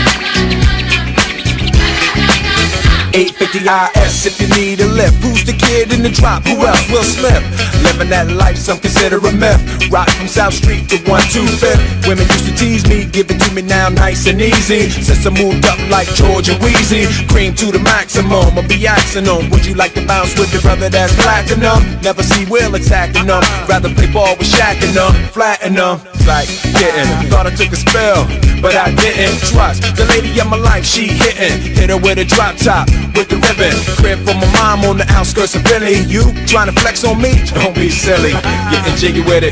850 3.13 3.67
IS 3.99 4.25
if 4.25 4.39
you 4.39 4.47
need 4.55 4.79
a 4.79 4.87
lift. 4.87 5.19
Who's 5.23 5.43
the 5.43 5.53
kid 5.53 5.91
in 5.91 6.01
the 6.01 6.09
drop? 6.09 6.43
Who 6.47 6.55
else? 6.63 6.79
Will 6.89 7.03
Smith. 7.03 7.43
Living 7.83 8.09
that 8.09 8.31
life, 8.31 8.57
some 8.57 8.79
consider 8.79 9.17
a 9.17 9.31
myth. 9.31 9.59
Rock 9.91 10.09
from 10.11 10.27
South 10.27 10.53
Street 10.53 10.87
to 10.89 10.97
125th. 11.03 12.07
Women 12.07 12.23
used 12.27 12.47
to 12.47 12.55
tease 12.55 12.87
me, 12.87 13.05
give 13.05 13.29
it 13.29 13.39
to 13.43 13.49
me 13.53 13.61
now 13.61 13.89
nice 13.89 14.27
and 14.27 14.39
easy. 14.39 14.89
Since 14.89 15.25
I 15.27 15.31
moved 15.35 15.65
up 15.65 15.79
like 15.89 16.07
George 16.15 16.47
and 16.47 16.61
Wheezy, 16.63 17.07
cream 17.27 17.53
to 17.55 17.71
the 17.71 17.79
maximum. 17.79 18.55
I'll 18.55 18.67
be 18.67 18.87
axing 18.87 19.25
them. 19.25 19.49
Would 19.51 19.65
you 19.65 19.75
like 19.75 19.93
to 19.95 20.05
bounce 20.07 20.37
with 20.39 20.53
your 20.53 20.61
brother 20.61 20.89
that's 20.89 21.13
platinum? 21.19 21.83
Never 22.01 22.23
see 22.23 22.45
Will 22.45 22.75
attacking 22.75 23.27
them. 23.27 23.43
Rather 23.67 23.93
play 23.93 24.11
ball 24.11 24.35
with 24.37 24.47
Shaq 24.47 24.79
and 24.79 24.95
them, 24.95 25.13
flatten 25.35 25.75
them. 25.75 25.99
Like 26.31 26.47
getting. 26.79 27.11
Thought 27.27 27.51
I 27.51 27.51
took 27.51 27.75
a 27.75 27.75
spell, 27.75 28.23
but 28.63 28.71
I 28.71 28.95
didn't. 28.95 29.35
Trust 29.51 29.83
the 29.99 30.07
lady 30.15 30.31
of 30.39 30.47
my 30.47 30.55
life, 30.55 30.85
she 30.85 31.11
hitting. 31.11 31.59
Hit 31.75 31.89
her 31.89 31.99
with 31.99 32.23
a 32.23 32.23
drop 32.23 32.55
top 32.55 32.87
with 33.19 33.27
the 33.27 33.35
ribbon. 33.35 33.75
Crib 33.99 34.15
for 34.23 34.35
my 34.39 34.47
mom 34.55 34.87
on 34.87 34.95
the 34.95 35.03
outskirts 35.11 35.55
of 35.55 35.63
Philly. 35.67 35.99
You 36.07 36.23
trying 36.47 36.71
to 36.71 36.75
flex 36.79 37.03
on 37.03 37.19
me? 37.19 37.35
Don't 37.51 37.75
be 37.75 37.89
silly. 37.89 38.31
Getting 38.71 38.95
jiggy 38.95 39.19
with 39.27 39.43
it. 39.43 39.51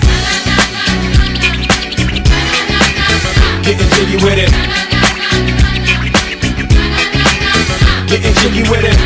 Getting 3.67 3.89
jiggy 3.99 4.17
with 4.23 4.39
it. 4.39 4.51
Getting 8.07 8.33
jiggy 8.39 8.63
with 8.71 8.87
it. 8.87 8.97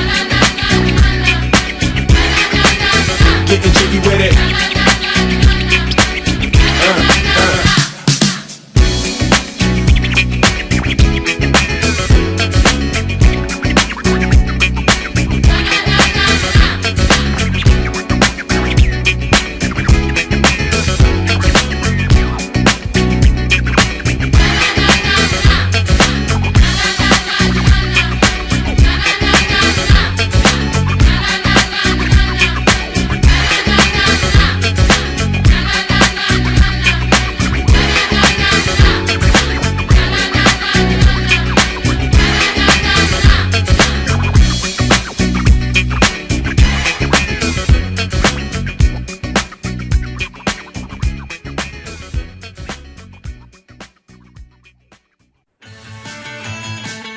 Getting 3.49 3.73
jiggy 3.73 3.99
with 4.05 4.21
it. 4.21 4.72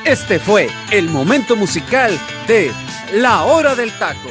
Este 0.07 0.38
fue 0.38 0.69
el 0.92 1.09
momento 1.09 1.57
musical 1.57 2.16
de 2.47 2.71
La 3.14 3.42
Hora 3.42 3.75
del 3.75 3.90
Taco. 3.99 4.31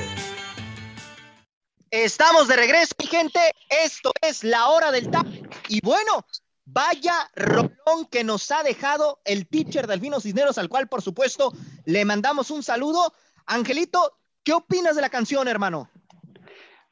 Estamos 1.91 2.47
de 2.47 2.55
regreso, 2.55 2.95
mi 2.97 3.07
gente. 3.07 3.41
Esto 3.83 4.13
es 4.21 4.45
la 4.45 4.69
hora 4.69 4.93
del 4.93 5.11
taco. 5.11 5.29
Y 5.67 5.81
bueno, 5.81 6.25
vaya 6.63 7.29
rolón 7.35 8.05
que 8.09 8.23
nos 8.23 8.49
ha 8.51 8.63
dejado 8.63 9.19
el 9.25 9.49
teacher 9.49 9.85
Delfino 9.85 10.21
Cisneros, 10.21 10.57
al 10.57 10.69
cual, 10.69 10.87
por 10.87 11.01
supuesto, 11.01 11.51
le 11.83 12.05
mandamos 12.05 12.51
un 12.51 12.63
saludo. 12.63 13.13
Angelito, 13.45 14.17
¿qué 14.45 14.53
opinas 14.53 14.95
de 14.95 15.01
la 15.01 15.09
canción, 15.09 15.49
hermano? 15.49 15.89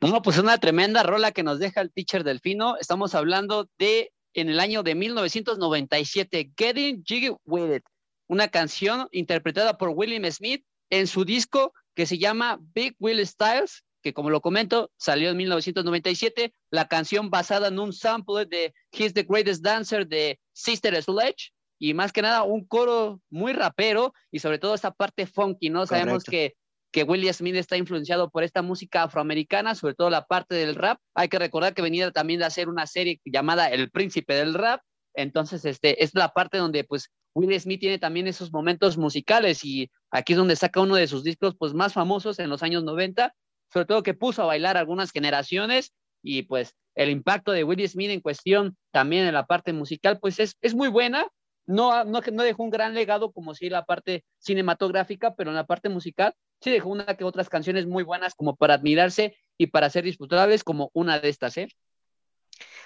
No, 0.02 0.22
pues 0.22 0.38
una 0.39 0.58
tremenda 0.58 1.04
rola 1.04 1.32
que 1.32 1.43
nos 1.43 1.58
deja 1.58 1.80
el 1.80 1.93
teacher 1.93 2.26
Delfino. 2.26 2.76
Estamos 2.76 3.15
hablando 3.15 3.69
de 3.78 4.12
en 4.34 4.50
el 4.50 4.60
año 4.60 4.84
de 4.84 4.96
1997, 4.96 6.52
Getting 6.58 7.04
Jiggy 7.06 7.34
With 7.46 7.76
It, 7.76 7.84
una 8.27 8.47
canción 8.47 9.07
interpretada 9.12 9.77
por 9.77 9.89
William 9.89 10.29
Smith 10.31 10.65
en 10.89 11.07
su 11.07 11.25
disco 11.25 11.73
que 11.95 12.05
se 12.05 12.17
llama 12.17 12.59
Big 12.73 12.95
Will 12.99 13.25
Styles, 13.25 13.83
que 14.01 14.13
como 14.13 14.29
lo 14.29 14.41
comento, 14.41 14.91
salió 14.97 15.29
en 15.29 15.38
1997, 15.38 16.53
la 16.71 16.88
canción 16.88 17.29
basada 17.29 17.69
en 17.69 17.79
un 17.79 17.93
sample 17.93 18.45
de 18.45 18.73
He's 18.91 19.13
the 19.13 19.23
Greatest 19.23 19.63
Dancer 19.63 20.07
de 20.07 20.39
Sister 20.51 21.01
Sledge, 21.01 21.51
y 21.79 21.93
más 21.93 22.12
que 22.12 22.21
nada 22.21 22.43
un 22.43 22.65
coro 22.65 23.21
muy 23.29 23.53
rapero 23.53 24.13
y 24.32 24.39
sobre 24.39 24.59
todo 24.59 24.74
esta 24.74 24.91
parte 24.91 25.28
funky, 25.28 25.69
¿no? 25.69 25.80
Correcto. 25.80 25.95
Sabemos 25.95 26.24
que 26.24 26.55
que 26.93 27.03
William 27.03 27.34
Smith 27.34 27.55
está 27.55 27.76
influenciado 27.76 28.30
por 28.30 28.43
esta 28.43 28.61
música 28.61 29.03
afroamericana, 29.03 29.74
sobre 29.74 29.95
todo 29.95 30.11
la 30.11 30.26
parte 30.26 30.53
del 30.53 30.76
rap. 30.76 30.99
Hay 31.15 31.28
que 31.28 31.39
recordar 31.39 31.74
que 31.74 31.82
venía 31.82 32.11
también 32.11 32.39
de 32.39 32.45
hacer 32.45 32.69
una 32.69 32.86
serie 32.86 33.19
llamada 33.26 33.67
El 33.67 33.89
Príncipe 33.89 34.36
del 34.36 34.53
Rap. 34.53 34.80
Entonces, 35.14 35.66
este 35.66 36.03
es 36.03 36.14
la 36.16 36.30
parte 36.30 36.57
donde 36.57 36.84
pues 36.84 37.11
Will 37.34 37.59
Smith 37.59 37.80
tiene 37.80 37.99
también 37.99 38.28
esos 38.28 38.51
momentos 38.51 38.97
musicales 38.97 39.64
y 39.64 39.89
aquí 40.11 40.34
es 40.34 40.38
donde 40.38 40.55
saca 40.55 40.82
uno 40.82 40.95
de 40.95 41.07
sus 41.07 41.24
discos 41.24 41.55
pues 41.57 41.74
más 41.74 41.93
famosos 41.93 42.39
en 42.39 42.49
los 42.49 42.64
años 42.64 42.84
90, 42.84 43.34
sobre 43.72 43.86
todo 43.86 44.03
que 44.03 44.14
puso 44.14 44.43
a 44.43 44.47
bailar 44.47 44.78
algunas 44.78 45.11
generaciones 45.11 45.93
y 46.22 46.43
pues 46.43 46.76
el 46.95 47.09
impacto 47.09 47.51
de 47.51 47.64
Will 47.64 47.88
Smith 47.88 48.11
en 48.11 48.22
cuestión 48.22 48.78
también 48.91 49.26
en 49.26 49.34
la 49.34 49.45
parte 49.45 49.74
musical 49.74 50.20
pues 50.20 50.39
es, 50.39 50.57
es 50.61 50.76
muy 50.76 50.89
buena. 50.89 51.28
No, 51.66 52.03
no, 52.03 52.20
dejó 52.22 52.64
un 52.64 52.70
gran 52.70 52.93
legado 52.93 53.32
como 53.32 53.55
si 53.55 53.70
la 53.70 53.86
parte 53.86 54.26
cinematográfica, 54.38 55.34
pero 55.34 55.49
en 55.49 55.55
la 55.55 55.66
parte 55.66 55.88
musical 55.88 56.36
sí 56.59 56.72
dejó 56.72 56.89
una 56.89 57.16
que 57.16 57.24
otras 57.24 57.47
canciones 57.47 57.88
muy 57.88 58.03
buenas 58.03 58.36
como 58.36 58.57
para 58.57 58.74
admirarse 58.74 59.38
y 59.57 59.68
para 59.68 59.89
ser 59.89 60.03
disputables 60.03 60.64
como 60.66 60.91
una 60.93 61.20
de 61.20 61.30
estas, 61.30 61.57
¿eh? 61.57 61.70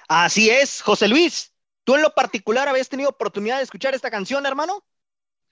Así 0.07 0.49
es, 0.51 0.81
José 0.81 1.07
Luis. 1.07 1.56
¿Tú 1.87 1.95
en 1.95 2.01
lo 2.01 2.09
particular 2.09 2.67
habías 2.67 2.89
tenido 2.89 3.09
oportunidad 3.09 3.57
de 3.57 3.63
escuchar 3.63 3.95
esta 3.95 4.11
canción, 4.11 4.45
hermano? 4.45 4.83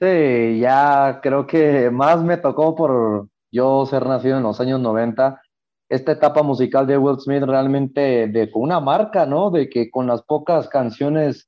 Sí, 0.01 0.59
ya 0.59 1.21
creo 1.23 1.47
que 1.47 1.89
más 1.89 2.21
me 2.21 2.35
tocó 2.35 2.75
por 2.75 3.29
yo 3.53 3.85
ser 3.85 4.05
nacido 4.05 4.35
en 4.35 4.43
los 4.43 4.59
años 4.59 4.81
90. 4.81 5.41
Esta 5.87 6.11
etapa 6.11 6.43
musical 6.43 6.87
de 6.87 6.97
Will 6.97 7.21
Smith 7.21 7.43
realmente 7.43 8.27
dejó 8.27 8.59
una 8.59 8.81
marca, 8.81 9.25
¿no? 9.25 9.49
De 9.49 9.69
que 9.69 9.89
con 9.89 10.07
las 10.07 10.23
pocas 10.23 10.67
canciones 10.67 11.47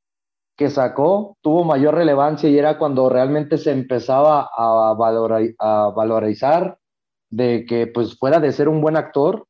que 0.55 0.69
sacó 0.69 1.37
tuvo 1.41 1.65
mayor 1.65 1.95
relevancia 1.95 2.49
y 2.49 2.57
era 2.57 2.77
cuando 2.77 3.09
realmente 3.09 3.57
se 3.57 3.71
empezaba 3.71 4.49
a, 4.57 4.91
a 5.59 5.91
valorizar 5.91 6.79
de 7.29 7.65
que 7.65 7.87
pues 7.87 8.17
fuera 8.17 8.39
de 8.39 8.53
ser 8.53 8.69
un 8.69 8.79
buen 8.79 8.95
actor, 8.95 9.47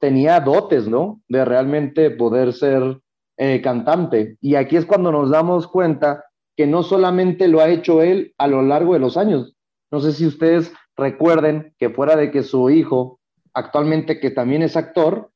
tenía 0.00 0.40
dotes, 0.40 0.88
¿no? 0.88 1.20
De 1.28 1.44
realmente 1.44 2.10
poder 2.10 2.54
ser 2.54 3.02
eh, 3.38 3.62
cantante. 3.62 4.36
Y 4.40 4.56
aquí 4.56 4.76
es 4.76 4.84
cuando 4.84 5.10
nos 5.10 5.30
damos 5.30 5.66
cuenta 5.66 6.24
que 6.56 6.66
no 6.66 6.82
solamente 6.82 7.48
lo 7.48 7.60
ha 7.60 7.68
hecho 7.68 8.02
él 8.02 8.34
a 8.36 8.46
lo 8.46 8.62
largo 8.62 8.92
de 8.92 9.00
los 9.00 9.16
años. 9.16 9.54
No 9.90 10.00
sé 10.00 10.12
si 10.12 10.26
ustedes 10.26 10.72
recuerden 10.96 11.74
que 11.78 11.88
fuera 11.88 12.16
de 12.16 12.30
que 12.30 12.42
su 12.42 12.68
hijo, 12.68 13.20
actualmente 13.54 14.20
que 14.20 14.30
también 14.30 14.62
es 14.62 14.76
actor, 14.76 15.30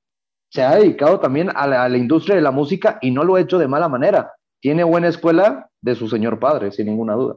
se 0.51 0.63
ha 0.63 0.75
dedicado 0.75 1.21
también 1.21 1.51
a 1.55 1.67
la 1.67 1.97
industria 1.97 2.37
de 2.37 2.43
la 2.43 2.51
música 2.51 2.99
y 3.01 3.11
no 3.11 3.25
lo 3.25 3.37
ha 3.37 3.41
hecho 3.41 3.59
de 3.59 3.69
mala 3.69 3.89
manera 3.89 4.33
tiene 4.63 4.85
buena 4.85 5.09
escuela 5.09 5.69
de 5.83 5.97
su 5.97 6.09
señor 6.09 6.39
padre, 6.39 6.71
sin 6.71 6.87
ninguna 6.87 7.15
duda. 7.15 7.37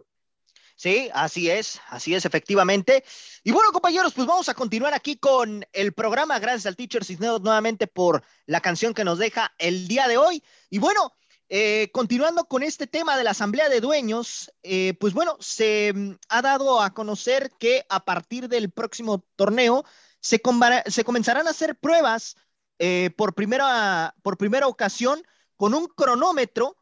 Sí, 0.78 1.10
así 1.14 1.50
es, 1.50 1.80
así 1.88 2.16
es, 2.16 2.26
efectivamente. 2.26 3.04
Y 3.44 3.52
bueno, 3.52 3.72
compañeros, 3.72 4.14
pues 4.14 4.28
vamos 4.28 4.50
a 4.50 4.54
continuar 4.54 4.94
aquí 4.94 5.16
con 5.16 5.66
el 5.72 5.94
programa. 5.94 6.38
Gracias 6.40 6.66
al 6.66 6.76
Teacher 6.76 7.06
Cisneros 7.06 7.42
nuevamente 7.42 7.88
por 7.88 8.24
la 8.46 8.60
canción 8.60 8.94
que 8.94 9.06
nos 9.06 9.18
deja 9.18 9.54
el 9.58 9.88
día 9.88 10.10
de 10.10 10.18
hoy. 10.18 10.44
Y 10.70 10.80
bueno, 10.80 11.14
eh, 11.48 11.92
continuando 11.94 12.46
con 12.46 12.62
este 12.62 12.88
tema 12.88 13.18
de 13.18 13.24
la 13.24 13.32
Asamblea 13.32 13.70
de 13.70 13.80
Dueños, 13.80 14.52
eh, 14.64 14.96
pues 15.00 15.14
bueno, 15.14 15.38
se 15.40 15.94
mm, 15.94 16.12
ha 16.28 16.42
dado 16.42 16.82
a 16.82 16.94
conocer 16.94 17.52
que 17.58 17.86
a 17.88 18.04
partir 18.04 18.50
del 18.50 18.70
próximo 18.70 19.26
torneo 19.38 19.86
se, 20.20 20.42
se 20.88 21.04
comenzarán 21.06 21.48
a 21.48 21.52
hacer 21.52 21.78
pruebas 21.78 22.36
eh, 22.80 23.12
por, 23.16 23.34
primera, 23.34 24.14
por 24.24 24.38
primera 24.38 24.68
ocasión 24.68 25.24
con 25.56 25.74
un 25.74 25.88
cronómetro 25.88 26.76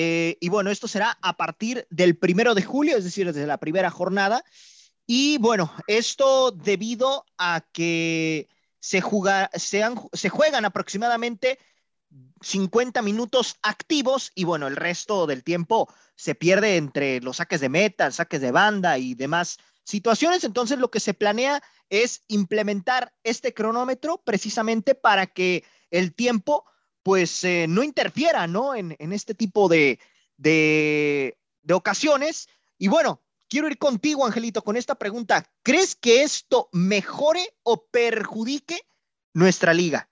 eh, 0.00 0.38
y 0.38 0.48
bueno, 0.48 0.70
esto 0.70 0.86
será 0.86 1.18
a 1.22 1.36
partir 1.36 1.84
del 1.90 2.16
primero 2.16 2.54
de 2.54 2.62
julio, 2.62 2.96
es 2.96 3.02
decir, 3.02 3.26
desde 3.26 3.48
la 3.48 3.58
primera 3.58 3.90
jornada. 3.90 4.44
Y 5.08 5.38
bueno, 5.38 5.74
esto 5.88 6.52
debido 6.52 7.26
a 7.36 7.64
que 7.72 8.48
se, 8.78 9.02
se 10.12 10.28
juegan 10.28 10.64
aproximadamente 10.64 11.58
50 12.42 13.02
minutos 13.02 13.56
activos 13.60 14.30
y 14.36 14.44
bueno, 14.44 14.68
el 14.68 14.76
resto 14.76 15.26
del 15.26 15.42
tiempo 15.42 15.92
se 16.14 16.36
pierde 16.36 16.76
entre 16.76 17.20
los 17.20 17.38
saques 17.38 17.60
de 17.60 17.68
meta, 17.68 18.12
saques 18.12 18.40
de 18.40 18.52
banda 18.52 18.98
y 18.98 19.14
demás 19.14 19.58
situaciones. 19.82 20.44
Entonces, 20.44 20.78
lo 20.78 20.92
que 20.92 21.00
se 21.00 21.12
planea 21.12 21.60
es 21.90 22.22
implementar 22.28 23.12
este 23.24 23.52
cronómetro 23.52 24.22
precisamente 24.24 24.94
para 24.94 25.26
que 25.26 25.64
el 25.90 26.14
tiempo 26.14 26.66
pues 27.08 27.42
eh, 27.44 27.64
no 27.66 27.82
interfiera, 27.82 28.46
¿no? 28.46 28.74
En, 28.74 28.94
este 29.14 29.32
tipo 29.32 29.70
de, 29.70 29.98
de, 30.36 31.34
ocasiones. 31.72 32.50
Y 32.76 32.88
bueno, 32.88 33.22
quiero 33.48 33.66
ir 33.66 33.78
contigo, 33.78 34.26
Angelito, 34.26 34.60
con 34.60 34.76
esta 34.76 34.94
pregunta. 34.94 35.50
¿Crees 35.62 35.96
que 35.96 36.20
esto 36.22 36.68
mejore 36.70 37.48
o 37.62 37.86
perjudique 37.86 38.78
nuestra 39.32 39.72
liga? 39.72 40.10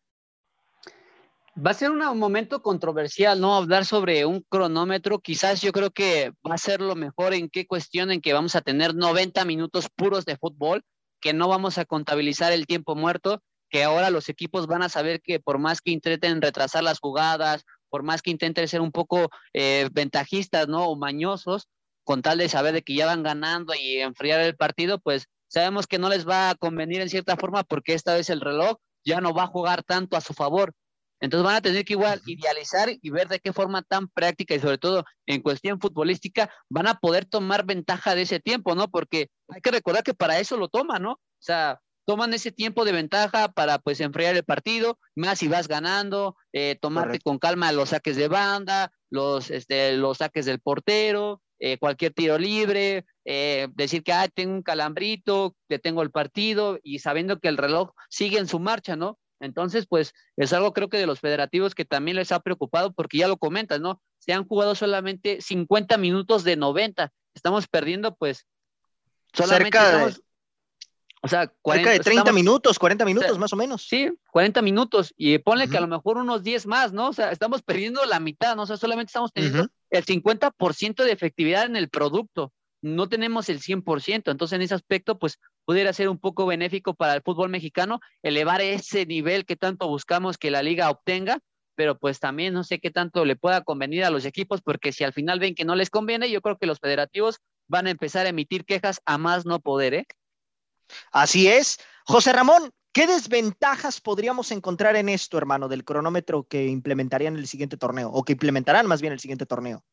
Va 1.55 1.73
a 1.73 1.75
ser 1.75 1.91
un 1.91 1.99
momento 2.19 2.63
controversial, 2.63 3.43
¿no? 3.43 3.57
Hablar 3.57 3.85
sobre 3.85 4.25
un 4.25 4.41
cronómetro. 4.49 5.19
Quizás 5.19 5.61
yo 5.61 5.73
creo 5.73 5.91
que 5.91 6.33
va 6.49 6.55
a 6.55 6.59
ser 6.59 6.81
lo 6.81 6.95
mejor 6.95 7.35
en 7.35 7.51
qué 7.51 7.67
cuestión 7.67 8.11
en 8.11 8.23
que 8.23 8.33
vamos 8.33 8.57
a 8.57 8.63
tener 8.63 8.95
90 8.95 9.45
minutos 9.45 9.91
puros 9.95 10.25
de 10.25 10.39
fútbol, 10.39 10.83
que 11.21 11.35
no 11.35 11.47
vamos 11.47 11.77
a 11.77 11.85
contabilizar 11.85 12.55
el 12.55 12.67
tiempo 12.67 12.95
muerto 12.95 13.43
que 13.77 13.85
ahora 13.85 14.09
los 14.09 14.31
equipos 14.31 14.66
van 14.66 14.83
a 14.83 14.89
saber 14.89 15.20
que 15.20 15.39
por 15.39 15.59
más 15.59 15.83
que 15.83 15.91
intenten 15.91 16.41
retrasar 16.41 16.83
las 16.83 16.99
jugadas, 16.99 17.66
por 17.91 18.05
más 18.05 18.22
que 18.22 18.31
intenten 18.31 18.68
ser 18.68 18.81
un 18.81 18.91
poco 18.91 19.29
eh, 19.53 19.91
ventajistas, 19.93 20.66
¿no? 20.66 20.87
O 20.87 20.97
mañosos, 20.97 21.68
con 22.03 22.22
tal 22.22 22.39
de 22.39 22.49
saber 22.49 22.72
de 22.72 22.81
que 22.81 22.95
ya 22.95 23.05
van 23.05 23.22
ganando 23.22 23.74
y 23.74 23.99
enfriar 23.99 24.41
el 24.41 24.57
partido, 24.57 24.99
pues 24.99 25.27
sabemos 25.49 25.87
que 25.87 25.99
no 25.99 26.09
les 26.09 26.27
va 26.27 26.49
a 26.49 26.55
convenir 26.55 27.03
en 27.03 27.11
cierta 27.11 27.37
forma 27.37 27.64
porque 27.64 27.93
esta 27.93 28.14
vez 28.14 28.31
el 28.31 28.41
reloj 28.41 28.79
ya 29.05 29.20
no 29.20 29.35
va 29.35 29.43
a 29.43 29.49
jugar 29.49 29.83
tanto 29.83 30.16
a 30.16 30.22
su 30.22 30.33
favor. 30.33 30.72
Entonces 31.20 31.45
van 31.45 31.57
a 31.57 31.61
tener 31.61 31.85
que 31.85 31.93
igual 31.93 32.22
idealizar 32.24 32.89
y 32.99 33.11
ver 33.11 33.29
de 33.29 33.41
qué 33.41 33.53
forma 33.53 33.83
tan 33.83 34.09
práctica 34.09 34.55
y 34.55 34.61
sobre 34.61 34.79
todo 34.79 35.05
en 35.27 35.43
cuestión 35.43 35.81
futbolística 35.81 36.51
van 36.70 36.87
a 36.87 36.95
poder 36.95 37.27
tomar 37.27 37.66
ventaja 37.66 38.14
de 38.14 38.22
ese 38.22 38.41
tiempo, 38.41 38.74
¿no? 38.74 38.89
Porque 38.89 39.29
hay 39.49 39.61
que 39.61 39.70
recordar 39.70 40.03
que 40.03 40.14
para 40.14 40.39
eso 40.39 40.57
lo 40.57 40.68
toman, 40.68 41.03
¿no? 41.03 41.12
O 41.12 41.20
sea, 41.41 41.79
toman 42.07 42.33
ese 42.33 42.53
tiempo 42.53 42.85
de 42.85 42.93
ventaja 42.93 43.49
para 43.49 43.79
pues 43.79 44.01
enfriar 44.01 44.37
el 44.37 44.45
partido, 44.45 44.99
más 45.17 45.41
si 45.41 45.49
vas 45.49 45.69
ganando, 45.69 46.37
eh, 46.53 46.79
tomarte 46.81 47.19
con 47.19 47.39
calma 47.39 47.73
los 47.73 47.91
saques 47.91 48.17
de 48.17 48.29
banda, 48.29 48.93
los, 49.11 49.51
este, 49.51 49.97
los 49.97 50.19
saques 50.19 50.47
del 50.47 50.61
portero, 50.61 51.43
eh, 51.59 51.79
cualquier 51.79 52.15
tiro 52.15 52.39
libre, 52.39 53.05
eh, 53.25 53.69
decir 53.75 54.05
que 54.05 54.13
ah, 54.13 54.29
tengo 54.29 54.55
un 54.55 54.63
calambrito, 54.63 55.57
que 55.69 55.81
tengo 55.81 56.03
el 56.03 56.13
partido 56.13 56.79
y 56.83 57.01
sabiendo 57.01 57.41
que 57.41 57.49
el 57.49 57.57
reloj 57.57 57.91
sigue 58.09 58.39
en 58.39 58.47
su 58.47 58.61
marcha, 58.61 58.95
¿no? 58.95 59.19
Entonces, 59.41 59.87
pues 59.87 60.15
es 60.37 60.53
algo 60.53 60.73
creo 60.73 60.89
que 60.89 60.99
de 60.99 61.07
los 61.07 61.21
federativos 61.21 61.75
que 61.75 61.85
también 61.85 62.17
les 62.17 62.31
ha 62.31 62.41
preocupado 62.41 62.93
porque 62.93 63.19
ya 63.19 63.29
lo 63.29 63.37
comentas, 63.37 63.81
¿no? 63.81 64.01
Se 64.19 64.33
han 64.33 64.47
jugado 64.47 64.75
solamente 64.75 65.41
50 65.41 65.99
minutos 65.99 66.45
de 66.45 66.57
90. 66.57 67.13
Estamos 67.35 67.67
perdiendo 67.67 68.15
pues 68.15 68.47
solamente 69.33 69.79
Cerca 69.79 70.17
o 71.27 71.29
sea, 71.29 71.53
40, 71.62 71.91
de 71.91 71.99
30 71.99 72.33
minutos, 72.33 72.79
40 72.79 73.05
minutos 73.05 73.37
más 73.39 73.53
o 73.53 73.57
menos. 73.57 73.83
Sí, 73.83 74.11
40 74.31 74.62
minutos. 74.62 75.12
Y 75.16 75.39
ponle 75.39 75.68
que 75.68 75.77
a 75.77 75.81
lo 75.81 75.89
mejor 75.89 76.18
unos 76.18 76.45
10 76.45 76.66
más, 76.66 76.93
¿no? 76.93 77.09
O 77.09 77.12
sea, 77.12 77.33
estamos 77.33 77.62
perdiendo 77.62 78.05
la 78.05 78.20
mitad, 78.20 78.55
¿no? 78.55 78.62
O 78.62 78.66
sea, 78.66 78.77
solamente 78.77 79.11
estamos 79.11 79.33
teniendo 79.33 79.66
el 79.91 80.05
50% 80.05 81.05
de 81.05 81.11
efectividad 81.12 81.64
en 81.64 81.74
el 81.74 81.89
producto. 81.89 82.53
No 82.81 83.09
tenemos 83.09 83.49
el 83.49 83.61
100%. 83.61 84.31
Entonces, 84.31 84.55
en 84.55 84.62
ese 84.62 84.74
aspecto, 84.74 85.18
pues, 85.18 85.41
pudiera 85.64 85.93
ser 85.93 86.09
un 86.09 86.18
poco 86.18 86.47
benéfico 86.47 86.95
para 86.95 87.14
el 87.14 87.22
fútbol 87.22 87.49
mexicano 87.49 87.99
elevar 88.22 88.61
ese 88.61 89.05
nivel 89.05 89.47
que 89.47 89.57
tanto 89.57 89.89
buscamos 89.89 90.39
que 90.39 90.53
la 90.53 90.62
liga 90.62 90.91
obtenga, 90.91 91.41
pero 91.74 91.99
pues 91.99 92.20
también 92.20 92.55
no 92.55 92.62
sé 92.62 92.79
qué 92.79 92.91
tanto 92.91 93.24
le 93.24 93.35
pueda 93.35 93.62
convenir 93.62 94.05
a 94.05 94.11
los 94.11 94.24
equipos, 94.24 94.62
porque 94.62 94.93
si 94.93 95.03
al 95.03 95.12
final 95.12 95.41
ven 95.41 95.57
que 95.57 95.64
no 95.64 95.74
les 95.74 95.91
conviene, 95.91 96.31
yo 96.31 96.41
creo 96.41 96.57
que 96.57 96.66
los 96.66 96.79
federativos 96.79 97.41
van 97.68 97.89
a 97.89 97.91
empezar 97.91 98.27
a 98.27 98.29
emitir 98.29 98.64
quejas 98.64 99.01
a 99.05 99.18
más 99.18 99.45
no 99.45 99.59
poder, 99.59 99.95
¿eh? 99.95 100.07
Así 101.12 101.49
es. 101.49 101.78
José 102.05 102.32
Ramón, 102.32 102.70
¿qué 102.93 103.07
desventajas 103.07 104.01
podríamos 104.01 104.51
encontrar 104.53 104.97
en 104.97 105.09
esto, 105.09 105.39
hermano, 105.39 105.68
del 105.68 105.84
cronómetro 105.84 106.45
que 106.45 106.66
implementarían 106.66 107.34
en 107.34 107.41
el 107.41 107.47
siguiente 107.47 107.76
torneo 107.76 108.11
o 108.11 108.24
que 108.24 108.32
implementarán 108.32 108.87
más 108.87 109.01
bien 109.01 109.12
el 109.12 109.20
siguiente 109.20 109.47
torneo? 109.47 109.84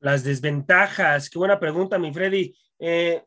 Las 0.00 0.24
desventajas, 0.24 1.28
qué 1.28 1.38
buena 1.38 1.58
pregunta, 1.58 1.98
mi 1.98 2.12
Freddy. 2.12 2.54
Eh, 2.78 3.22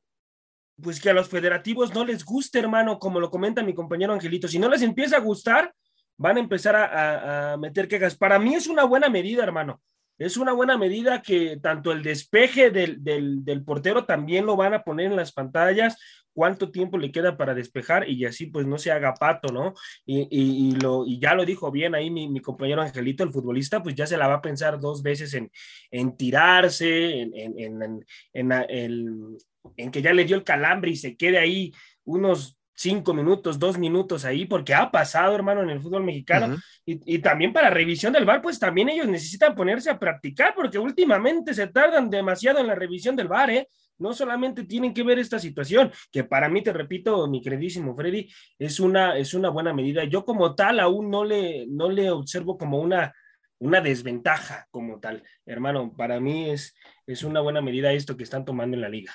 pues 0.81 0.99
que 0.99 1.11
a 1.11 1.13
los 1.13 1.29
federativos 1.29 1.93
no 1.93 2.03
les 2.03 2.25
guste, 2.25 2.59
hermano, 2.59 2.97
como 2.97 3.19
lo 3.19 3.29
comenta 3.29 3.61
mi 3.61 3.75
compañero 3.75 4.13
Angelito. 4.13 4.47
Si 4.47 4.57
no 4.57 4.69
les 4.69 4.81
empieza 4.81 5.17
a 5.17 5.21
gustar, 5.21 5.73
van 6.17 6.37
a 6.37 6.39
empezar 6.39 6.75
a, 6.75 7.53
a 7.53 7.57
meter 7.57 7.87
quejas. 7.87 8.15
Para 8.15 8.39
mí 8.39 8.55
es 8.55 8.67
una 8.67 8.83
buena 8.83 9.09
medida, 9.09 9.43
hermano 9.43 9.81
es 10.17 10.37
una 10.37 10.53
buena 10.53 10.77
medida 10.77 11.21
que 11.21 11.57
tanto 11.61 11.91
el 11.91 12.03
despeje 12.03 12.69
del, 12.69 13.03
del, 13.03 13.63
portero 13.63 14.05
también 14.05 14.45
lo 14.45 14.55
van 14.55 14.73
a 14.73 14.83
poner 14.83 15.07
en 15.07 15.15
las 15.15 15.31
pantallas, 15.31 15.97
cuánto 16.33 16.71
tiempo 16.71 16.97
le 16.97 17.11
queda 17.11 17.37
para 17.37 17.53
despejar 17.53 18.09
y 18.09 18.25
así 18.25 18.47
pues 18.47 18.65
no 18.65 18.77
se 18.77 18.91
haga 18.91 19.13
pato, 19.13 19.53
¿no? 19.53 19.73
Y, 20.05 20.27
y, 20.29 20.71
lo, 20.75 21.05
y 21.05 21.19
ya 21.19 21.33
lo 21.35 21.45
dijo 21.45 21.71
bien 21.71 21.95
ahí 21.95 22.09
mi, 22.09 22.27
mi, 22.27 22.41
compañero 22.41 22.81
Angelito, 22.81 23.23
el 23.23 23.31
futbolista, 23.31 23.81
pues 23.81 23.95
ya 23.95 24.05
se 24.05 24.17
la 24.17 24.27
va 24.27 24.35
a 24.35 24.41
pensar 24.41 24.79
dos 24.79 25.03
veces 25.03 25.33
en, 25.33 25.51
en 25.91 26.17
tirarse, 26.17 27.21
en, 27.21 27.33
en, 27.35 28.03
en, 28.33 29.37
en 29.77 29.91
que 29.91 30.01
ya 30.01 30.13
le 30.13 30.25
dio 30.25 30.35
el 30.35 30.43
calambre 30.43 30.91
y 30.91 30.95
se 30.95 31.15
quede 31.15 31.37
ahí 31.37 31.73
unos 32.03 32.57
cinco 32.75 33.13
minutos, 33.13 33.59
dos 33.59 33.77
minutos 33.77 34.25
ahí, 34.25 34.45
porque 34.45 34.73
ha 34.73 34.91
pasado, 34.91 35.35
hermano, 35.35 35.61
en 35.61 35.69
el 35.69 35.79
fútbol 35.79 36.03
mexicano. 36.03 36.57
y, 36.85 37.19
también 37.19 37.53
para 37.53 37.69
revisión 37.69 38.13
del 38.13 38.25
VAR, 38.25 38.41
pues 38.41 38.59
también 38.59 38.89
ellos 38.89 39.07
necesitan 39.07 39.55
ponerse 39.55 39.89
a 39.89 39.99
practicar, 39.99 40.53
porque 40.55 40.79
últimamente 40.79 41.53
se 41.53 41.67
tardan 41.67 42.09
demasiado 42.09 42.59
en 42.59 42.67
la 42.67 42.75
revisión 42.75 43.15
del 43.15 43.27
VAR, 43.27 43.51
¿eh? 43.51 43.69
No 44.03 44.13
solamente 44.13 44.65
tienen 44.65 44.93
que 44.93 45.01
ver 45.01 45.17
esta 45.17 45.39
situación, 45.39 45.91
que 46.11 46.23
para 46.23 46.47
mí, 46.49 46.61
te 46.61 46.71
repito, 46.71 47.27
mi 47.27 47.41
queridísimo 47.41 47.95
Freddy, 47.95 48.29
es 48.59 48.79
una, 48.79 49.17
es 49.17 49.33
una 49.33 49.49
buena 49.49 49.73
medida. 49.73 50.03
Yo 50.03 50.23
como 50.23 50.53
tal 50.53 50.79
aún 50.79 51.09
no 51.09 51.23
le, 51.23 51.65
no 51.67 51.89
le 51.89 52.11
observo 52.11 52.57
como 52.57 52.79
una, 52.79 53.15
una 53.59 53.81
desventaja 53.81 54.67
como 54.69 54.99
tal. 54.99 55.23
Hermano, 55.45 55.91
para 55.97 56.19
mí 56.19 56.51
es, 56.51 56.75
es 57.07 57.23
una 57.23 57.41
buena 57.41 57.61
medida 57.61 57.91
esto 57.91 58.15
que 58.15 58.23
están 58.23 58.45
tomando 58.45 58.75
en 58.75 58.81
la 58.81 58.89
liga. 58.89 59.13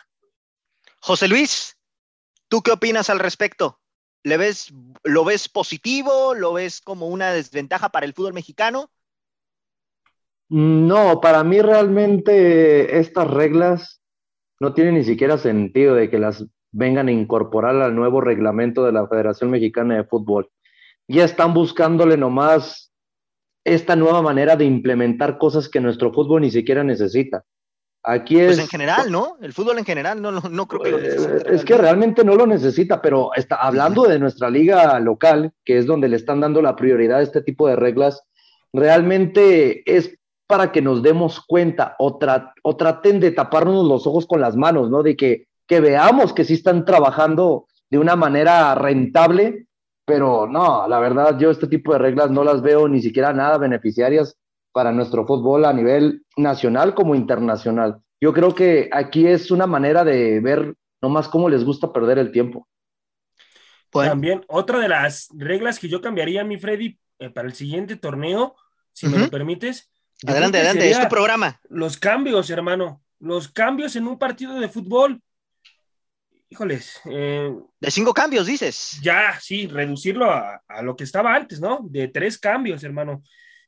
José 1.00 1.28
Luis, 1.28 1.78
¿Tú 2.48 2.62
qué 2.62 2.72
opinas 2.72 3.10
al 3.10 3.18
respecto? 3.18 3.78
¿Le 4.24 4.36
ves, 4.36 4.72
¿Lo 5.04 5.24
ves 5.24 5.48
positivo? 5.48 6.34
¿Lo 6.34 6.54
ves 6.54 6.80
como 6.80 7.06
una 7.06 7.30
desventaja 7.32 7.90
para 7.90 8.06
el 8.06 8.14
fútbol 8.14 8.32
mexicano? 8.32 8.90
No, 10.48 11.20
para 11.20 11.44
mí 11.44 11.60
realmente 11.60 12.98
estas 12.98 13.28
reglas 13.28 13.97
no 14.60 14.74
tiene 14.74 14.92
ni 14.92 15.04
siquiera 15.04 15.38
sentido 15.38 15.94
de 15.94 16.10
que 16.10 16.18
las 16.18 16.44
vengan 16.72 17.08
a 17.08 17.12
incorporar 17.12 17.76
al 17.76 17.94
nuevo 17.94 18.20
reglamento 18.20 18.84
de 18.84 18.92
la 18.92 19.06
Federación 19.06 19.50
Mexicana 19.50 19.96
de 19.96 20.04
Fútbol. 20.04 20.50
Ya 21.06 21.24
están 21.24 21.54
buscándole 21.54 22.16
nomás 22.16 22.92
esta 23.64 23.96
nueva 23.96 24.22
manera 24.22 24.56
de 24.56 24.64
implementar 24.64 25.38
cosas 25.38 25.68
que 25.68 25.80
nuestro 25.80 26.12
fútbol 26.12 26.42
ni 26.42 26.50
siquiera 26.50 26.84
necesita. 26.84 27.44
Aquí 28.02 28.38
es. 28.38 28.46
Pues 28.46 28.58
en 28.60 28.68
general, 28.68 29.10
¿no? 29.10 29.36
El 29.40 29.52
fútbol 29.52 29.78
en 29.78 29.84
general 29.84 30.22
no, 30.22 30.30
no, 30.32 30.40
no 30.40 30.66
creo 30.66 30.82
que 30.82 30.90
lo 30.90 30.98
necesite. 30.98 31.36
Eh, 31.36 31.54
es 31.54 31.64
que 31.64 31.76
realmente 31.76 32.24
no 32.24 32.36
lo 32.36 32.46
necesita, 32.46 33.02
pero 33.02 33.30
está 33.34 33.56
hablando 33.56 34.04
de 34.04 34.18
nuestra 34.18 34.50
liga 34.50 34.98
local, 35.00 35.52
que 35.64 35.78
es 35.78 35.86
donde 35.86 36.08
le 36.08 36.16
están 36.16 36.40
dando 36.40 36.62
la 36.62 36.76
prioridad 36.76 37.18
a 37.18 37.22
este 37.22 37.42
tipo 37.42 37.68
de 37.68 37.76
reglas, 37.76 38.22
realmente 38.72 39.82
es 39.84 40.17
para 40.48 40.72
que 40.72 40.80
nos 40.80 41.02
demos 41.02 41.40
cuenta 41.46 41.94
o, 41.98 42.18
o 42.62 42.76
traten 42.76 43.20
de 43.20 43.30
taparnos 43.32 43.86
los 43.86 44.06
ojos 44.06 44.26
con 44.26 44.40
las 44.40 44.56
manos, 44.56 44.90
¿no? 44.90 45.02
De 45.02 45.14
que, 45.14 45.46
que 45.66 45.78
veamos 45.78 46.32
que 46.32 46.44
sí 46.44 46.54
están 46.54 46.86
trabajando 46.86 47.66
de 47.90 47.98
una 47.98 48.16
manera 48.16 48.74
rentable, 48.74 49.66
pero 50.06 50.46
no, 50.46 50.88
la 50.88 50.98
verdad 51.00 51.38
yo 51.38 51.50
este 51.50 51.66
tipo 51.66 51.92
de 51.92 51.98
reglas 51.98 52.30
no 52.30 52.44
las 52.44 52.62
veo 52.62 52.88
ni 52.88 53.02
siquiera 53.02 53.34
nada 53.34 53.58
beneficiarias 53.58 54.38
para 54.72 54.90
nuestro 54.90 55.26
fútbol 55.26 55.66
a 55.66 55.72
nivel 55.74 56.24
nacional 56.38 56.94
como 56.94 57.14
internacional. 57.14 57.98
Yo 58.18 58.32
creo 58.32 58.54
que 58.54 58.88
aquí 58.90 59.26
es 59.26 59.50
una 59.50 59.66
manera 59.66 60.02
de 60.02 60.40
ver 60.40 60.74
nomás 61.02 61.28
cómo 61.28 61.50
les 61.50 61.62
gusta 61.62 61.92
perder 61.92 62.18
el 62.18 62.32
tiempo. 62.32 62.66
También 63.90 64.44
otra 64.48 64.78
de 64.78 64.88
las 64.88 65.28
reglas 65.36 65.78
que 65.78 65.88
yo 65.88 66.00
cambiaría, 66.00 66.42
mi 66.42 66.56
Freddy, 66.56 66.98
eh, 67.18 67.28
para 67.28 67.48
el 67.48 67.54
siguiente 67.54 67.96
torneo, 67.96 68.56
si 68.92 69.08
me 69.08 69.18
lo 69.18 69.28
permites, 69.28 69.90
Adelante, 70.26 70.58
adelante, 70.58 70.90
es 70.90 71.00
tu 71.00 71.08
programa. 71.08 71.60
Los 71.68 71.96
cambios, 71.96 72.50
hermano. 72.50 73.02
Los 73.20 73.48
cambios 73.48 73.94
en 73.96 74.06
un 74.06 74.18
partido 74.18 74.58
de 74.58 74.68
fútbol. 74.68 75.20
Híjoles. 76.50 77.00
Eh, 77.04 77.52
de 77.78 77.90
cinco 77.90 78.14
cambios, 78.14 78.46
dices. 78.46 78.98
Ya, 79.02 79.38
sí, 79.40 79.66
reducirlo 79.66 80.30
a, 80.30 80.62
lo 80.82 80.96
que 80.96 81.04
estaba 81.04 81.34
antes, 81.34 81.60
¿no? 81.60 81.80
De 81.82 82.08
tres 82.08 82.38
cambios, 82.38 82.82
hermano. 82.82 83.22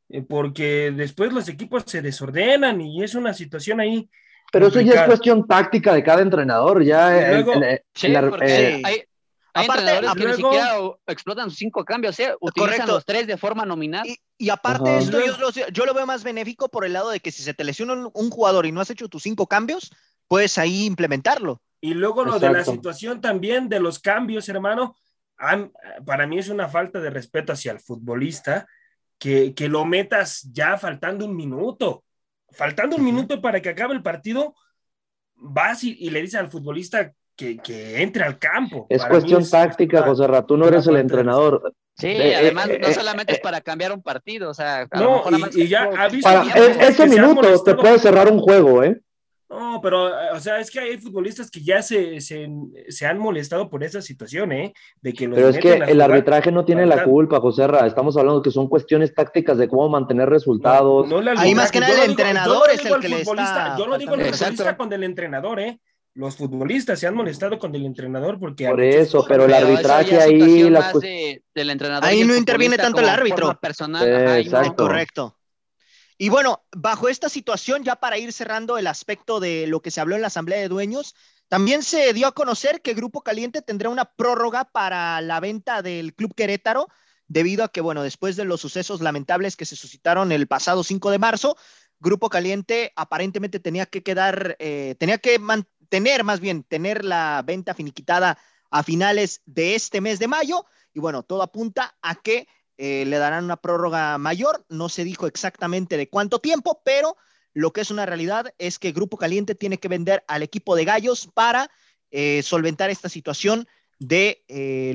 Eh, 0.09 0.22
porque 0.22 0.90
después 0.90 1.32
los 1.32 1.48
equipos 1.48 1.84
se 1.86 2.03
desordenan 2.03 2.80
y 2.80 3.05
es 3.05 3.14
una 3.14 3.34
situación 3.34 3.80
ahí. 3.80 4.09
Pero 4.51 4.66
eso 4.66 4.80
ya 4.80 5.03
es 5.03 5.03
cuestión 5.03 5.46
táctica 5.46 5.94
de 5.94 6.03
cada 6.03 6.22
entrenador. 6.22 6.82
Ya. 6.82 7.30
Luego, 7.30 7.53
hay, 8.40 9.05
hay 9.55 9.66
entrenadores 9.66 10.14
que 10.14 10.26
ni 10.26 10.34
siquiera 10.34 10.76
explotan 11.07 11.51
sus 11.51 11.59
cinco 11.59 11.84
cambios, 11.84 12.18
¿eh? 12.20 12.34
utilizan 12.40 12.86
los 12.86 13.05
tres 13.05 13.26
de 13.26 13.36
forma 13.36 13.64
nominal. 13.64 14.07
Y, 14.38 14.48
aparte 14.51 14.98
esto, 14.98 15.18
yo 15.72 15.86
lo, 15.86 15.94
veo 15.94 16.07
más 16.07 16.22
benéfico 16.22 16.68
por 16.68 16.84
el 16.84 16.92
lado 16.92 17.11
de 17.11 17.20
que 17.20 17.30
si 17.30 17.42
se 17.42 17.55
te 17.55 17.64
lesiona 17.64 18.11
un, 18.12 18.30
jugador 18.30 18.66
y 18.66 18.72
no 18.72 18.80
has 18.80 18.90
hecho 18.90 19.09
tus 19.09 19.22
cinco 19.22 19.46
cambios, 19.46 19.90
puedes 20.28 20.57
ahí 20.59 20.86
implementarlo. 20.86 21.61
Y 21.80 21.94
luego 21.94 22.24
lo 22.24 22.38
de 22.38 22.51
la 22.51 22.64
situación 22.64 23.20
también 23.20 23.68
de 23.68 23.80
los 23.80 23.98
cambios, 23.98 24.48
hermano, 24.48 24.96
para 26.05 26.26
mí 26.26 26.38
es 26.38 26.48
una 26.48 26.68
falta 26.68 27.01
de 27.01 27.11
respeto 27.11 27.53
hacia 27.53 27.72
el 27.72 27.80
futbolista 27.80 28.66
que, 29.18 29.55
que 29.55 29.68
lo 29.68 29.84
metas 29.84 30.48
ya 30.53 30.78
faltando 30.78 31.24
un 31.24 31.34
minuto. 31.34 32.05
Faltando 32.53 32.96
un 32.96 33.05
minuto 33.05 33.40
para 33.40 33.61
que 33.61 33.68
acabe 33.68 33.94
el 33.94 34.03
partido, 34.03 34.55
vas 35.34 35.84
y, 35.84 35.96
y 35.98 36.11
le 36.11 36.20
dices 36.20 36.40
al 36.40 36.51
futbolista 36.51 37.12
que, 37.37 38.03
entre 38.03 38.24
al 38.24 38.39
campo. 38.39 38.87
Es 38.89 39.05
cuestión 39.05 39.49
táctica, 39.49 40.03
José 40.03 40.26
Rato, 40.26 40.47
tú 40.47 40.57
no 40.57 40.68
eres 40.68 40.87
el 40.87 40.97
entrenador. 40.97 41.72
Sí, 41.97 42.09
eh, 42.09 42.37
además 42.37 42.68
eh, 42.68 42.78
no 42.81 42.89
eh, 42.89 42.95
solamente 42.95 43.33
es 43.35 43.41
para 43.41 43.61
cambiar 43.61 43.93
un 43.93 44.03
partido, 44.03 44.51
o 44.51 44.55
sea, 44.55 44.89
no, 44.93 45.22
y, 45.55 45.68
ya 45.68 45.91
ha 45.99 46.09
visto 46.09 46.31
ese 46.31 47.07
minuto 47.07 47.62
te 47.62 47.74
puede 47.74 47.99
cerrar 47.99 48.31
un 48.33 48.41
juego, 48.41 48.83
¿eh? 48.83 49.01
No, 49.51 49.81
pero, 49.83 50.09
o 50.33 50.39
sea, 50.39 50.61
es 50.61 50.70
que 50.70 50.78
hay 50.78 50.97
futbolistas 50.97 51.51
que 51.51 51.61
ya 51.61 51.83
se, 51.83 52.20
se, 52.20 52.49
se 52.89 53.07
han 53.07 53.18
molestado 53.18 53.68
por 53.68 53.83
esa 53.83 54.01
situación, 54.01 54.53
¿eh? 54.53 54.72
De 55.03 55.12
que 55.12 55.28
pero 55.28 55.49
es 55.49 55.59
que 55.59 55.72
el 55.72 56.01
arbitraje 56.01 56.53
no 56.53 56.64
tiene 56.64 56.87
la 56.87 57.03
culpa, 57.03 57.41
José 57.41 57.66
Ra. 57.66 57.85
Estamos 57.85 58.16
hablando 58.16 58.43
que 58.43 58.53
son 58.53 58.68
cuestiones 58.68 59.12
tácticas 59.12 59.59
de 59.59 59.66
cómo 59.66 59.89
mantener 59.89 60.28
resultados. 60.28 61.09
No, 61.09 61.20
Ahí 61.37 61.57
más 61.57 61.72
que 61.72 61.81
nada 61.81 62.05
el 62.05 62.11
entrenador 62.11 62.70
es 62.70 62.85
el 62.85 63.01
que 63.01 63.09
le 63.09 63.22
está... 63.22 63.76
Yo 63.76 63.89
no 63.89 63.99
digo 63.99 64.14
el 64.14 64.33
futbolista 64.33 64.76
con 64.76 64.93
el 64.93 65.03
entrenador, 65.03 65.59
¿eh? 65.59 65.81
Los 66.20 66.36
futbolistas 66.36 67.00
se 67.00 67.06
han 67.06 67.14
molestado 67.14 67.58
con 67.58 67.74
el 67.74 67.86
entrenador 67.86 68.38
porque 68.38 68.68
por 68.68 68.82
eso 68.82 69.24
pero 69.26 69.46
el 69.46 69.54
arbitraje 69.54 70.20
ahí 70.20 70.70
del 71.54 71.70
entrenador 71.70 72.04
ahí 72.06 72.24
no 72.24 72.36
interviene 72.36 72.76
tanto 72.76 73.00
el 73.00 73.08
árbitro. 73.08 73.58
personal. 73.58 74.46
Correcto. 74.76 75.38
Y 76.18 76.28
bueno 76.28 76.62
bajo 76.76 77.08
esta 77.08 77.30
situación 77.30 77.84
ya 77.84 77.96
para 77.96 78.18
ir 78.18 78.34
cerrando 78.34 78.76
el 78.76 78.86
aspecto 78.86 79.40
de 79.40 79.66
lo 79.66 79.80
que 79.80 79.90
se 79.90 80.02
habló 80.02 80.14
en 80.14 80.20
la 80.20 80.26
asamblea 80.26 80.60
de 80.60 80.68
dueños 80.68 81.14
también 81.48 81.82
se 81.82 82.12
dio 82.12 82.26
a 82.26 82.32
conocer 82.32 82.82
que 82.82 82.92
Grupo 82.92 83.22
Caliente 83.22 83.62
tendrá 83.62 83.88
una 83.88 84.04
prórroga 84.04 84.66
para 84.66 85.22
la 85.22 85.40
venta 85.40 85.80
del 85.80 86.14
Club 86.14 86.34
Querétaro 86.34 86.88
debido 87.28 87.64
a 87.64 87.68
que 87.68 87.80
bueno 87.80 88.02
después 88.02 88.36
de 88.36 88.44
los 88.44 88.60
sucesos 88.60 89.00
lamentables 89.00 89.56
que 89.56 89.64
se 89.64 89.74
suscitaron 89.74 90.32
el 90.32 90.46
pasado 90.46 90.84
5 90.84 91.10
de 91.10 91.18
marzo 91.18 91.56
Grupo 92.00 92.30
Caliente 92.30 92.92
aparentemente 92.96 93.60
tenía 93.60 93.86
que 93.86 94.02
quedar, 94.02 94.56
eh, 94.58 94.96
tenía 94.98 95.18
que 95.18 95.38
tener 95.91 96.24
más 96.24 96.41
bien, 96.41 96.62
tener 96.62 97.05
la 97.05 97.43
venta 97.45 97.74
finiquitada 97.74 98.38
a 98.70 98.82
finales 98.82 99.43
de 99.45 99.74
este 99.74 100.01
mes 100.01 100.18
de 100.18 100.28
mayo. 100.28 100.64
Y 100.95 101.01
bueno, 101.01 101.22
todo 101.22 101.43
apunta 101.43 101.95
a 102.01 102.14
que 102.14 102.49
eh, 102.78 103.05
le 103.07 103.18
darán 103.18 103.45
una 103.45 103.59
prórroga 103.59 104.16
mayor. 104.16 104.64
No 104.70 104.88
se 104.88 105.05
dijo 105.05 105.26
exactamente 105.26 105.99
de 105.99 106.09
cuánto 106.09 106.38
tiempo, 106.38 106.80
pero 106.82 107.16
lo 107.53 107.72
que 107.72 107.82
es 107.82 107.91
una 107.91 108.07
realidad 108.07 108.55
es 108.57 108.78
que 108.78 108.93
Grupo 108.93 109.18
Caliente 109.18 109.55
tiene 109.55 109.76
que 109.76 109.88
vender 109.88 110.24
al 110.28 110.43
equipo 110.43 110.74
de 110.74 110.86
Gallos 110.86 111.28
para 111.34 111.70
eh, 112.11 112.43
solventar 112.43 112.88
esta 112.88 113.11
situación 113.11 113.68
de 113.99 114.43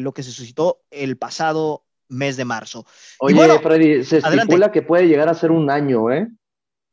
lo 0.02 0.14
que 0.16 0.24
se 0.24 0.32
suscitó 0.32 0.82
el 0.90 1.16
pasado 1.16 1.86
mes 2.08 2.38
de 2.38 2.46
marzo. 2.46 2.86
Oye, 3.20 3.60
Freddy, 3.60 4.04
se 4.04 4.18
estipula 4.18 4.72
que 4.72 4.82
puede 4.82 5.08
llegar 5.08 5.30
a 5.30 5.36
ser 5.36 5.52
un 5.52 5.70
año, 5.70 6.12
¿eh? 6.12 6.28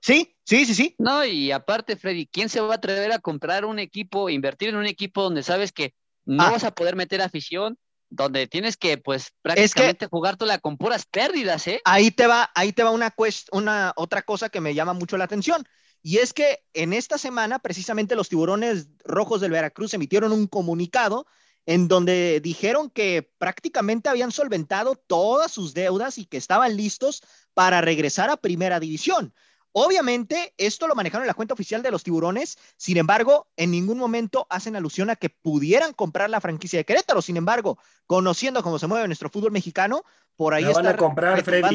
Sí, 0.00 0.31
sí, 0.44 0.64
sí, 0.66 0.74
sí. 0.74 0.94
No, 0.98 1.24
y 1.24 1.50
aparte, 1.52 1.96
Freddy, 1.96 2.26
¿quién 2.26 2.48
se 2.48 2.60
va 2.60 2.74
a 2.74 2.76
atrever 2.76 3.12
a 3.12 3.18
comprar 3.18 3.64
un 3.64 3.78
equipo, 3.78 4.28
invertir 4.28 4.70
en 4.70 4.76
un 4.76 4.86
equipo 4.86 5.22
donde 5.22 5.42
sabes 5.42 5.72
que 5.72 5.94
no 6.24 6.42
ah. 6.44 6.50
vas 6.50 6.64
a 6.64 6.74
poder 6.74 6.96
meter 6.96 7.22
afición, 7.22 7.78
donde 8.08 8.46
tienes 8.46 8.76
que, 8.76 8.98
pues, 8.98 9.32
prácticamente 9.40 10.06
jugártela 10.06 10.58
con 10.58 10.76
puras 10.76 11.06
pérdidas, 11.06 11.66
¿eh? 11.66 11.80
Ahí 11.84 12.10
te 12.10 12.26
va, 12.26 12.50
ahí 12.54 12.72
te 12.72 12.82
va 12.82 12.90
una, 12.90 13.14
una 13.52 13.92
otra 13.96 14.22
cosa 14.22 14.50
que 14.50 14.60
me 14.60 14.74
llama 14.74 14.92
mucho 14.92 15.16
la 15.16 15.24
atención. 15.24 15.64
Y 16.02 16.18
es 16.18 16.32
que 16.32 16.58
en 16.74 16.92
esta 16.92 17.16
semana, 17.16 17.60
precisamente 17.60 18.16
los 18.16 18.28
tiburones 18.28 18.88
rojos 19.04 19.40
del 19.40 19.52
Veracruz 19.52 19.94
emitieron 19.94 20.32
un 20.32 20.46
comunicado 20.46 21.26
en 21.64 21.86
donde 21.86 22.40
dijeron 22.40 22.90
que 22.90 23.30
prácticamente 23.38 24.08
habían 24.08 24.32
solventado 24.32 24.96
todas 24.96 25.52
sus 25.52 25.74
deudas 25.74 26.18
y 26.18 26.26
que 26.26 26.36
estaban 26.36 26.76
listos 26.76 27.22
para 27.54 27.80
regresar 27.80 28.30
a 28.30 28.36
primera 28.36 28.80
división. 28.80 29.32
Obviamente, 29.72 30.52
esto 30.58 30.86
lo 30.86 30.94
manejaron 30.94 31.24
en 31.24 31.28
la 31.28 31.34
cuenta 31.34 31.54
oficial 31.54 31.82
de 31.82 31.90
los 31.90 32.02
tiburones, 32.02 32.58
sin 32.76 32.98
embargo, 32.98 33.48
en 33.56 33.70
ningún 33.70 33.98
momento 33.98 34.46
hacen 34.50 34.76
alusión 34.76 35.08
a 35.08 35.16
que 35.16 35.30
pudieran 35.30 35.94
comprar 35.94 36.28
la 36.28 36.40
franquicia 36.40 36.78
de 36.78 36.84
Querétaro. 36.84 37.22
Sin 37.22 37.36
embargo, 37.38 37.78
conociendo 38.06 38.62
cómo 38.62 38.78
se 38.78 38.86
mueve 38.86 39.06
nuestro 39.06 39.30
fútbol 39.30 39.52
mexicano, 39.52 40.04
por 40.36 40.54
ahí 40.54 40.64
está 40.64 40.94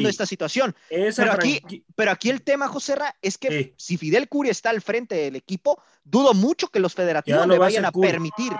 esta 0.08 0.26
situación. 0.26 0.74
Pero 0.88 1.32
aquí, 1.32 1.84
pero 1.96 2.10
aquí, 2.10 2.30
el 2.30 2.42
tema, 2.42 2.68
José 2.68 2.96
Ra, 2.96 3.16
es 3.20 3.38
que 3.38 3.74
si 3.76 3.96
Fidel 3.96 4.28
Curi 4.28 4.50
está 4.50 4.70
al 4.70 4.80
frente 4.80 5.14
del 5.16 5.36
equipo, 5.36 5.82
dudo 6.04 6.34
mucho 6.34 6.68
que 6.68 6.80
los 6.80 6.94
federativos 6.94 7.46
le 7.46 7.58
vayan 7.58 7.84
a, 7.84 7.92
permitir. 7.92 8.52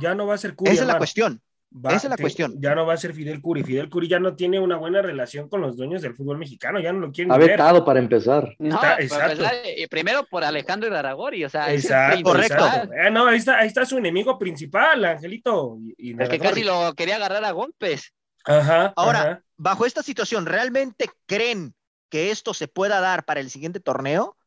Ya 0.00 0.14
no 0.14 0.26
va 0.26 0.34
a 0.34 0.38
ser 0.38 0.54
Curi. 0.54 0.72
Esa 0.72 0.82
es 0.82 0.88
la 0.88 0.98
cuestión. 0.98 1.42
Esa 1.84 1.96
es 1.96 2.04
la 2.04 2.16
cuestión. 2.16 2.54
Ya 2.60 2.74
no 2.74 2.86
va 2.86 2.94
a 2.94 2.96
ser 2.96 3.12
Fidel 3.12 3.42
Curi. 3.42 3.62
Fidel 3.62 3.90
Curi 3.90 4.08
ya 4.08 4.18
no 4.18 4.34
tiene 4.34 4.58
una 4.58 4.76
buena 4.76 5.02
relación 5.02 5.48
con 5.48 5.60
los 5.60 5.76
dueños 5.76 6.00
del 6.00 6.14
fútbol 6.14 6.38
mexicano, 6.38 6.80
ya 6.80 6.92
no 6.92 7.00
lo 7.00 7.12
quieren 7.12 7.30
ha 7.30 7.36
vetado 7.36 7.84
para 7.84 7.98
empezar. 7.98 8.56
exacto. 8.58 9.44
primero 9.90 10.24
por 10.24 10.44
Alejandro 10.44 10.88
Iraragori, 10.88 11.44
o 11.44 11.48
sea, 11.48 11.72
exacto, 11.72 12.22
correcto. 12.22 12.64
Eh, 12.94 13.10
no, 13.10 13.26
ahí 13.26 13.36
está, 13.36 13.58
ahí 13.58 13.68
está 13.68 13.84
su 13.84 13.98
enemigo 13.98 14.38
principal, 14.38 15.04
Angelito. 15.04 15.78
Y, 15.98 16.20
es 16.20 16.28
que 16.28 16.38
casi 16.38 16.64
lo 16.64 16.94
quería 16.94 17.16
agarrar 17.16 17.44
a 17.44 17.50
golpes. 17.50 18.14
Ajá. 18.44 18.94
Ahora, 18.96 19.42
bajo 19.56 19.84
esta 19.84 20.02
situación, 20.02 20.46
¿realmente 20.46 21.10
creen 21.26 21.74
que 22.08 22.30
esto 22.30 22.54
se 22.54 22.66
pueda 22.66 23.00
dar 23.00 23.26
para 23.26 23.40
el 23.40 23.50
siguiente 23.50 23.78
torneo? 23.78 24.37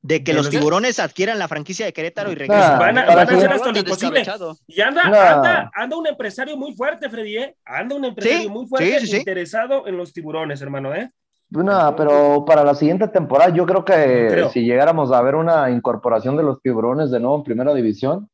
De 0.00 0.22
que 0.22 0.32
los 0.32 0.48
tiburones 0.48 1.00
adquieran 1.00 1.38
la 1.38 1.48
franquicia 1.48 1.86
de 1.86 1.92
Querétaro 1.92 2.30
y 2.30 2.34
regresen. 2.34 2.78
van, 2.78 2.98
a, 2.98 3.02
hacer 3.02 3.52
hasta 3.52 3.72
lo 3.72 3.78
imposible. 3.78 4.24
Y 4.66 4.80
anda, 4.80 5.02
anda, 5.02 5.70
anda 5.74 5.96
un 5.96 6.06
empresario 6.06 6.56
muy 6.56 6.74
fuerte, 6.74 7.10
Freddy, 7.10 7.36
¿eh? 7.38 7.56
Anda 7.64 7.96
un 7.96 8.04
empresario 8.04 8.50
muy 8.50 8.66
fuerte 8.66 9.16
interesado 9.16 9.86
en 9.86 9.96
los 9.96 10.12
tiburones, 10.12 10.60
hermano, 10.62 10.94
¿eh? 10.94 11.10
No, 11.50 11.96
pero 11.96 12.44
para 12.44 12.62
la 12.62 12.74
siguiente 12.74 13.08
temporada 13.08 13.54
yo 13.54 13.64
creo 13.64 13.84
que 13.84 14.48
si 14.52 14.64
llegáramos 14.64 15.12
a 15.12 15.22
ver 15.22 15.34
una 15.34 15.70
incorporación 15.70 16.36
de 16.36 16.42
los 16.42 16.60
tiburones 16.60 17.10
de 17.10 17.20
nuevo 17.20 17.36
en 17.36 17.44
primera 17.44 17.72
división, 17.72 18.28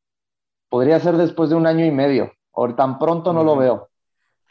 podría 0.68 0.98
ser 0.98 1.16
después 1.16 1.50
de 1.50 1.56
un 1.56 1.66
año 1.66 1.84
y 1.84 1.90
medio. 1.90 2.32
O 2.50 2.74
tan 2.74 2.98
pronto 2.98 3.32
no 3.32 3.44
lo 3.44 3.56
veo. 3.56 3.88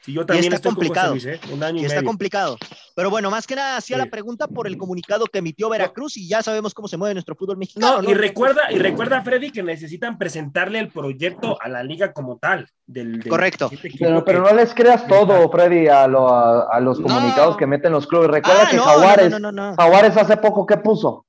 Sí, 0.02 0.14
yo 0.14 0.26
también 0.26 0.54
está 0.54 0.70
complicado. 0.70 1.16
¿eh? 1.16 1.40
un 1.52 1.64
año 1.64 1.82
y, 1.82 1.86
está 1.86 2.04
complicado. 2.04 2.58
Pero 2.96 3.10
bueno, 3.10 3.32
más 3.32 3.48
que 3.48 3.56
nada 3.56 3.78
hacía 3.78 3.98
la 3.98 4.06
pregunta 4.06 4.48
por 4.48 4.68
el 4.68 4.78
comunicado 4.78 5.26
que 5.26 5.40
emitió 5.40 5.68
Veracruz 5.70 6.18
y 6.18 6.28
ya 6.28 6.44
sabemos 6.44 6.74
cómo 6.74 6.88
se 6.88 6.98
mueve 6.98 7.16
nuestro 7.16 7.36
fútbol 7.36 7.58
mexicano. 7.58 8.02
No, 8.02 8.10
y 8.10 8.14
recuerda, 8.14 8.72
y 8.72 8.78
recuerda, 8.78 9.24
Freddy, 9.24 9.52
que 9.52 9.64
necesitan 9.64 10.18
presentarle 10.18 10.80
el 10.80 10.90
proyecto 10.90 11.58
a 11.60 11.70
la 11.70 11.84
liga 11.84 12.14
como 12.14 12.38
tal. 12.38 12.70
Del, 12.86 13.28
Correcto. 13.28 13.72
Pero, 13.98 14.24
pero, 14.24 14.42
no 14.42 14.54
les 14.54 14.74
creas 14.74 15.08
todo, 15.08 15.50
Freddy, 15.50 15.88
a, 15.88 16.04
a, 16.04 16.80
los 16.80 17.00
comunicados 17.00 17.58
que 17.58 17.66
meten 17.66 17.94
los 17.94 18.06
clubes. 18.06 18.30
Recuerda 18.30 18.64
ah, 18.66 18.70
que 18.70 18.78
Jaguares, 18.78 19.34
Jaguares 19.78 20.18
hace 20.18 20.38
poco, 20.38 20.66
¿qué 20.66 20.78
puso? 20.78 21.26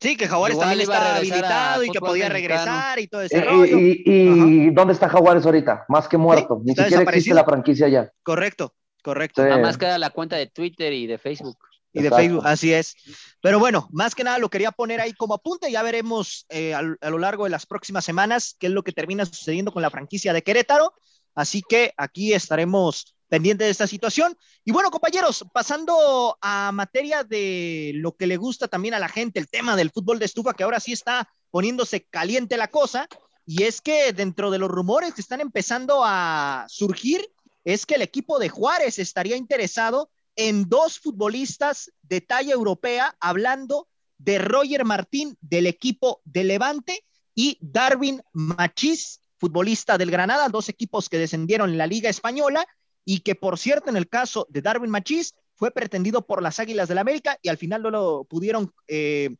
Sí, 0.00 0.16
que 0.16 0.28
Jaguares 0.28 0.58
también 0.58 0.82
estaba 0.82 1.16
habilitado 1.16 1.82
y 1.82 1.90
que 1.90 2.00
podía 2.00 2.28
regresar 2.28 2.98
y 2.98 3.08
todo 3.08 3.22
ese 3.22 3.38
eh, 3.38 4.02
¿Y, 4.04 4.70
dónde 4.70 4.92
está 4.92 5.08
Jaguares 5.08 5.46
ahorita? 5.46 5.86
Más 5.88 6.06
que 6.06 6.18
muerto. 6.18 6.60
Ni 6.62 6.74
siquiera 6.74 7.02
existe 7.02 7.34
la 7.34 7.44
franquicia 7.44 7.88
ya. 7.88 8.10
Correcto. 8.22 8.72
Correcto. 9.06 9.44
Nada 9.44 9.58
más 9.58 9.78
queda 9.78 9.98
la 9.98 10.10
cuenta 10.10 10.34
de 10.34 10.48
Twitter 10.48 10.92
y 10.92 11.06
de 11.06 11.16
Facebook. 11.16 11.56
Y 11.92 12.02
de 12.02 12.10
Facebook, 12.10 12.44
así 12.44 12.72
es. 12.72 12.96
Pero 13.40 13.60
bueno, 13.60 13.86
más 13.92 14.16
que 14.16 14.24
nada 14.24 14.38
lo 14.38 14.50
quería 14.50 14.72
poner 14.72 15.00
ahí 15.00 15.12
como 15.12 15.34
apunte. 15.34 15.70
Ya 15.70 15.84
veremos 15.84 16.44
eh, 16.48 16.74
a, 16.74 16.82
lo 16.82 17.18
largo 17.18 17.44
de 17.44 17.50
las 17.50 17.66
próximas 17.66 18.04
semanas 18.04 18.56
qué 18.58 18.66
es 18.66 18.72
lo 18.72 18.82
que 18.82 18.90
termina 18.90 19.24
sucediendo 19.24 19.70
con 19.70 19.80
la 19.80 19.90
franquicia 19.90 20.32
de 20.32 20.42
Querétaro. 20.42 20.92
Así 21.36 21.62
que 21.62 21.94
aquí 21.96 22.32
estaremos 22.32 23.14
pendientes 23.28 23.68
de 23.68 23.70
esta 23.70 23.86
situación. 23.86 24.36
Y 24.64 24.72
bueno, 24.72 24.90
compañeros, 24.90 25.44
pasando 25.52 26.36
a 26.40 26.72
materia 26.72 27.22
de 27.22 27.92
lo 27.94 28.16
que 28.16 28.26
le 28.26 28.38
gusta 28.38 28.66
también 28.66 28.94
a 28.94 28.98
la 28.98 29.08
gente, 29.08 29.38
el 29.38 29.48
tema 29.48 29.76
del 29.76 29.92
fútbol 29.92 30.18
de 30.18 30.24
estufa, 30.24 30.54
que 30.54 30.64
ahora 30.64 30.80
sí 30.80 30.92
está 30.92 31.32
poniéndose 31.52 32.06
caliente 32.10 32.56
la 32.56 32.72
cosa. 32.72 33.06
Y 33.46 33.62
es 33.62 33.80
que 33.80 34.12
dentro 34.12 34.50
de 34.50 34.58
los 34.58 34.68
rumores 34.68 35.14
que 35.14 35.20
están 35.20 35.40
empezando 35.40 36.02
a 36.04 36.66
surgir, 36.68 37.24
es 37.66 37.84
que 37.84 37.96
el 37.96 38.02
equipo 38.02 38.38
de 38.38 38.48
Juárez 38.48 39.00
estaría 39.00 39.36
interesado 39.36 40.08
en 40.36 40.68
dos 40.68 41.00
futbolistas 41.00 41.90
de 42.02 42.20
talla 42.20 42.52
europea, 42.52 43.16
hablando 43.18 43.88
de 44.18 44.38
Roger 44.38 44.84
Martín 44.84 45.36
del 45.40 45.66
equipo 45.66 46.20
de 46.24 46.44
Levante 46.44 47.04
y 47.34 47.58
Darwin 47.60 48.22
Machís, 48.32 49.20
futbolista 49.36 49.98
del 49.98 50.12
Granada, 50.12 50.48
dos 50.48 50.68
equipos 50.68 51.08
que 51.08 51.18
descendieron 51.18 51.70
en 51.70 51.78
la 51.78 51.88
Liga 51.88 52.08
Española 52.08 52.64
y 53.04 53.20
que, 53.20 53.34
por 53.34 53.58
cierto, 53.58 53.90
en 53.90 53.96
el 53.96 54.08
caso 54.08 54.46
de 54.48 54.62
Darwin 54.62 54.90
Machís, 54.90 55.34
fue 55.56 55.72
pretendido 55.72 56.24
por 56.24 56.42
las 56.42 56.60
Águilas 56.60 56.86
del 56.86 56.96
la 56.96 57.00
América 57.00 57.36
y 57.42 57.48
al 57.48 57.58
final 57.58 57.82
no 57.82 57.90
lo 57.90 58.24
pudieron 58.24 58.72
eh, 58.86 59.34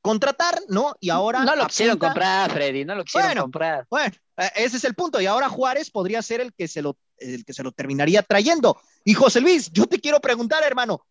contratar, 0.00 0.60
¿no? 0.68 0.96
Y 0.98 1.10
ahora. 1.10 1.44
No 1.44 1.54
lo 1.54 1.66
quisieron 1.68 1.96
comprar, 1.96 2.50
Freddy, 2.50 2.84
no 2.84 2.96
lo 2.96 3.04
quisieron 3.04 3.42
comprar. 3.44 3.86
Bueno, 3.88 4.14
eh, 4.36 4.50
ese 4.56 4.78
es 4.78 4.84
el 4.84 4.94
punto. 4.94 5.20
Y 5.20 5.26
ahora 5.26 5.48
Juárez 5.48 5.90
podría 5.90 6.20
ser 6.22 6.40
el 6.40 6.52
que 6.52 6.68
se 6.68 6.82
lo, 6.82 6.96
el 7.22 7.44
que 7.44 7.52
se 7.52 7.62
lo 7.62 7.72
terminaría 7.72 8.22
trayendo. 8.22 8.78
Y 9.04 9.14
José 9.14 9.40
Luis, 9.40 9.70
yo 9.72 9.86
te 9.86 10.00
quiero 10.00 10.20
preguntar, 10.20 10.62
hermano, 10.64 11.04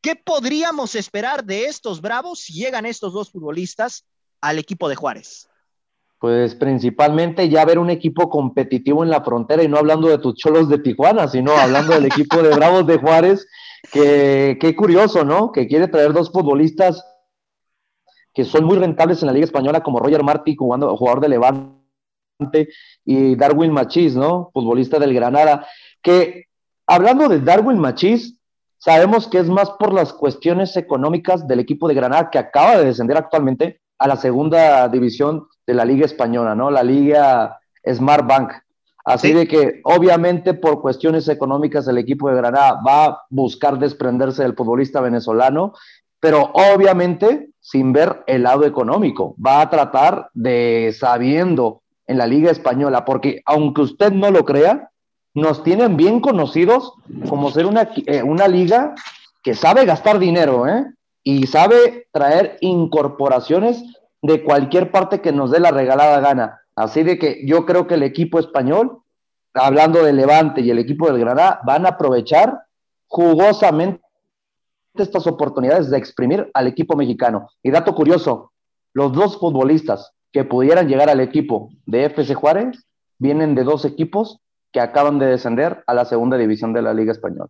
¿qué 0.00 0.16
podríamos 0.16 0.94
esperar 0.94 1.44
de 1.44 1.66
estos 1.66 2.00
Bravos 2.00 2.40
si 2.40 2.54
llegan 2.54 2.86
estos 2.86 3.12
dos 3.12 3.30
futbolistas 3.30 4.04
al 4.40 4.58
equipo 4.58 4.88
de 4.88 4.96
Juárez? 4.96 5.48
Pues 6.20 6.56
principalmente 6.56 7.48
ya 7.48 7.64
ver 7.64 7.78
un 7.78 7.90
equipo 7.90 8.28
competitivo 8.28 9.04
en 9.04 9.10
la 9.10 9.22
frontera 9.22 9.62
y 9.62 9.68
no 9.68 9.78
hablando 9.78 10.08
de 10.08 10.18
tus 10.18 10.34
cholos 10.34 10.68
de 10.68 10.78
Tijuana, 10.78 11.28
sino 11.28 11.52
hablando 11.52 11.94
del 11.94 12.06
equipo 12.06 12.42
de 12.42 12.56
Bravos 12.56 12.86
de 12.86 12.98
Juárez, 12.98 13.46
que 13.92 14.58
qué 14.60 14.74
curioso, 14.74 15.24
¿no? 15.24 15.52
Que 15.52 15.68
quiere 15.68 15.86
traer 15.86 16.12
dos 16.12 16.32
futbolistas 16.32 17.04
que 18.34 18.44
son 18.44 18.64
muy 18.64 18.78
rentables 18.78 19.22
en 19.22 19.26
la 19.26 19.32
Liga 19.32 19.44
Española, 19.46 19.82
como 19.82 20.00
Roger 20.00 20.22
Martí, 20.22 20.56
jugador 20.56 21.20
de 21.20 21.28
Levante, 21.28 21.77
y 23.04 23.36
Darwin 23.36 23.72
Machís, 23.72 24.14
¿no? 24.14 24.50
Futbolista 24.52 24.98
del 24.98 25.14
Granada. 25.14 25.66
Que 26.02 26.46
hablando 26.86 27.28
de 27.28 27.40
Darwin 27.40 27.78
Machís, 27.78 28.38
sabemos 28.78 29.26
que 29.28 29.38
es 29.38 29.48
más 29.48 29.70
por 29.70 29.92
las 29.92 30.12
cuestiones 30.12 30.76
económicas 30.76 31.46
del 31.48 31.60
equipo 31.60 31.88
de 31.88 31.94
Granada 31.94 32.30
que 32.30 32.38
acaba 32.38 32.78
de 32.78 32.84
descender 32.84 33.16
actualmente 33.16 33.80
a 33.98 34.06
la 34.06 34.16
segunda 34.16 34.88
división 34.88 35.48
de 35.66 35.74
la 35.74 35.84
Liga 35.84 36.06
Española, 36.06 36.54
¿no? 36.54 36.70
La 36.70 36.82
Liga 36.82 37.58
Smart 37.84 38.26
Bank. 38.26 38.52
Así 39.04 39.32
de 39.32 39.48
que 39.48 39.80
obviamente 39.84 40.54
por 40.54 40.82
cuestiones 40.82 41.28
económicas 41.28 41.88
el 41.88 41.98
equipo 41.98 42.28
de 42.28 42.36
Granada 42.36 42.80
va 42.86 43.04
a 43.06 43.22
buscar 43.30 43.78
desprenderse 43.78 44.42
del 44.42 44.54
futbolista 44.54 45.00
venezolano 45.00 45.72
pero 46.20 46.50
obviamente 46.52 47.50
sin 47.60 47.92
ver 47.92 48.22
el 48.26 48.42
lado 48.42 48.64
económico. 48.64 49.34
Va 49.44 49.60
a 49.60 49.70
tratar 49.70 50.30
de 50.34 50.94
sabiendo 50.98 51.82
en 52.08 52.18
la 52.18 52.26
Liga 52.26 52.50
Española, 52.50 53.04
porque 53.04 53.42
aunque 53.44 53.82
usted 53.82 54.12
no 54.12 54.30
lo 54.30 54.44
crea, 54.44 54.90
nos 55.34 55.62
tienen 55.62 55.96
bien 55.96 56.20
conocidos 56.20 56.94
como 57.28 57.50
ser 57.50 57.66
una, 57.66 57.90
eh, 57.94 58.22
una 58.22 58.48
liga 58.48 58.94
que 59.42 59.54
sabe 59.54 59.84
gastar 59.84 60.18
dinero, 60.18 60.66
¿eh? 60.66 60.86
Y 61.22 61.46
sabe 61.46 62.08
traer 62.10 62.56
incorporaciones 62.60 63.84
de 64.22 64.42
cualquier 64.42 64.90
parte 64.90 65.20
que 65.20 65.32
nos 65.32 65.50
dé 65.50 65.60
la 65.60 65.70
regalada 65.70 66.20
gana. 66.20 66.62
Así 66.74 67.02
de 67.02 67.18
que 67.18 67.42
yo 67.46 67.66
creo 67.66 67.86
que 67.86 67.94
el 67.94 68.02
equipo 68.02 68.38
español, 68.38 69.02
hablando 69.52 70.02
de 70.02 70.12
Levante 70.12 70.62
y 70.62 70.70
el 70.70 70.78
equipo 70.78 71.06
del 71.06 71.20
Granada, 71.20 71.60
van 71.64 71.84
a 71.84 71.90
aprovechar 71.90 72.62
jugosamente 73.06 74.00
estas 74.94 75.26
oportunidades 75.26 75.90
de 75.90 75.98
exprimir 75.98 76.50
al 76.54 76.66
equipo 76.66 76.96
mexicano. 76.96 77.50
Y 77.62 77.70
dato 77.70 77.94
curioso, 77.94 78.52
los 78.94 79.12
dos 79.12 79.38
futbolistas 79.38 80.12
que 80.32 80.44
pudieran 80.44 80.88
llegar 80.88 81.08
al 81.08 81.20
equipo 81.20 81.70
de 81.86 82.04
FC 82.04 82.34
Juárez 82.34 82.86
vienen 83.18 83.54
de 83.54 83.64
dos 83.64 83.84
equipos 83.84 84.40
que 84.72 84.80
acaban 84.80 85.18
de 85.18 85.26
descender 85.26 85.82
a 85.86 85.94
la 85.94 86.04
segunda 86.04 86.36
división 86.36 86.72
de 86.72 86.82
la 86.82 86.94
Liga 86.94 87.12
Española. 87.12 87.48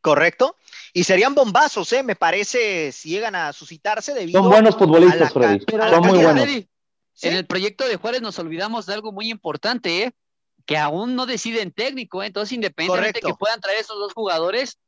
Correcto. 0.00 0.56
Y 0.92 1.04
serían 1.04 1.34
bombazos, 1.34 1.92
¿eh? 1.92 2.02
me 2.02 2.16
parece, 2.16 2.92
si 2.92 3.10
llegan 3.10 3.34
a 3.34 3.52
suscitarse 3.52 4.14
debido 4.14 4.40
Son 4.40 4.50
buenos 4.50 4.76
futbolistas, 4.76 5.32
Freddy. 5.32 5.64
Son 5.68 6.06
muy 6.06 6.22
buenos. 6.22 6.46
En 7.22 7.34
el 7.34 7.46
proyecto 7.46 7.86
de 7.86 7.96
Juárez 7.96 8.22
nos 8.22 8.38
olvidamos 8.38 8.86
de 8.86 8.94
algo 8.94 9.10
muy 9.10 9.30
importante, 9.30 10.04
¿eh? 10.04 10.12
que 10.66 10.76
aún 10.76 11.14
no 11.14 11.26
deciden 11.26 11.72
técnico, 11.72 12.22
¿eh? 12.22 12.26
entonces 12.26 12.52
independientemente 12.52 13.20
de 13.20 13.26
que 13.26 13.34
puedan 13.34 13.60
traer 13.60 13.78
esos 13.78 13.98
dos 13.98 14.12
jugadores, 14.12 14.78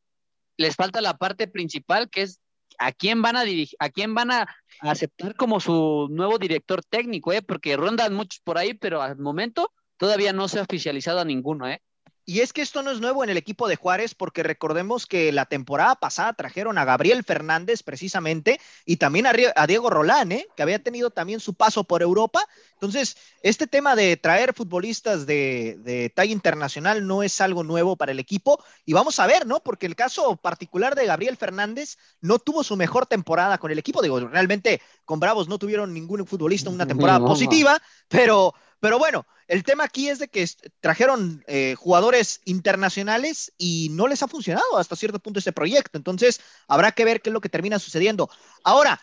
les 0.57 0.76
falta 0.76 1.01
la 1.01 1.16
parte 1.16 1.47
principal 1.47 2.11
que 2.11 2.22
es 2.22 2.41
a 2.79 2.93
quién 2.93 3.22
van 3.22 3.37
a 3.37 3.43
dirigir, 3.43 3.76
a 3.81 3.91
quién 3.91 4.14
van 4.14 4.31
a 4.31 4.49
aceptar 4.81 5.35
como 5.35 5.61
su 5.61 6.09
nuevo 6.11 6.39
director 6.39 6.83
técnico, 6.85 7.33
¿eh? 7.33 7.43
porque 7.43 7.76
rondan 7.76 8.14
muchos 8.14 8.41
por 8.41 8.59
ahí, 8.59 8.74
pero 8.74 9.03
al 9.03 9.18
momento 9.18 9.72
todavía 9.97 10.33
no 10.33 10.49
se 10.49 10.61
ha 10.61 10.62
oficializado 10.62 11.20
a 11.20 11.24
ninguno, 11.24 11.68
¿eh? 11.68 11.83
Y 12.29 12.43
es 12.43 12.53
que 12.53 12.61
esto 12.61 12.83
no 12.83 12.91
es 12.91 13.01
nuevo 13.01 13.24
en 13.24 13.31
el 13.31 13.39
equipo 13.39 13.68
de 13.68 13.76
Juárez, 13.76 14.14
porque 14.14 14.43
recordemos 14.43 15.07
que 15.07 15.33
la 15.33 15.47
temporada 15.47 15.95
pasada 15.95 16.35
trajeron 16.35 16.76
a 16.76 16.85
Gabriel 16.85 17.24
Fernández 17.24 17.83
precisamente 17.83 18.61
y 18.85 18.99
también 18.99 19.26
a, 19.26 19.66
Diego 19.66 19.89
Rolán, 19.89 20.33
¿eh? 20.33 20.47
que 20.55 20.62
había 20.62 20.79
tenido 20.79 21.09
también 21.09 21.41
su 21.41 21.55
paso 21.55 21.85
por 21.85 22.03
Europa. 22.03 22.45
Entonces, 22.74 23.16
este 23.43 23.66
tema 23.66 23.97
de 23.97 24.18
traer 24.18 24.53
futbolistas 24.53 25.24
de, 25.24 25.79
de 25.79 26.11
talla 26.11 26.31
internacional 26.31 27.07
no 27.07 27.22
es 27.22 27.41
algo 27.41 27.64
nuevo 27.64 27.97
para 27.97 28.12
el 28.12 28.18
equipo. 28.18 28.62
Y 28.85 28.93
vamos 28.93 29.18
a 29.20 29.26
ver, 29.26 29.47
¿no? 29.47 29.61
Porque 29.61 29.87
el 29.87 29.97
caso 29.97 30.37
particular 30.37 30.97
de 30.97 31.07
Gabriel 31.07 31.39
Fernández 31.39 31.97
no 32.20 32.39
tuvo 32.39 32.62
su 32.62 32.76
mejor 32.76 33.07
temporada 33.07 33.57
con 33.57 33.70
el 33.70 33.79
equipo. 33.79 34.03
Digo, 34.03 34.20
realmente 34.20 34.83
con 35.09 35.20
Bravos 35.20 35.48
no 35.48 35.59
tuvieron 35.59 35.94
ningún 35.94 36.26
futbolista 36.26 36.68
una 36.68 36.86
temporada 36.86 37.18
positiva, 37.18 37.80
pero 38.09 38.54
pero 38.78 38.98
bueno, 38.98 39.26
el 39.48 39.64
tema 39.64 39.84
aquí 39.84 40.09
es 40.09 40.18
de 40.20 40.28
que 40.28 40.46
trajeron 40.80 41.42
eh, 41.48 41.74
jugadores 41.76 42.40
internacionales 42.44 43.52
y 43.59 43.88
no 43.90 44.06
les 44.06 44.22
ha 44.22 44.28
funcionado 44.28 44.76
hasta 44.76 44.94
cierto 44.94 45.18
punto 45.18 45.40
este 45.40 45.52
proyecto. 45.52 45.98
Entonces, 45.98 46.40
habrá 46.68 46.92
que 46.92 47.04
ver 47.04 47.20
qué 47.20 47.30
es 47.30 47.34
lo 47.34 47.40
que 47.40 47.48
termina 47.48 47.80
sucediendo. 47.80 48.30
Ahora, 48.62 49.00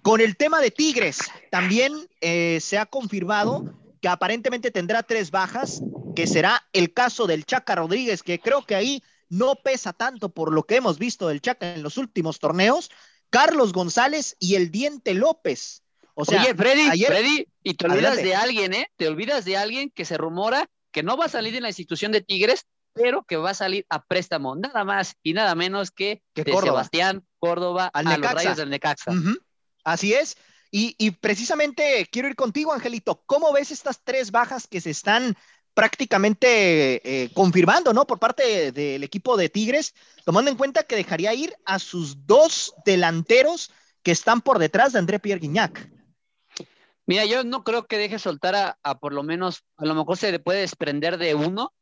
con 0.00 0.22
el 0.22 0.36
tema 0.36 0.60
de 0.60 0.70
Tigres, 0.70 1.18
también 1.50 1.92
eh, 2.22 2.58
se 2.62 2.78
ha 2.78 2.86
confirmado 2.86 3.74
que 4.00 4.08
aparentemente 4.08 4.70
tendrá 4.70 5.02
tres 5.02 5.30
bajas, 5.30 5.82
que 6.14 6.26
será 6.26 6.62
el 6.72 6.94
caso 6.94 7.26
del 7.26 7.44
Chaca 7.44 7.74
Rodríguez, 7.74 8.22
que 8.22 8.38
creo 8.38 8.64
que 8.64 8.76
ahí 8.76 9.02
no 9.28 9.56
pesa 9.56 9.92
tanto 9.92 10.30
por 10.30 10.52
lo 10.54 10.62
que 10.62 10.76
hemos 10.76 10.98
visto 10.98 11.28
del 11.28 11.42
Chaca 11.42 11.74
en 11.74 11.82
los 11.82 11.98
últimos 11.98 12.38
torneos, 12.38 12.90
Carlos 13.36 13.74
González 13.74 14.34
y 14.38 14.54
el 14.54 14.70
Diente 14.70 15.12
López. 15.12 15.82
O 16.14 16.24
sea, 16.24 16.40
Oye, 16.40 16.54
Freddy, 16.54 17.04
Freddy, 17.04 17.46
y 17.62 17.74
te 17.74 17.86
olvidas 17.86 18.16
de 18.16 18.34
alguien, 18.34 18.72
¿eh? 18.72 18.90
Te 18.96 19.08
olvidas 19.08 19.44
de 19.44 19.58
alguien 19.58 19.90
que 19.90 20.06
se 20.06 20.16
rumora 20.16 20.70
que 20.90 21.02
no 21.02 21.18
va 21.18 21.26
a 21.26 21.28
salir 21.28 21.54
en 21.54 21.62
la 21.62 21.68
institución 21.68 22.12
de 22.12 22.22
Tigres, 22.22 22.64
pero 22.94 23.24
que 23.24 23.36
va 23.36 23.50
a 23.50 23.54
salir 23.54 23.84
a 23.90 24.02
préstamo, 24.02 24.56
nada 24.56 24.84
más 24.84 25.16
y 25.22 25.34
nada 25.34 25.54
menos 25.54 25.90
que, 25.90 26.22
de 26.34 26.44
Sebastián 26.44 27.26
Córdoba 27.38 27.90
Al 27.92 28.06
a 28.06 28.16
los 28.16 28.32
Rayos 28.32 28.56
del 28.56 28.70
Necaxa. 28.70 29.12
Así 29.84 30.14
es. 30.14 30.38
Y, 30.70 31.10
precisamente 31.10 32.06
quiero 32.10 32.28
ir 32.28 32.36
contigo, 32.36 32.72
Angelito. 32.72 33.22
¿Cómo 33.26 33.52
ves 33.52 33.70
estas 33.70 34.00
tres 34.02 34.30
bajas 34.30 34.66
que 34.66 34.80
se 34.80 34.90
están 34.90 35.36
prácticamente 35.76 37.02
eh, 37.04 37.30
confirmando, 37.34 37.92
¿no? 37.92 38.06
Por 38.06 38.18
parte 38.18 38.72
del 38.72 39.04
equipo 39.04 39.36
de 39.36 39.50
Tigres, 39.50 39.94
tomando 40.24 40.50
en 40.50 40.56
cuenta 40.56 40.84
que 40.84 40.96
dejaría 40.96 41.34
ir 41.34 41.52
a 41.66 41.78
sus 41.78 42.26
dos 42.26 42.72
delanteros 42.86 43.70
que 44.02 44.10
están 44.10 44.40
por 44.40 44.58
detrás 44.58 44.94
de 44.94 45.00
André 45.00 45.18
Pierre 45.18 45.38
Guignac. 45.38 45.90
Mira, 47.04 47.26
yo 47.26 47.44
no 47.44 47.62
creo 47.62 47.86
que 47.86 47.98
deje 47.98 48.18
soltar 48.18 48.78
a, 48.82 48.98
por 48.98 49.12
lo 49.12 49.22
menos, 49.22 49.64
a 49.76 49.84
lo 49.84 49.94
mejor 49.94 50.16
se 50.16 50.38
puede 50.38 50.60
desprender 50.60 51.18
de 51.18 51.34
uno, 51.34 51.74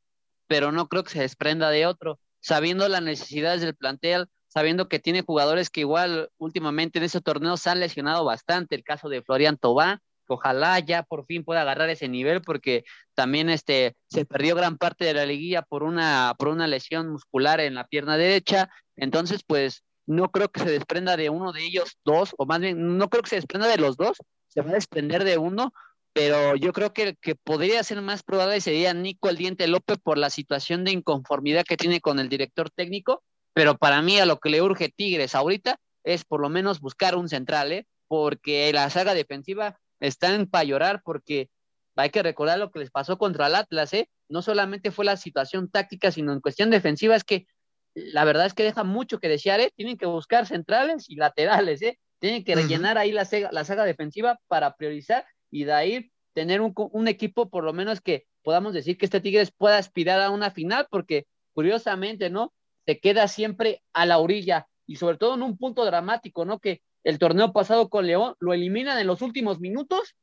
pero 0.49 0.73
no 0.73 0.89
creo 0.89 1.05
que 1.05 1.13
se 1.13 1.21
desprenda 1.21 1.71
de 1.71 1.87
otro. 1.87 2.19
sabiendo 2.41 2.89
las 2.89 3.01
necesidades 3.01 3.61
del 3.61 3.77
plantel, 3.77 4.27
sabiendo 4.49 4.89
que 4.89 4.99
tiene 4.99 5.23
jugadores 5.23 5.71
que 5.71 5.81
igual 5.81 6.31
últimamente 6.37 6.99
en 6.99 7.05
ese 7.05 7.21
torneo 7.21 7.57
se 7.57 7.71
han 7.71 7.79
lesionado 7.79 8.25
bastante, 8.25 8.75
el 8.75 8.83
caso 8.83 9.09
de 9.09 9.23
Florian 9.23 9.57
Tobá, 9.57 10.03
ojalá 10.33 10.79
ya 10.81 11.03
por 11.03 11.27
fin 11.27 11.45
pueda 11.45 11.63
agarrar 11.63 11.91
ese 11.91 12.09
nivel 12.09 12.43
porque 12.43 12.85
también 13.15 13.51
este 13.51 13.97
se 14.09 14.25
perdió 14.25 14.57
gran 14.57 14.79
parte 14.79 15.05
de 15.05 15.15
la 15.15 15.27
liguilla 15.27 15.63
por 15.63 15.83
una 15.83 16.35
por 16.39 16.49
una 16.49 16.67
lesión 16.67 17.11
muscular 17.11 17.61
en 17.61 17.75
la 17.75 17.87
pierna 17.87 18.17
derecha, 18.17 18.71
entonces 18.97 19.43
pues 19.47 19.83
no 20.07 20.31
creo 20.31 20.49
que 20.49 20.61
se 20.61 20.71
desprenda 20.71 21.17
de 21.17 21.31
uno 21.31 21.53
de 21.53 21.65
ellos 21.65 21.99
dos 22.05 22.35
o 22.39 22.47
más 22.47 22.61
bien 22.61 22.99
no 22.99 23.09
creo 23.09 23.23
que 23.23 23.31
se 23.31 23.37
desprenda 23.37 23.69
de 23.69 23.79
los 23.79 23.97
dos, 23.97 24.17
se 24.49 24.63
va 24.63 24.71
a 24.71 24.75
desprender 24.75 25.25
de 25.25 25.39
uno, 25.39 25.73
pero 26.13 26.57
yo 26.57 26.73
creo 26.73 26.93
que 26.93 27.17
que 27.21 27.35
podría 27.35 27.83
ser 27.83 28.01
más 28.03 28.23
probable 28.23 28.61
sería 28.61 28.95
Nico 28.95 29.29
el 29.29 29.37
Diente 29.37 29.67
López 29.69 29.99
por 30.03 30.19
la 30.19 30.31
situación 30.31 30.85
de 30.85 30.93
inconformidad 30.93 31.65
que 31.65 31.77
tiene 31.77 32.01
con 32.01 32.19
el 32.19 32.29
director 32.29 32.71
técnico, 32.71 33.23
pero 33.53 33.77
para 33.77 34.03
mí 34.03 34.19
a 34.19 34.27
lo 34.27 34.39
que 34.41 34.51
le 34.51 34.63
urge 34.63 34.91
Tigres 34.95 35.35
ahorita 35.35 35.79
es 36.05 36.25
por 36.25 36.41
lo 36.41 36.49
menos 36.51 36.81
buscar 36.81 37.17
un 37.17 37.29
central, 37.29 37.73
¿eh? 37.73 37.87
porque 38.07 38.71
la 38.73 38.89
saga 38.91 39.15
defensiva 39.15 39.79
están 40.07 40.47
para 40.47 40.65
llorar 40.65 41.03
porque 41.05 41.51
hay 41.97 42.11
que 42.11 42.23
recordar 42.23 42.59
lo 42.59 42.71
que 42.71 42.81
les 42.81 42.91
pasó 42.91 43.19
contra 43.19 43.47
el 43.47 43.55
Atlas, 43.55 43.93
¿eh? 43.95 44.09
No 44.29 44.43
solamente 44.43 44.91
fue 44.91 45.05
la 45.05 45.17
situación 45.17 45.71
táctica, 45.71 46.11
sino 46.11 46.33
en 46.33 46.41
cuestión 46.41 46.71
defensiva, 46.71 47.15
es 47.15 47.25
que 47.25 47.47
la 47.95 48.25
verdad 48.25 48.47
es 48.47 48.55
que 48.55 48.65
deja 48.65 48.83
mucho 48.83 49.21
que 49.21 49.29
desear, 49.29 49.61
¿eh? 49.61 49.73
Tienen 49.77 49.97
que 49.97 50.07
buscar 50.07 50.47
centrales 50.47 51.09
y 51.09 51.17
laterales, 51.17 51.83
¿eh? 51.83 51.99
Tienen 52.19 52.45
que 52.45 52.55
rellenar 52.55 52.99
ahí 52.99 53.13
la, 53.13 53.29
la 53.53 53.65
saga 53.65 53.85
defensiva 53.85 54.39
para 54.49 54.77
priorizar 54.77 55.27
y 55.51 55.65
de 55.65 55.73
ahí 55.73 56.11
tener 56.33 56.61
un, 56.61 56.73
un, 56.75 57.07
equipo 57.07 57.49
por 57.49 57.63
lo 57.63 57.73
menos 57.73 58.01
que 58.01 58.27
podamos 58.43 58.75
decir 58.75 58.99
que 58.99 59.05
este 59.05 59.21
Tigres 59.21 59.53
pueda 59.53 59.79
aspirar 59.79 60.21
a 60.21 60.31
una 60.31 60.51
final, 60.51 60.89
porque 60.91 61.27
curiosamente, 61.53 62.31
¿no? 62.31 62.53
Se 62.87 62.99
queda 62.99 63.29
siempre 63.29 63.83
a 63.93 64.05
la 64.07 64.19
orilla 64.19 64.67
y 64.87 64.97
sobre 64.97 65.17
todo 65.17 65.35
en 65.35 65.43
un 65.43 65.57
punto 65.57 65.85
dramático, 65.85 66.45
¿no? 66.45 66.59
Que 66.59 66.83
el 67.05 67.19
torneo 67.19 67.53
pasado 67.53 67.89
con 67.89 68.07
León, 68.07 68.35
lo 68.41 68.53
eliminan 68.53 68.99
en 68.99 69.07
los 69.07 69.23
últimos 69.23 69.61
minutos 69.61 70.17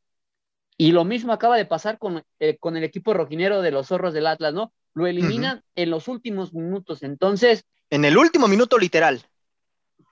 y 0.77 0.91
lo 0.91 1.05
mismo 1.05 1.31
acaba 1.31 1.57
de 1.57 1.65
pasar 1.65 1.99
con, 1.99 2.23
eh, 2.39 2.57
con 2.57 2.75
el 2.75 2.83
equipo 2.83 3.13
rojinero 3.13 3.61
de 3.61 3.71
los 3.71 3.87
zorros 3.87 4.13
del 4.13 4.27
Atlas, 4.27 4.53
¿no? 4.53 4.73
Lo 4.93 5.07
eliminan 5.07 5.63
en 5.75 5.89
los 5.89 6.07
últimos 6.07 6.53
minutos, 6.53 7.03
entonces... 7.03 7.65
En 7.89 8.03
el 8.03 8.17
último 8.17 8.47
minuto 8.47 8.77
literal. 8.77 9.21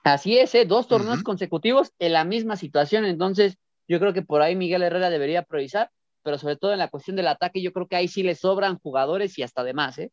Así 0.04 0.38
es, 0.38 0.54
¿eh? 0.54 0.64
dos 0.64 0.88
torneos 0.88 1.22
consecutivos 1.22 1.92
en 1.98 2.12
la 2.12 2.24
misma 2.24 2.56
situación, 2.56 3.04
entonces 3.04 3.58
yo 3.88 3.98
creo 3.98 4.12
que 4.12 4.22
por 4.22 4.40
ahí 4.40 4.54
Miguel 4.54 4.82
Herrera 4.82 5.10
debería 5.10 5.42
priorizar, 5.42 5.90
pero 6.22 6.38
sobre 6.38 6.56
todo 6.56 6.72
en 6.72 6.78
la 6.78 6.88
cuestión 6.88 7.16
del 7.16 7.26
ataque, 7.26 7.60
yo 7.60 7.72
creo 7.72 7.88
que 7.88 7.96
ahí 7.96 8.08
sí 8.08 8.22
le 8.22 8.34
sobran 8.34 8.78
jugadores 8.78 9.36
y 9.38 9.42
hasta 9.42 9.64
demás, 9.64 9.98
¿eh? 9.98 10.12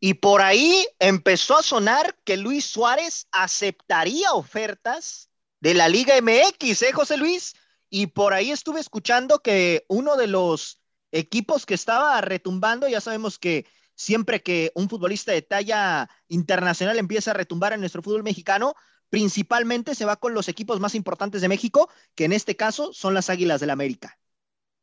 Y 0.00 0.14
por 0.14 0.40
ahí 0.40 0.84
empezó 0.98 1.56
a 1.58 1.62
sonar 1.62 2.16
que 2.24 2.36
Luis 2.36 2.64
Suárez 2.64 3.28
aceptaría 3.30 4.32
ofertas 4.32 5.30
de 5.62 5.74
la 5.74 5.88
Liga 5.88 6.14
MX, 6.20 6.82
¿eh, 6.82 6.92
José 6.92 7.16
Luis? 7.16 7.54
Y 7.88 8.08
por 8.08 8.34
ahí 8.34 8.50
estuve 8.50 8.80
escuchando 8.80 9.38
que 9.38 9.84
uno 9.86 10.16
de 10.16 10.26
los 10.26 10.80
equipos 11.12 11.66
que 11.66 11.74
estaba 11.74 12.20
retumbando, 12.20 12.88
ya 12.88 13.00
sabemos 13.00 13.38
que 13.38 13.64
siempre 13.94 14.42
que 14.42 14.72
un 14.74 14.88
futbolista 14.88 15.30
de 15.30 15.42
talla 15.42 16.10
internacional 16.26 16.98
empieza 16.98 17.30
a 17.30 17.34
retumbar 17.34 17.72
en 17.72 17.80
nuestro 17.80 18.02
fútbol 18.02 18.24
mexicano, 18.24 18.74
principalmente 19.08 19.94
se 19.94 20.04
va 20.04 20.16
con 20.16 20.34
los 20.34 20.48
equipos 20.48 20.80
más 20.80 20.96
importantes 20.96 21.42
de 21.42 21.48
México, 21.48 21.88
que 22.16 22.24
en 22.24 22.32
este 22.32 22.56
caso 22.56 22.92
son 22.92 23.14
las 23.14 23.30
Águilas 23.30 23.60
del 23.60 23.68
la 23.68 23.74
América. 23.74 24.18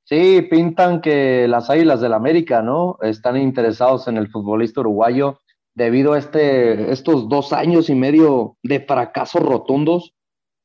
Sí, 0.06 0.44
pintan 0.44 1.02
que 1.02 1.46
las 1.50 1.70
Águilas 1.70 2.00
del 2.00 2.12
la 2.12 2.18
América, 2.18 2.62
¿no? 2.62 2.98
Están 3.02 3.36
interesados 3.36 4.08
en 4.08 4.16
el 4.16 4.32
futbolista 4.32 4.80
uruguayo 4.80 5.42
debido 5.76 6.14
a 6.14 6.20
este, 6.20 6.94
estos 6.94 7.28
dos 7.28 7.52
años 7.52 7.90
y 7.90 7.96
medio 7.96 8.56
de 8.64 8.80
fracasos 8.80 9.44
rotundos 9.44 10.14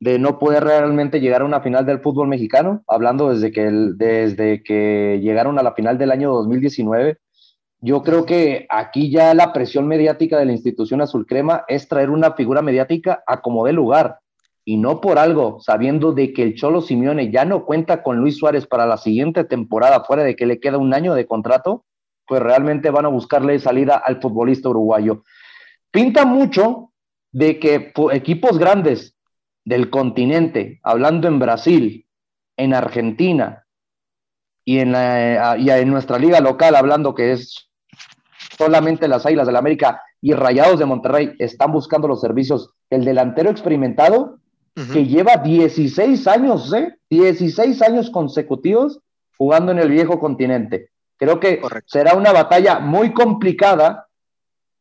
de 0.04 0.18
no 0.18 0.38
poder 0.38 0.64
realmente 0.64 1.18
llegar 1.18 1.40
a 1.40 1.46
una 1.46 1.62
final 1.62 1.86
del 1.86 2.00
fútbol 2.00 2.28
mexicano, 2.28 2.84
hablando 2.88 3.30
desde 3.30 3.50
que, 3.52 3.70
desde 3.70 4.62
que 4.62 5.18
llegaron 5.22 5.58
a 5.58 5.62
la 5.62 5.72
final 5.72 5.96
del 5.96 6.10
año 6.10 6.30
2019. 6.30 7.16
Yo 7.80 8.02
creo 8.02 8.26
que 8.26 8.66
aquí 8.68 9.10
ya 9.10 9.32
la 9.32 9.54
presión 9.54 9.88
mediática 9.88 10.38
de 10.38 10.44
la 10.44 10.52
institución 10.52 11.00
azul 11.00 11.24
crema 11.24 11.64
es 11.68 11.88
traer 11.88 12.10
una 12.10 12.32
figura 12.32 12.60
mediática 12.60 13.24
a 13.26 13.40
como 13.40 13.64
de 13.64 13.72
lugar 13.72 14.18
y 14.62 14.76
no 14.76 15.00
por 15.00 15.18
algo, 15.18 15.58
sabiendo 15.60 16.12
de 16.12 16.34
que 16.34 16.42
el 16.42 16.54
Cholo 16.54 16.82
Simeone 16.82 17.30
ya 17.30 17.46
no 17.46 17.64
cuenta 17.64 18.02
con 18.02 18.18
Luis 18.18 18.36
Suárez 18.36 18.66
para 18.66 18.84
la 18.84 18.98
siguiente 18.98 19.44
temporada, 19.44 20.04
fuera 20.04 20.22
de 20.22 20.36
que 20.36 20.44
le 20.44 20.60
queda 20.60 20.76
un 20.76 20.92
año 20.92 21.14
de 21.14 21.26
contrato, 21.26 21.86
pues 22.26 22.42
realmente 22.42 22.90
van 22.90 23.06
a 23.06 23.08
buscarle 23.08 23.58
salida 23.58 23.96
al 23.96 24.20
futbolista 24.20 24.68
uruguayo. 24.68 25.24
Pinta 25.90 26.26
mucho 26.26 26.90
de 27.32 27.58
que 27.58 27.94
equipos 28.12 28.58
grandes 28.58 29.13
del 29.64 29.90
continente, 29.90 30.80
hablando 30.82 31.28
en 31.28 31.38
Brasil, 31.38 32.06
en 32.56 32.74
Argentina 32.74 33.66
y 34.64 34.78
en, 34.78 34.92
la, 34.92 35.56
y 35.58 35.70
en 35.70 35.90
nuestra 35.90 36.18
liga 36.18 36.40
local, 36.40 36.74
hablando 36.74 37.14
que 37.14 37.32
es 37.32 37.70
solamente 38.56 39.08
las 39.08 39.26
Águilas 39.26 39.46
del 39.46 39.54
la 39.54 39.58
América 39.58 40.02
y 40.20 40.32
Rayados 40.32 40.78
de 40.78 40.86
Monterrey, 40.86 41.34
están 41.38 41.72
buscando 41.72 42.08
los 42.08 42.20
servicios. 42.20 42.70
El 42.90 43.04
delantero 43.04 43.50
experimentado 43.50 44.38
que 44.92 45.06
lleva 45.06 45.36
16 45.36 46.26
años, 46.26 46.72
¿eh? 46.72 46.96
16 47.08 47.80
años 47.82 48.10
consecutivos 48.10 49.00
jugando 49.36 49.70
en 49.70 49.78
el 49.78 49.90
viejo 49.90 50.18
continente. 50.18 50.90
Creo 51.16 51.38
que 51.38 51.60
será 51.86 52.14
una 52.14 52.32
batalla 52.32 52.80
muy 52.80 53.12
complicada 53.12 54.08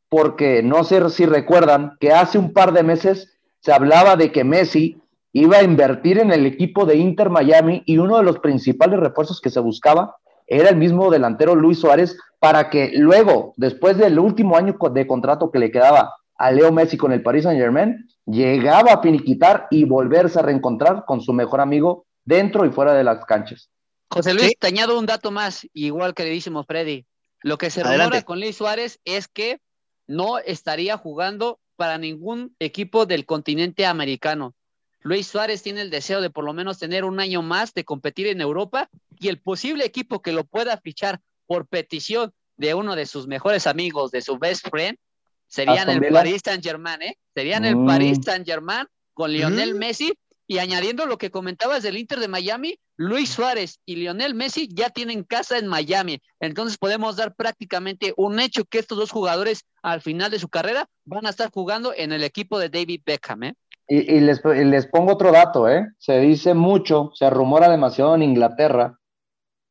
porque 0.10 0.64
no 0.64 0.84
sé 0.84 1.10
si 1.10 1.26
recuerdan 1.26 1.98
que 2.00 2.12
hace 2.12 2.38
un 2.38 2.54
par 2.54 2.72
de 2.74 2.84
meses 2.84 3.33
se 3.64 3.72
hablaba 3.72 4.16
de 4.16 4.32
que 4.32 4.44
Messi 4.44 5.02
iba 5.32 5.58
a 5.58 5.64
invertir 5.64 6.20
en 6.20 6.32
el 6.32 6.46
equipo 6.46 6.86
de 6.86 6.98
Inter 6.98 7.30
Miami 7.30 7.82
y 7.86 7.98
uno 7.98 8.18
de 8.18 8.24
los 8.24 8.40
principales 8.40 9.00
refuerzos 9.00 9.40
que 9.40 9.50
se 9.50 9.62
buscaba 9.62 10.18
era 10.48 10.70
el 10.70 10.76
mismo 10.76 11.10
delantero 11.10 11.56
Luis 11.56 11.80
Suárez 11.80 12.18
para 12.40 12.70
que 12.70 12.92
luego, 12.94 13.54
después 13.56 13.98
del 13.98 14.20
último 14.20 14.58
año 14.58 14.76
de 14.92 15.08
contrato 15.08 15.50
que 15.50 15.60
le 15.60 15.72
quedaba 15.72 16.14
a 16.36 16.52
Leo 16.52 16.74
Messi 16.74 16.98
con 16.98 17.14
el 17.14 17.24
Paris 17.24 17.44
Saint 17.44 17.60
Germain, 17.60 18.06
llegaba 18.26 18.92
a 18.92 19.02
finiquitar 19.02 19.68
y 19.72 19.86
volverse 19.86 20.40
a 20.40 20.42
reencontrar 20.42 21.06
con 21.06 21.22
su 21.22 21.32
mejor 21.32 21.62
amigo 21.62 22.06
dentro 22.26 22.66
y 22.66 22.70
fuera 22.70 22.94
de 22.94 23.06
las 23.06 23.24
canchas. 23.24 23.70
José 24.10 24.34
Luis, 24.34 24.54
te 24.60 24.68
añado 24.68 25.00
un 25.00 25.06
dato 25.06 25.32
más, 25.32 25.66
igual 25.74 26.14
que 26.14 26.24
le 26.24 26.32
decimos 26.32 26.66
Freddy. 26.68 27.06
Lo 27.42 27.58
que 27.58 27.70
se 27.70 27.82
rumora 27.82 28.22
con 28.24 28.42
Luis 28.42 28.58
Suárez 28.58 29.00
es 29.06 29.30
que 29.30 29.62
no 30.06 30.38
estaría 30.40 30.98
jugando 30.98 31.60
para 31.84 31.98
ningún 31.98 32.56
equipo 32.60 33.06
del 33.06 33.26
continente 33.26 33.86
americano. 33.86 34.56
Luis 35.02 35.28
Suárez 35.28 35.64
tiene 35.64 35.82
el 35.82 35.90
deseo 35.90 36.22
de 36.22 36.30
por 36.30 36.46
lo 36.46 36.54
menos 36.54 36.80
tener 36.80 37.04
un 37.04 37.20
año 37.20 37.42
más 37.42 37.74
de 37.74 37.84
competir 37.84 38.28
en 38.28 38.40
Europa 38.40 38.90
y 39.20 39.28
el 39.28 39.42
posible 39.42 39.84
equipo 39.84 40.22
que 40.22 40.32
lo 40.32 40.46
pueda 40.46 40.78
fichar 40.78 41.20
por 41.46 41.68
petición 41.68 42.32
de 42.56 42.74
uno 42.74 42.96
de 42.96 43.06
sus 43.06 43.28
mejores 43.28 43.68
amigos, 43.68 44.12
de 44.12 44.22
su 44.22 44.38
best 44.38 44.70
friend, 44.70 44.98
serían 45.46 45.90
el 45.90 46.08
Paris 46.10 46.42
Saint 46.46 46.64
Germain, 46.64 47.02
¿eh? 47.02 47.18
Serían 47.36 47.66
el 47.66 47.76
mm. 47.76 47.86
Paris 47.86 48.20
Saint 48.24 48.46
Germain 48.46 48.88
con 49.14 49.34
Lionel 49.34 49.76
mm. 49.76 49.78
Messi 49.78 50.14
y 50.48 50.58
añadiendo 50.58 51.06
lo 51.06 51.18
que 51.18 51.32
comentabas 51.32 51.84
del 51.84 51.98
Inter 51.98 52.20
de 52.20 52.28
Miami, 52.28 52.80
Luis 52.96 53.30
Suárez 53.30 53.80
y 53.86 53.96
Lionel 53.96 54.36
Messi 54.36 54.68
ya 54.72 54.90
tienen 54.90 55.24
casa 55.24 55.58
en 55.58 55.68
Miami. 55.68 56.22
Entonces 56.40 56.78
podemos 56.78 57.16
dar 57.16 57.36
prácticamente 57.36 58.14
un 58.18 58.40
hecho 58.40 58.66
que 58.66 58.80
estos 58.80 58.98
dos 58.98 59.12
jugadores 59.12 59.66
al 59.82 60.02
final 60.02 60.32
de 60.32 60.40
su 60.40 60.50
carrera 60.50 60.88
van 61.06 61.26
a 61.26 61.30
estar 61.30 61.50
jugando 61.52 61.94
en 61.96 62.12
el 62.12 62.24
equipo 62.24 62.60
de 62.60 62.70
David 62.70 63.02
Beckham. 63.06 63.44
¿eh? 63.44 63.54
Y, 63.88 64.20
les, 64.20 64.44
les, 64.44 64.88
pongo 64.88 65.14
otro 65.14 65.32
dato, 65.32 65.70
¿eh? 65.70 65.88
se 65.98 66.20
dice 66.20 66.54
mucho, 66.54 67.12
se 67.16 67.30
rumora 67.30 67.70
demasiado 67.70 68.16
en 68.16 68.24
Inglaterra, 68.24 69.00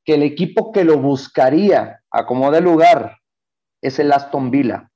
que 0.05 0.14
el 0.14 0.23
equipo 0.23 0.73
que 0.73 0.85
lo 0.85 0.99
buscaría 0.99 2.03
a 2.11 2.27
como 2.27 2.51
de 2.51 2.61
lugar 2.61 3.18
es 3.81 3.99
el 3.99 4.12
Aston 4.12 4.51
Villa. 4.51 4.91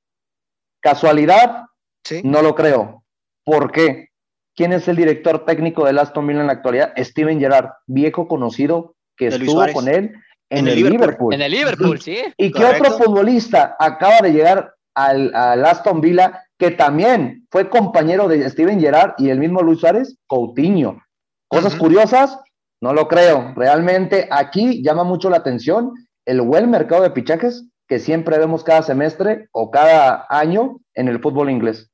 ¿Casualidad? 0.81 1.65
Sí. 2.03 2.21
No 2.23 2.41
lo 2.41 2.55
creo. 2.55 3.03
¿Por 3.43 3.71
qué? 3.71 4.09
¿Quién 4.57 4.73
es 4.73 4.87
el 4.87 4.95
director 4.95 5.45
técnico 5.45 5.85
del 5.85 5.99
Aston 5.99 6.25
Villa 6.25 6.41
en 6.41 6.47
la 6.47 6.53
actualidad? 6.53 6.91
Steven 6.97 7.39
Gerrard, 7.39 7.69
viejo 7.85 8.27
conocido 8.27 8.95
que 9.15 9.27
estuvo 9.27 9.63
con 9.71 9.87
él 9.87 10.15
en, 10.49 10.67
el, 10.67 10.75
Liverpool. 10.83 11.31
En 11.31 11.43
el 11.43 11.51
Liverpool, 11.51 12.01
sí. 12.01 12.17
¿Y 12.37 12.51
qué 12.51 12.65
otro 12.65 12.97
futbolista 12.97 13.75
acaba 13.79 14.17
de 14.23 14.33
llegar 14.33 14.73
al, 14.95 15.31
Aston 15.63 16.01
Villa 16.01 16.43
que 16.57 16.71
también 16.71 17.45
fue 17.51 17.69
compañero 17.69 18.27
de 18.27 18.49
Steven 18.49 18.79
Gerrard 18.81 19.13
y 19.19 19.29
el 19.29 19.37
mismo 19.37 19.61
Luis 19.61 19.79
Suárez? 19.79 20.17
Coutinho. 20.25 21.03
Cosas 21.47 21.75
curiosas, 21.75 22.39
no 22.81 22.93
lo 22.93 23.07
creo. 23.07 23.53
Realmente 23.55 24.27
aquí 24.31 24.81
llama 24.81 25.03
mucho 25.03 25.29
la 25.29 25.37
atención 25.37 25.93
el 26.25 26.41
buen 26.41 26.71
mercado 26.71 27.03
de 27.03 27.11
pichajes 27.11 27.67
que 27.87 27.99
siempre 27.99 28.39
vemos 28.39 28.63
cada 28.63 28.81
semestre 28.81 29.49
o 29.51 29.69
cada 29.69 30.25
año 30.29 30.79
en 30.95 31.09
el 31.09 31.21
fútbol 31.21 31.51
inglés. 31.51 31.91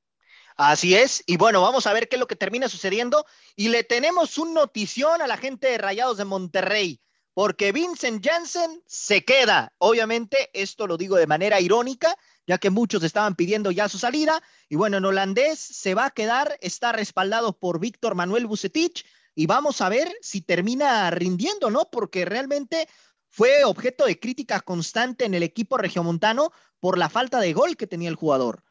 Así 0.56 0.95
es, 0.95 1.24
y 1.26 1.38
bueno, 1.38 1.62
vamos 1.62 1.88
a 1.88 1.93
ver 1.93 2.08
qué 2.08 2.16
es 2.16 2.20
lo 2.20 2.28
que 2.28 2.36
termina 2.36 2.70
sucediendo. 2.70 3.26
Y 3.56 3.70
le 3.70 3.84
tenemos 3.84 4.38
un 4.38 4.54
notición 4.54 5.22
a 5.22 5.28
la 5.28 5.38
gente 5.38 5.68
de 5.68 5.78
Rayados 5.78 6.18
de 6.18 6.26
Monterrey, 6.26 7.01
porque 7.34 7.72
Vincent 7.72 8.26
Janssen 8.26 8.84
se 8.86 9.26
queda. 9.26 9.74
Obviamente, 9.80 10.51
esto 10.54 10.86
lo 10.86 10.97
digo 10.97 11.16
de 11.16 11.28
manera 11.28 11.60
irónica, 11.60 12.16
ya 12.45 12.58
que 12.58 12.70
muchos 12.70 13.04
estaban 13.04 13.36
pidiendo 13.36 13.72
ya 13.72 13.89
su 13.89 13.97
salida. 13.97 14.41
Y 14.70 14.76
bueno, 14.76 14.97
en 14.97 15.06
holandés 15.06 15.60
se 15.60 15.95
va 15.95 16.06
a 16.06 16.12
quedar, 16.12 16.58
está 16.62 16.91
respaldado 16.91 17.58
por 17.58 17.80
Víctor 17.80 18.16
Manuel 18.16 18.45
Bucetich 18.45 19.06
y 19.36 19.47
vamos 19.47 19.82
a 19.82 19.89
ver 19.89 20.14
si 20.22 20.41
termina 20.41 21.10
rindiendo, 21.10 21.72
¿no? 21.72 21.89
Porque 21.91 22.26
realmente 22.26 22.88
fue 23.30 23.64
objeto 23.64 24.06
de 24.06 24.20
crítica 24.20 24.60
constante 24.60 25.26
en 25.26 25.34
el 25.34 25.41
equipo 25.41 25.78
regiomontano 25.78 26.51
por 26.80 26.99
la 26.99 27.10
falta 27.10 27.39
de 27.39 27.54
gol 27.54 27.76
que 27.76 27.88
tenía 27.88 28.10
el 28.10 28.16
jugador. 28.16 28.64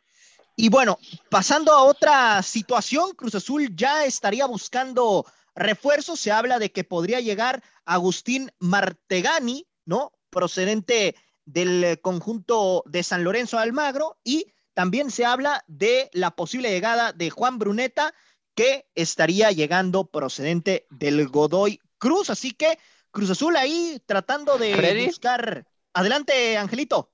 Y 0.56 0.68
bueno, 0.68 0.98
pasando 1.30 1.72
a 1.72 1.82
otra 1.82 2.42
situación, 2.42 3.12
Cruz 3.12 3.34
Azul 3.34 3.74
ya 3.74 4.04
estaría 4.04 4.46
buscando 4.46 5.26
refuerzos. 5.54 6.20
Se 6.20 6.30
habla 6.30 6.58
de 6.58 6.70
que 6.72 6.84
podría 6.84 7.20
llegar 7.20 7.62
Agustín 7.84 8.52
Martegani, 8.58 9.66
¿no? 9.84 10.12
Procedente 10.30 11.16
del 11.44 12.00
conjunto 12.00 12.84
de 12.86 13.02
San 13.02 13.24
Lorenzo 13.24 13.58
Almagro. 13.58 14.18
Y 14.24 14.52
también 14.74 15.10
se 15.10 15.24
habla 15.24 15.64
de 15.66 16.10
la 16.12 16.32
posible 16.32 16.70
llegada 16.70 17.12
de 17.12 17.30
Juan 17.30 17.58
Bruneta, 17.58 18.14
que 18.54 18.86
estaría 18.94 19.50
llegando 19.52 20.04
procedente 20.04 20.86
del 20.90 21.28
Godoy 21.28 21.80
Cruz. 21.98 22.28
Así 22.30 22.52
que 22.52 22.78
Cruz 23.10 23.30
Azul 23.30 23.56
ahí 23.56 24.02
tratando 24.06 24.58
de 24.58 25.06
buscar. 25.06 25.66
Adelante, 25.94 26.56
Angelito. 26.56 27.11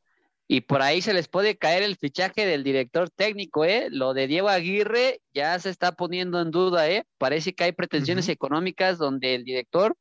Y 0.51 0.63
por 0.63 0.81
ahí 0.81 1.03
se 1.03 1.13
les 1.13 1.29
puede 1.29 1.59
caer 1.59 1.83
el 1.83 1.97
fichaje 1.97 2.47
del 2.47 2.65
director 2.65 3.11
técnico, 3.11 3.67
¿eh? 3.67 3.89
Lo 3.91 4.15
de 4.15 4.27
Diego 4.27 4.49
Aguirre 4.49 5.21
ya 5.35 5.59
se 5.59 5.69
está 5.69 5.93
poniendo 5.93 6.41
en 6.41 6.51
duda, 6.51 6.89
¿eh? 6.89 7.05
Parece 7.19 7.55
que 7.55 7.65
hay 7.65 7.73
pretensiones 7.73 8.31
económicas 8.31 8.97
donde 8.97 9.35
el 9.35 9.45
director 9.45 9.95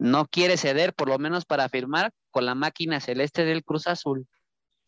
no 0.00 0.26
quiere 0.26 0.56
ceder, 0.56 0.92
por 0.92 1.08
lo 1.08 1.20
menos 1.20 1.44
para 1.44 1.68
firmar 1.68 2.10
con 2.32 2.44
la 2.44 2.56
máquina 2.56 2.98
celeste 2.98 3.44
del 3.44 3.62
Cruz 3.62 3.86
Azul. 3.86 4.26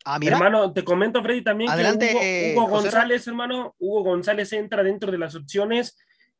Ah, 0.03 0.19
mira. 0.19 0.35
Hermano, 0.35 0.73
te 0.73 0.83
comento, 0.83 1.23
Freddy, 1.23 1.43
también 1.45 1.71
que 1.97 2.53
Hugo, 2.57 2.67
González, 2.67 3.25
hermano, 3.25 3.75
Hugo 3.79 4.03
González 4.03 4.51
entra 4.51 4.83
dentro 4.83 5.13
de 5.13 5.17
las 5.17 5.33
opciones 5.33 5.97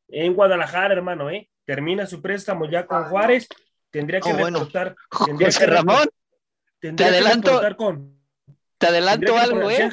en 0.08 0.34
Guadalajara, 0.34 0.92
hermano, 0.92 1.30
¿eh? 1.30 1.48
Termina 1.64 2.06
su 2.06 2.20
préstamo 2.20 2.68
ya 2.68 2.86
con 2.86 3.04
Juárez. 3.04 3.48
Tendría 3.90 4.20
que 4.20 4.32
oh, 4.32 4.36
reportar. 4.36 4.94
Tendría 5.24 5.48
que 5.48 5.66
Ramón, 5.66 6.08
te 6.78 7.04
adelanto, 7.04 7.60
con 7.76 8.19
te 8.80 8.86
adelanto 8.86 9.36
algo, 9.36 9.70
¿eh? 9.70 9.90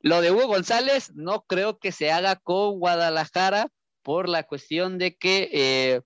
Lo 0.00 0.20
de 0.20 0.30
Hugo 0.30 0.46
González 0.46 1.12
no 1.14 1.42
creo 1.42 1.78
que 1.78 1.92
se 1.92 2.10
haga 2.10 2.36
con 2.36 2.78
Guadalajara 2.78 3.68
por 4.02 4.28
la 4.28 4.44
cuestión 4.44 4.96
de 4.96 5.16
que 5.16 5.50
eh, 5.52 6.00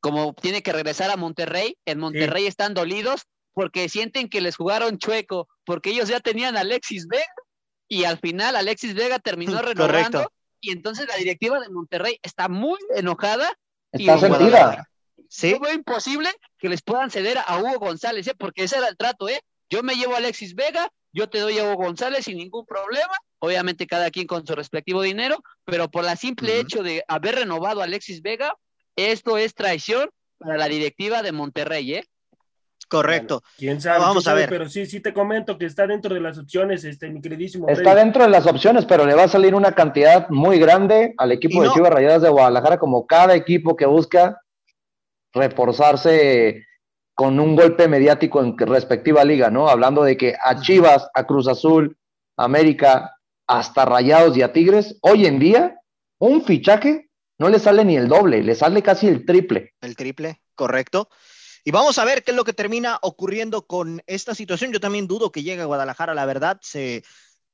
como 0.00 0.34
tiene 0.34 0.62
que 0.62 0.72
regresar 0.72 1.10
a 1.10 1.16
Monterrey, 1.16 1.78
en 1.84 2.00
Monterrey 2.00 2.46
están 2.46 2.74
dolidos 2.74 3.22
porque 3.52 3.88
sienten 3.88 4.28
que 4.28 4.40
les 4.40 4.56
jugaron 4.56 4.98
chueco, 4.98 5.48
porque 5.64 5.90
ellos 5.90 6.08
ya 6.08 6.20
tenían 6.20 6.56
a 6.56 6.60
Alexis 6.60 7.06
Vega 7.06 7.24
y 7.88 8.04
al 8.04 8.18
final 8.18 8.56
Alexis 8.56 8.94
Vega 8.94 9.18
terminó 9.20 9.62
renovando 9.62 10.30
y 10.60 10.72
entonces 10.72 11.06
la 11.06 11.14
directiva 11.14 11.60
de 11.60 11.68
Monterrey 11.68 12.18
está 12.22 12.48
muy 12.48 12.78
enojada. 12.96 13.56
Está 13.92 14.18
sentida. 14.18 14.88
Sí. 15.28 15.54
Fue 15.58 15.74
imposible 15.74 16.30
que 16.58 16.68
les 16.68 16.82
puedan 16.82 17.10
ceder 17.10 17.38
a 17.46 17.58
Hugo 17.58 17.78
González, 17.78 18.26
¿eh? 18.26 18.34
porque 18.36 18.64
ese 18.64 18.78
era 18.78 18.88
el 18.88 18.96
trato, 18.96 19.28
¿eh? 19.28 19.40
Yo 19.70 19.82
me 19.82 19.94
llevo 19.94 20.14
a 20.14 20.18
Alexis 20.18 20.54
Vega, 20.54 20.88
yo 21.16 21.30
te 21.30 21.40
doy 21.40 21.58
a 21.58 21.64
Hugo 21.64 21.76
González 21.76 22.26
sin 22.26 22.36
ningún 22.36 22.66
problema, 22.66 23.14
obviamente 23.38 23.86
cada 23.86 24.10
quien 24.10 24.26
con 24.26 24.46
su 24.46 24.54
respectivo 24.54 25.00
dinero, 25.00 25.38
pero 25.64 25.88
por 25.88 26.04
la 26.04 26.14
simple 26.14 26.60
hecho 26.60 26.82
de 26.82 27.02
haber 27.08 27.36
renovado 27.36 27.80
a 27.80 27.84
Alexis 27.84 28.20
Vega, 28.20 28.54
esto 28.96 29.38
es 29.38 29.54
traición 29.54 30.10
para 30.36 30.58
la 30.58 30.68
directiva 30.68 31.22
de 31.22 31.32
Monterrey, 31.32 31.94
¿eh? 31.94 32.04
Correcto. 32.86 33.42
quién 33.56 33.80
sabe, 33.80 34.00
vamos 34.00 34.28
a 34.28 34.34
ver. 34.34 34.50
Pero 34.50 34.68
sí, 34.68 34.84
sí 34.84 35.00
te 35.00 35.14
comento 35.14 35.56
que 35.56 35.64
está 35.64 35.86
dentro 35.86 36.14
de 36.14 36.20
las 36.20 36.36
opciones, 36.36 36.84
este, 36.84 37.08
mi 37.08 37.22
queridísimo. 37.22 37.66
Está 37.66 37.94
dentro 37.94 38.22
de 38.22 38.28
las 38.28 38.46
opciones, 38.46 38.84
pero 38.84 39.06
le 39.06 39.14
va 39.14 39.24
a 39.24 39.28
salir 39.28 39.54
una 39.54 39.72
cantidad 39.72 40.28
muy 40.28 40.58
grande 40.58 41.14
al 41.16 41.32
equipo 41.32 41.62
de 41.62 41.70
Chivas 41.70 41.92
Rayadas 41.92 42.22
de 42.22 42.28
Guadalajara, 42.28 42.78
como 42.78 43.06
cada 43.06 43.34
equipo 43.34 43.74
que 43.74 43.86
busca 43.86 44.38
reforzarse 45.32 46.66
con 47.16 47.40
un 47.40 47.56
golpe 47.56 47.88
mediático 47.88 48.42
en 48.42 48.58
respectiva 48.58 49.24
liga, 49.24 49.50
¿no? 49.50 49.70
Hablando 49.70 50.04
de 50.04 50.18
que 50.18 50.36
a 50.38 50.60
Chivas, 50.60 51.08
a 51.14 51.26
Cruz 51.26 51.48
Azul, 51.48 51.96
América, 52.36 53.16
hasta 53.46 53.86
Rayados 53.86 54.36
y 54.36 54.42
a 54.42 54.52
Tigres, 54.52 54.98
hoy 55.00 55.24
en 55.24 55.38
día, 55.38 55.80
un 56.18 56.44
fichaje 56.44 57.08
no 57.38 57.48
le 57.48 57.58
sale 57.58 57.86
ni 57.86 57.96
el 57.96 58.06
doble, 58.06 58.42
le 58.42 58.54
sale 58.54 58.82
casi 58.82 59.08
el 59.08 59.24
triple. 59.24 59.72
El 59.80 59.96
triple, 59.96 60.42
correcto. 60.54 61.08
Y 61.64 61.70
vamos 61.70 61.98
a 61.98 62.04
ver 62.04 62.22
qué 62.22 62.32
es 62.32 62.36
lo 62.36 62.44
que 62.44 62.52
termina 62.52 62.98
ocurriendo 63.00 63.66
con 63.66 64.02
esta 64.06 64.34
situación. 64.34 64.70
Yo 64.70 64.78
también 64.78 65.08
dudo 65.08 65.32
que 65.32 65.42
llegue 65.42 65.62
a 65.62 65.66
Guadalajara, 65.66 66.14
la 66.14 66.26
verdad. 66.26 66.58
Se... 66.60 67.02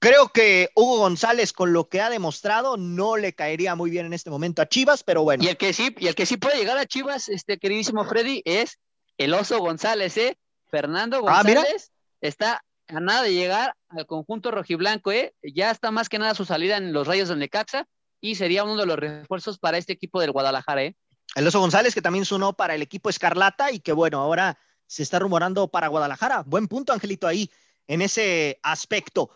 Creo 0.01 0.31
que 0.31 0.71
Hugo 0.75 0.99
González, 0.99 1.53
con 1.53 1.73
lo 1.73 1.89
que 1.89 2.01
ha 2.01 2.11
demostrado, 2.11 2.77
no 2.77 3.17
le 3.17 3.33
caería 3.33 3.77
muy 3.77 3.91
bien 3.91 4.07
en 4.07 4.13
este 4.13 4.31
momento 4.31 4.61
a 4.61 4.69
Chivas, 4.69 5.05
pero 5.05 5.23
bueno. 5.23 5.45
Y 5.45 5.47
el 5.47 5.57
que 5.57 5.73
sí, 5.73 5.95
y 6.01 6.09
el 6.09 6.17
que 6.17 6.27
sí 6.27 6.37
puede 6.37 6.59
llegar 6.59 6.77
a 6.79 6.87
Chivas, 6.87 7.29
este 7.29 7.59
queridísimo 7.59 8.05
Freddy, 8.05 8.43
es 8.45 8.81
el 9.19 9.35
oso 9.35 9.59
González, 9.59 10.17
¿eh? 10.17 10.39
Fernando 10.71 11.19
ah, 11.29 11.43
González 11.43 11.93
está 12.21 12.65
a 12.89 13.01
nada 13.01 13.23
de 13.23 13.35
llegar 13.35 13.75
al 13.89 14.07
conjunto 14.07 14.51
rojiblanco, 14.51 15.13
¿eh? 15.13 15.35
Ya 15.43 15.71
está 15.71 15.91
más 15.91 16.09
que 16.09 16.19
nada 16.19 16.35
su 16.35 16.45
salida 16.45 16.77
en 16.77 16.93
los 16.93 17.07
rayos 17.07 17.29
del 17.29 17.39
Necaxa 17.39 17.87
y 18.21 18.37
sería 18.37 18.65
uno 18.65 18.77
de 18.77 18.87
los 18.87 18.99
refuerzos 18.99 19.59
para 19.59 19.79
este 19.79 19.93
equipo 19.93 20.21
del 20.21 20.33
Guadalajara, 20.33 20.85
¿eh? 20.85 20.97
El 21.35 21.47
oso 21.47 21.61
González, 21.61 21.95
que 21.95 22.03
también 22.03 22.25
sonó 22.25 22.53
para 22.53 22.75
el 22.75 22.83
equipo 22.83 23.09
Escarlata 23.09 23.71
y 23.73 23.81
que 23.81 23.93
bueno, 23.93 24.21
ahora 24.21 24.59
se 24.87 25.03
está 25.03 25.19
rumorando 25.19 25.69
para 25.69 25.89
Guadalajara. 25.89 26.43
Buen 26.47 26.69
punto, 26.69 26.93
Angelito, 26.93 27.27
ahí 27.27 27.51
en 27.87 28.03
ese 28.03 28.59
aspecto. 28.63 29.31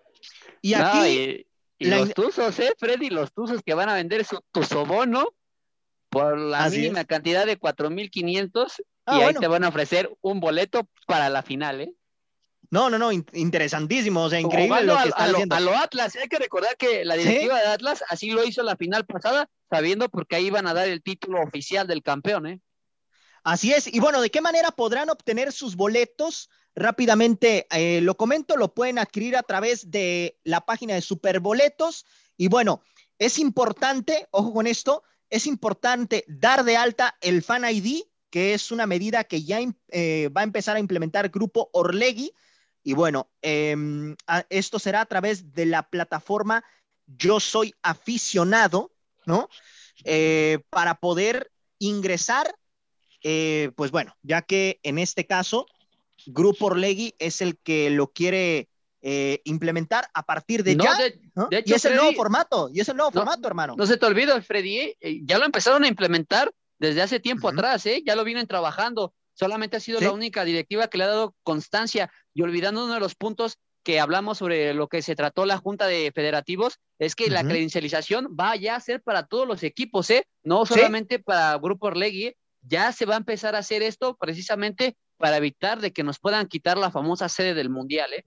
Y 0.61 0.73
aquí. 0.73 1.47
los 1.79 2.13
tuzos, 2.13 2.57
¿eh, 2.59 2.73
Freddy? 2.77 3.09
Los 3.09 3.33
tuzos 3.33 3.61
que 3.65 3.73
van 3.73 3.89
a 3.89 3.95
vender 3.95 4.23
su 4.25 4.39
tuzobono 4.51 5.27
por 6.09 6.37
la 6.37 6.69
mínima 6.69 7.05
cantidad 7.05 7.45
de 7.45 7.57
4,500 7.57 8.83
ah, 9.05 9.17
y 9.17 9.21
ahí 9.21 9.33
te 9.33 9.47
van 9.47 9.63
a 9.63 9.69
ofrecer 9.69 10.13
un 10.21 10.39
boleto 10.39 10.87
para 11.07 11.29
la 11.29 11.41
final, 11.41 11.81
¿eh? 11.81 11.93
No, 12.69 12.89
no, 12.89 12.97
no, 12.97 13.11
interesantísimo, 13.11 14.23
o 14.23 14.29
sea, 14.29 14.39
increíble 14.39 14.83
lo 14.83 14.97
que 14.97 15.09
está 15.09 15.25
haciendo. 15.25 15.55
A 15.55 15.59
lo 15.59 15.75
Atlas, 15.75 16.15
hay 16.15 16.29
que 16.29 16.39
recordar 16.39 16.77
que 16.77 17.03
la 17.03 17.15
directiva 17.15 17.59
de 17.59 17.67
Atlas 17.67 18.01
así 18.07 18.31
lo 18.31 18.45
hizo 18.45 18.63
la 18.63 18.77
final 18.77 19.05
pasada, 19.05 19.49
sabiendo 19.69 20.07
porque 20.07 20.37
ahí 20.37 20.47
iban 20.47 20.67
a 20.67 20.73
dar 20.73 20.87
el 20.87 21.03
título 21.03 21.41
oficial 21.41 21.85
del 21.85 22.01
campeón, 22.01 22.47
¿eh? 22.47 22.61
Así 23.43 23.73
es, 23.73 23.93
y 23.93 23.99
bueno, 23.99 24.21
¿de 24.21 24.29
qué 24.29 24.39
manera 24.39 24.71
podrán 24.71 25.09
obtener 25.09 25.51
sus 25.51 25.75
boletos? 25.75 26.49
Rápidamente 26.75 27.67
eh, 27.69 27.99
lo 28.01 28.15
comento, 28.15 28.55
lo 28.55 28.73
pueden 28.73 28.97
adquirir 28.97 29.35
a 29.35 29.43
través 29.43 29.91
de 29.91 30.37
la 30.43 30.61
página 30.61 30.93
de 30.93 31.01
Superboletos. 31.01 32.05
Y 32.37 32.47
bueno, 32.47 32.81
es 33.19 33.39
importante, 33.39 34.27
ojo 34.31 34.53
con 34.53 34.67
esto, 34.67 35.03
es 35.29 35.47
importante 35.47 36.23
dar 36.27 36.63
de 36.63 36.77
alta 36.77 37.17
el 37.21 37.43
Fan 37.43 37.65
ID, 37.69 38.03
que 38.29 38.53
es 38.53 38.71
una 38.71 38.87
medida 38.87 39.25
que 39.25 39.43
ya 39.43 39.59
eh, 39.89 40.29
va 40.35 40.41
a 40.41 40.45
empezar 40.45 40.77
a 40.77 40.79
implementar 40.79 41.29
Grupo 41.29 41.69
Orlegui. 41.73 42.33
Y 42.83 42.93
bueno, 42.93 43.29
em, 43.41 44.15
esto 44.49 44.79
será 44.79 45.01
a 45.01 45.05
través 45.05 45.53
de 45.53 45.65
la 45.65 45.83
plataforma 45.89 46.63
Yo 47.05 47.39
Soy 47.41 47.75
Aficionado, 47.83 48.93
¿no? 49.25 49.49
Eh, 50.05 50.59
para 50.69 50.95
poder 50.95 51.51
ingresar, 51.79 52.55
pues 53.21 53.91
bueno, 53.91 54.15
ya 54.23 54.41
que 54.41 54.79
en 54.83 54.97
este 54.97 55.27
caso 55.27 55.67
Grupo 56.25 56.67
Orlegui 56.67 57.15
es 57.19 57.41
el 57.41 57.57
que 57.57 57.89
lo 57.89 58.07
quiere 58.11 58.69
eh, 59.01 59.41
implementar 59.45 60.07
a 60.13 60.23
partir 60.23 60.63
de 60.63 60.75
ya. 60.75 60.95
y 61.65 61.73
es 61.73 61.85
el 61.85 61.95
nuevo 61.95 62.13
formato, 62.13 62.69
y 62.71 62.79
es 62.81 62.89
el 62.89 62.97
nuevo 62.97 63.11
formato, 63.11 63.47
hermano. 63.47 63.75
No 63.77 63.85
se 63.85 63.97
te 63.97 64.05
olvide, 64.05 64.41
Freddy, 64.41 64.77
eh, 64.77 64.97
eh, 65.01 65.21
ya 65.23 65.37
lo 65.37 65.45
empezaron 65.45 65.83
a 65.83 65.87
implementar 65.87 66.51
desde 66.77 67.01
hace 67.01 67.19
tiempo 67.19 67.49
atrás, 67.49 67.85
¿eh? 67.85 68.03
ya 68.05 68.15
lo 68.15 68.23
vienen 68.23 68.47
trabajando. 68.47 69.13
Solamente 69.33 69.77
ha 69.77 69.79
sido 69.79 69.99
la 70.01 70.11
única 70.11 70.43
directiva 70.43 70.87
que 70.87 70.97
le 70.97 71.05
ha 71.05 71.07
dado 71.07 71.35
constancia 71.43 72.11
y 72.33 72.41
olvidando 72.41 72.83
uno 72.83 72.93
de 72.93 72.99
los 72.99 73.15
puntos 73.15 73.57
que 73.83 73.99
hablamos 73.99 74.37
sobre 74.37 74.73
lo 74.73 74.87
que 74.87 75.01
se 75.01 75.15
trató 75.15 75.45
la 75.45 75.57
Junta 75.57 75.87
de 75.87 76.11
Federativos, 76.13 76.79
es 76.99 77.15
que 77.15 77.29
la 77.29 77.43
credencialización 77.43 78.35
va 78.39 78.55
ya 78.55 78.75
a 78.75 78.79
ser 78.79 79.01
para 79.01 79.25
todos 79.25 79.47
los 79.47 79.63
equipos, 79.63 80.09
¿eh? 80.11 80.27
No 80.43 80.65
solamente 80.65 81.17
para 81.17 81.57
Grupo 81.57 81.87
Orlegui, 81.87 82.35
ya 82.61 82.91
se 82.91 83.05
va 83.05 83.15
a 83.15 83.17
empezar 83.17 83.55
a 83.55 83.59
hacer 83.59 83.81
esto 83.81 84.15
precisamente 84.19 84.95
para 85.21 85.37
evitar 85.37 85.79
de 85.79 85.93
que 85.93 86.03
nos 86.03 86.19
puedan 86.19 86.47
quitar 86.47 86.77
la 86.77 86.91
famosa 86.91 87.29
sede 87.29 87.53
del 87.53 87.69
Mundial, 87.69 88.11
¿eh? 88.13 88.23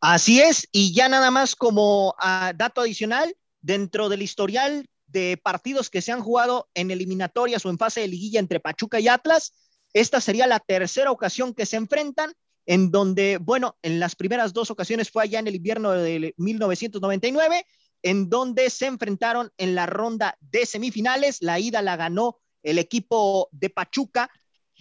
Así 0.00 0.40
es, 0.40 0.68
y 0.70 0.94
ya 0.94 1.08
nada 1.08 1.32
más 1.32 1.56
como 1.56 2.14
ah, 2.20 2.52
dato 2.54 2.82
adicional, 2.82 3.34
dentro 3.60 4.08
del 4.08 4.22
historial 4.22 4.86
de 5.08 5.40
partidos 5.42 5.90
que 5.90 6.02
se 6.02 6.12
han 6.12 6.20
jugado 6.20 6.68
en 6.74 6.92
eliminatorias 6.92 7.66
o 7.66 7.70
en 7.70 7.78
fase 7.78 8.02
de 8.02 8.08
liguilla 8.08 8.38
entre 8.38 8.60
Pachuca 8.60 9.00
y 9.00 9.08
Atlas, 9.08 9.54
esta 9.92 10.20
sería 10.20 10.46
la 10.46 10.60
tercera 10.60 11.10
ocasión 11.10 11.54
que 11.54 11.66
se 11.66 11.76
enfrentan, 11.76 12.32
en 12.66 12.90
donde, 12.90 13.38
bueno, 13.38 13.76
en 13.82 13.98
las 13.98 14.14
primeras 14.14 14.52
dos 14.52 14.70
ocasiones 14.70 15.10
fue 15.10 15.24
allá 15.24 15.38
en 15.38 15.48
el 15.48 15.56
invierno 15.56 15.90
de 15.92 16.34
1999, 16.36 17.64
en 18.02 18.28
donde 18.28 18.70
se 18.70 18.86
enfrentaron 18.86 19.50
en 19.56 19.74
la 19.74 19.86
ronda 19.86 20.36
de 20.40 20.66
semifinales. 20.66 21.38
La 21.40 21.58
ida 21.58 21.82
la 21.82 21.96
ganó 21.96 22.38
el 22.62 22.78
equipo 22.78 23.48
de 23.52 23.70
Pachuca 23.70 24.30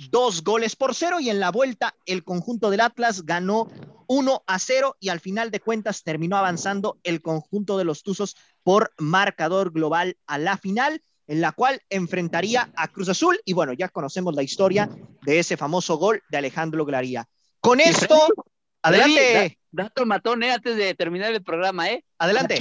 dos 0.09 0.43
goles 0.43 0.75
por 0.75 0.93
cero 0.95 1.19
y 1.19 1.29
en 1.29 1.39
la 1.39 1.51
vuelta 1.51 1.95
el 2.05 2.23
conjunto 2.23 2.69
del 2.69 2.81
Atlas 2.81 3.25
ganó 3.25 3.69
uno 4.07 4.43
a 4.47 4.59
cero 4.59 4.95
y 4.99 5.09
al 5.09 5.19
final 5.19 5.51
de 5.51 5.59
cuentas 5.59 6.03
terminó 6.03 6.37
avanzando 6.37 6.99
el 7.03 7.21
conjunto 7.21 7.77
de 7.77 7.83
los 7.83 8.03
Tuzos 8.03 8.35
por 8.63 8.93
marcador 8.97 9.71
global 9.71 10.17
a 10.27 10.37
la 10.37 10.57
final 10.57 11.01
en 11.27 11.41
la 11.41 11.51
cual 11.51 11.81
enfrentaría 11.89 12.71
a 12.75 12.87
Cruz 12.87 13.09
Azul 13.09 13.39
y 13.43 13.53
bueno, 13.53 13.73
ya 13.73 13.89
conocemos 13.89 14.33
la 14.33 14.43
historia 14.43 14.89
de 15.23 15.39
ese 15.39 15.57
famoso 15.57 15.97
gol 15.97 16.23
de 16.29 16.37
Alejandro 16.37 16.85
Glaría. 16.85 17.27
Con 17.59 17.81
esto, 17.81 18.27
adelante. 18.81 19.59
dato 19.71 20.05
matón, 20.05 20.43
eh, 20.43 20.51
antes 20.51 20.77
de 20.77 20.95
terminar 20.95 21.33
el 21.33 21.43
programa, 21.43 21.89
¿eh? 21.89 22.05
Adelante. 22.17 22.59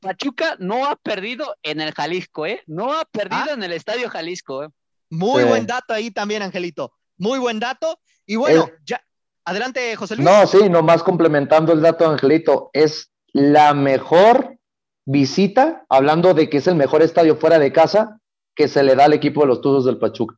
Pachuca, 0.00 0.56
no 0.58 0.86
ha 0.86 0.96
perdido 0.96 1.54
en 1.62 1.82
el 1.82 1.92
Jalisco, 1.92 2.46
¿eh? 2.46 2.62
No 2.66 2.94
ha 2.94 3.04
perdido 3.04 3.50
ah. 3.50 3.52
en 3.52 3.62
el 3.62 3.72
Estadio 3.72 4.08
Jalisco, 4.08 4.64
¿eh? 4.64 4.68
Muy 5.10 5.44
buen 5.44 5.66
dato 5.66 5.92
ahí 5.92 6.10
también, 6.10 6.42
Angelito. 6.42 6.92
Muy 7.18 7.38
buen 7.38 7.60
dato. 7.60 8.00
Y 8.24 8.36
bueno, 8.36 8.70
ya. 8.84 9.02
Adelante, 9.44 9.94
José 9.96 10.16
Luis. 10.16 10.24
No, 10.24 10.46
sí, 10.46 10.68
nomás 10.68 11.02
complementando 11.02 11.72
el 11.72 11.82
dato, 11.82 12.08
Angelito. 12.08 12.70
Es 12.72 13.10
la 13.32 13.74
mejor 13.74 14.58
visita, 15.04 15.84
hablando 15.88 16.34
de 16.34 16.48
que 16.48 16.58
es 16.58 16.66
el 16.66 16.76
mejor 16.76 17.02
estadio 17.02 17.36
fuera 17.36 17.58
de 17.58 17.72
casa, 17.72 18.20
que 18.54 18.68
se 18.68 18.82
le 18.82 18.94
da 18.94 19.06
al 19.06 19.12
equipo 19.12 19.40
de 19.40 19.48
los 19.48 19.60
Tuzos 19.60 19.84
del 19.84 19.98
Pachuca. 19.98 20.36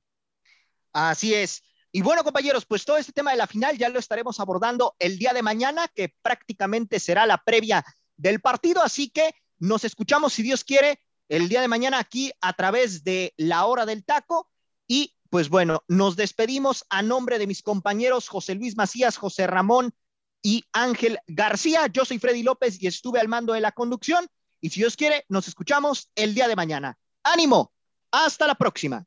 Así 0.92 1.34
es. 1.34 1.62
Y 1.90 2.00
bueno, 2.00 2.24
compañeros, 2.24 2.64
pues 2.64 2.84
todo 2.86 2.96
este 2.96 3.12
tema 3.12 3.32
de 3.32 3.36
la 3.36 3.46
final 3.46 3.76
ya 3.76 3.90
lo 3.90 3.98
estaremos 3.98 4.40
abordando 4.40 4.96
el 4.98 5.18
día 5.18 5.34
de 5.34 5.42
mañana, 5.42 5.88
que 5.94 6.14
prácticamente 6.22 6.98
será 6.98 7.26
la 7.26 7.38
previa 7.38 7.84
del 8.16 8.40
partido. 8.40 8.82
Así 8.82 9.10
que 9.10 9.34
nos 9.58 9.84
escuchamos, 9.84 10.32
si 10.32 10.42
Dios 10.42 10.64
quiere, 10.64 11.00
el 11.28 11.48
día 11.48 11.60
de 11.60 11.68
mañana 11.68 11.98
aquí 11.98 12.32
a 12.40 12.54
través 12.54 13.04
de 13.04 13.34
la 13.36 13.66
hora 13.66 13.84
del 13.84 14.04
taco. 14.04 14.48
Y 14.92 15.16
pues 15.30 15.48
bueno, 15.48 15.84
nos 15.88 16.16
despedimos 16.16 16.84
a 16.90 17.00
nombre 17.00 17.38
de 17.38 17.46
mis 17.46 17.62
compañeros 17.62 18.28
José 18.28 18.54
Luis 18.56 18.76
Macías, 18.76 19.16
José 19.16 19.46
Ramón 19.46 19.94
y 20.42 20.66
Ángel 20.74 21.18
García. 21.26 21.86
Yo 21.86 22.04
soy 22.04 22.18
Freddy 22.18 22.42
López 22.42 22.76
y 22.78 22.88
estuve 22.88 23.18
al 23.18 23.26
mando 23.26 23.54
de 23.54 23.62
la 23.62 23.72
conducción. 23.72 24.26
Y 24.60 24.68
si 24.68 24.80
Dios 24.80 24.98
quiere, 24.98 25.24
nos 25.30 25.48
escuchamos 25.48 26.10
el 26.14 26.34
día 26.34 26.46
de 26.46 26.56
mañana. 26.56 26.98
Ánimo, 27.22 27.72
hasta 28.10 28.46
la 28.46 28.54
próxima. 28.54 29.06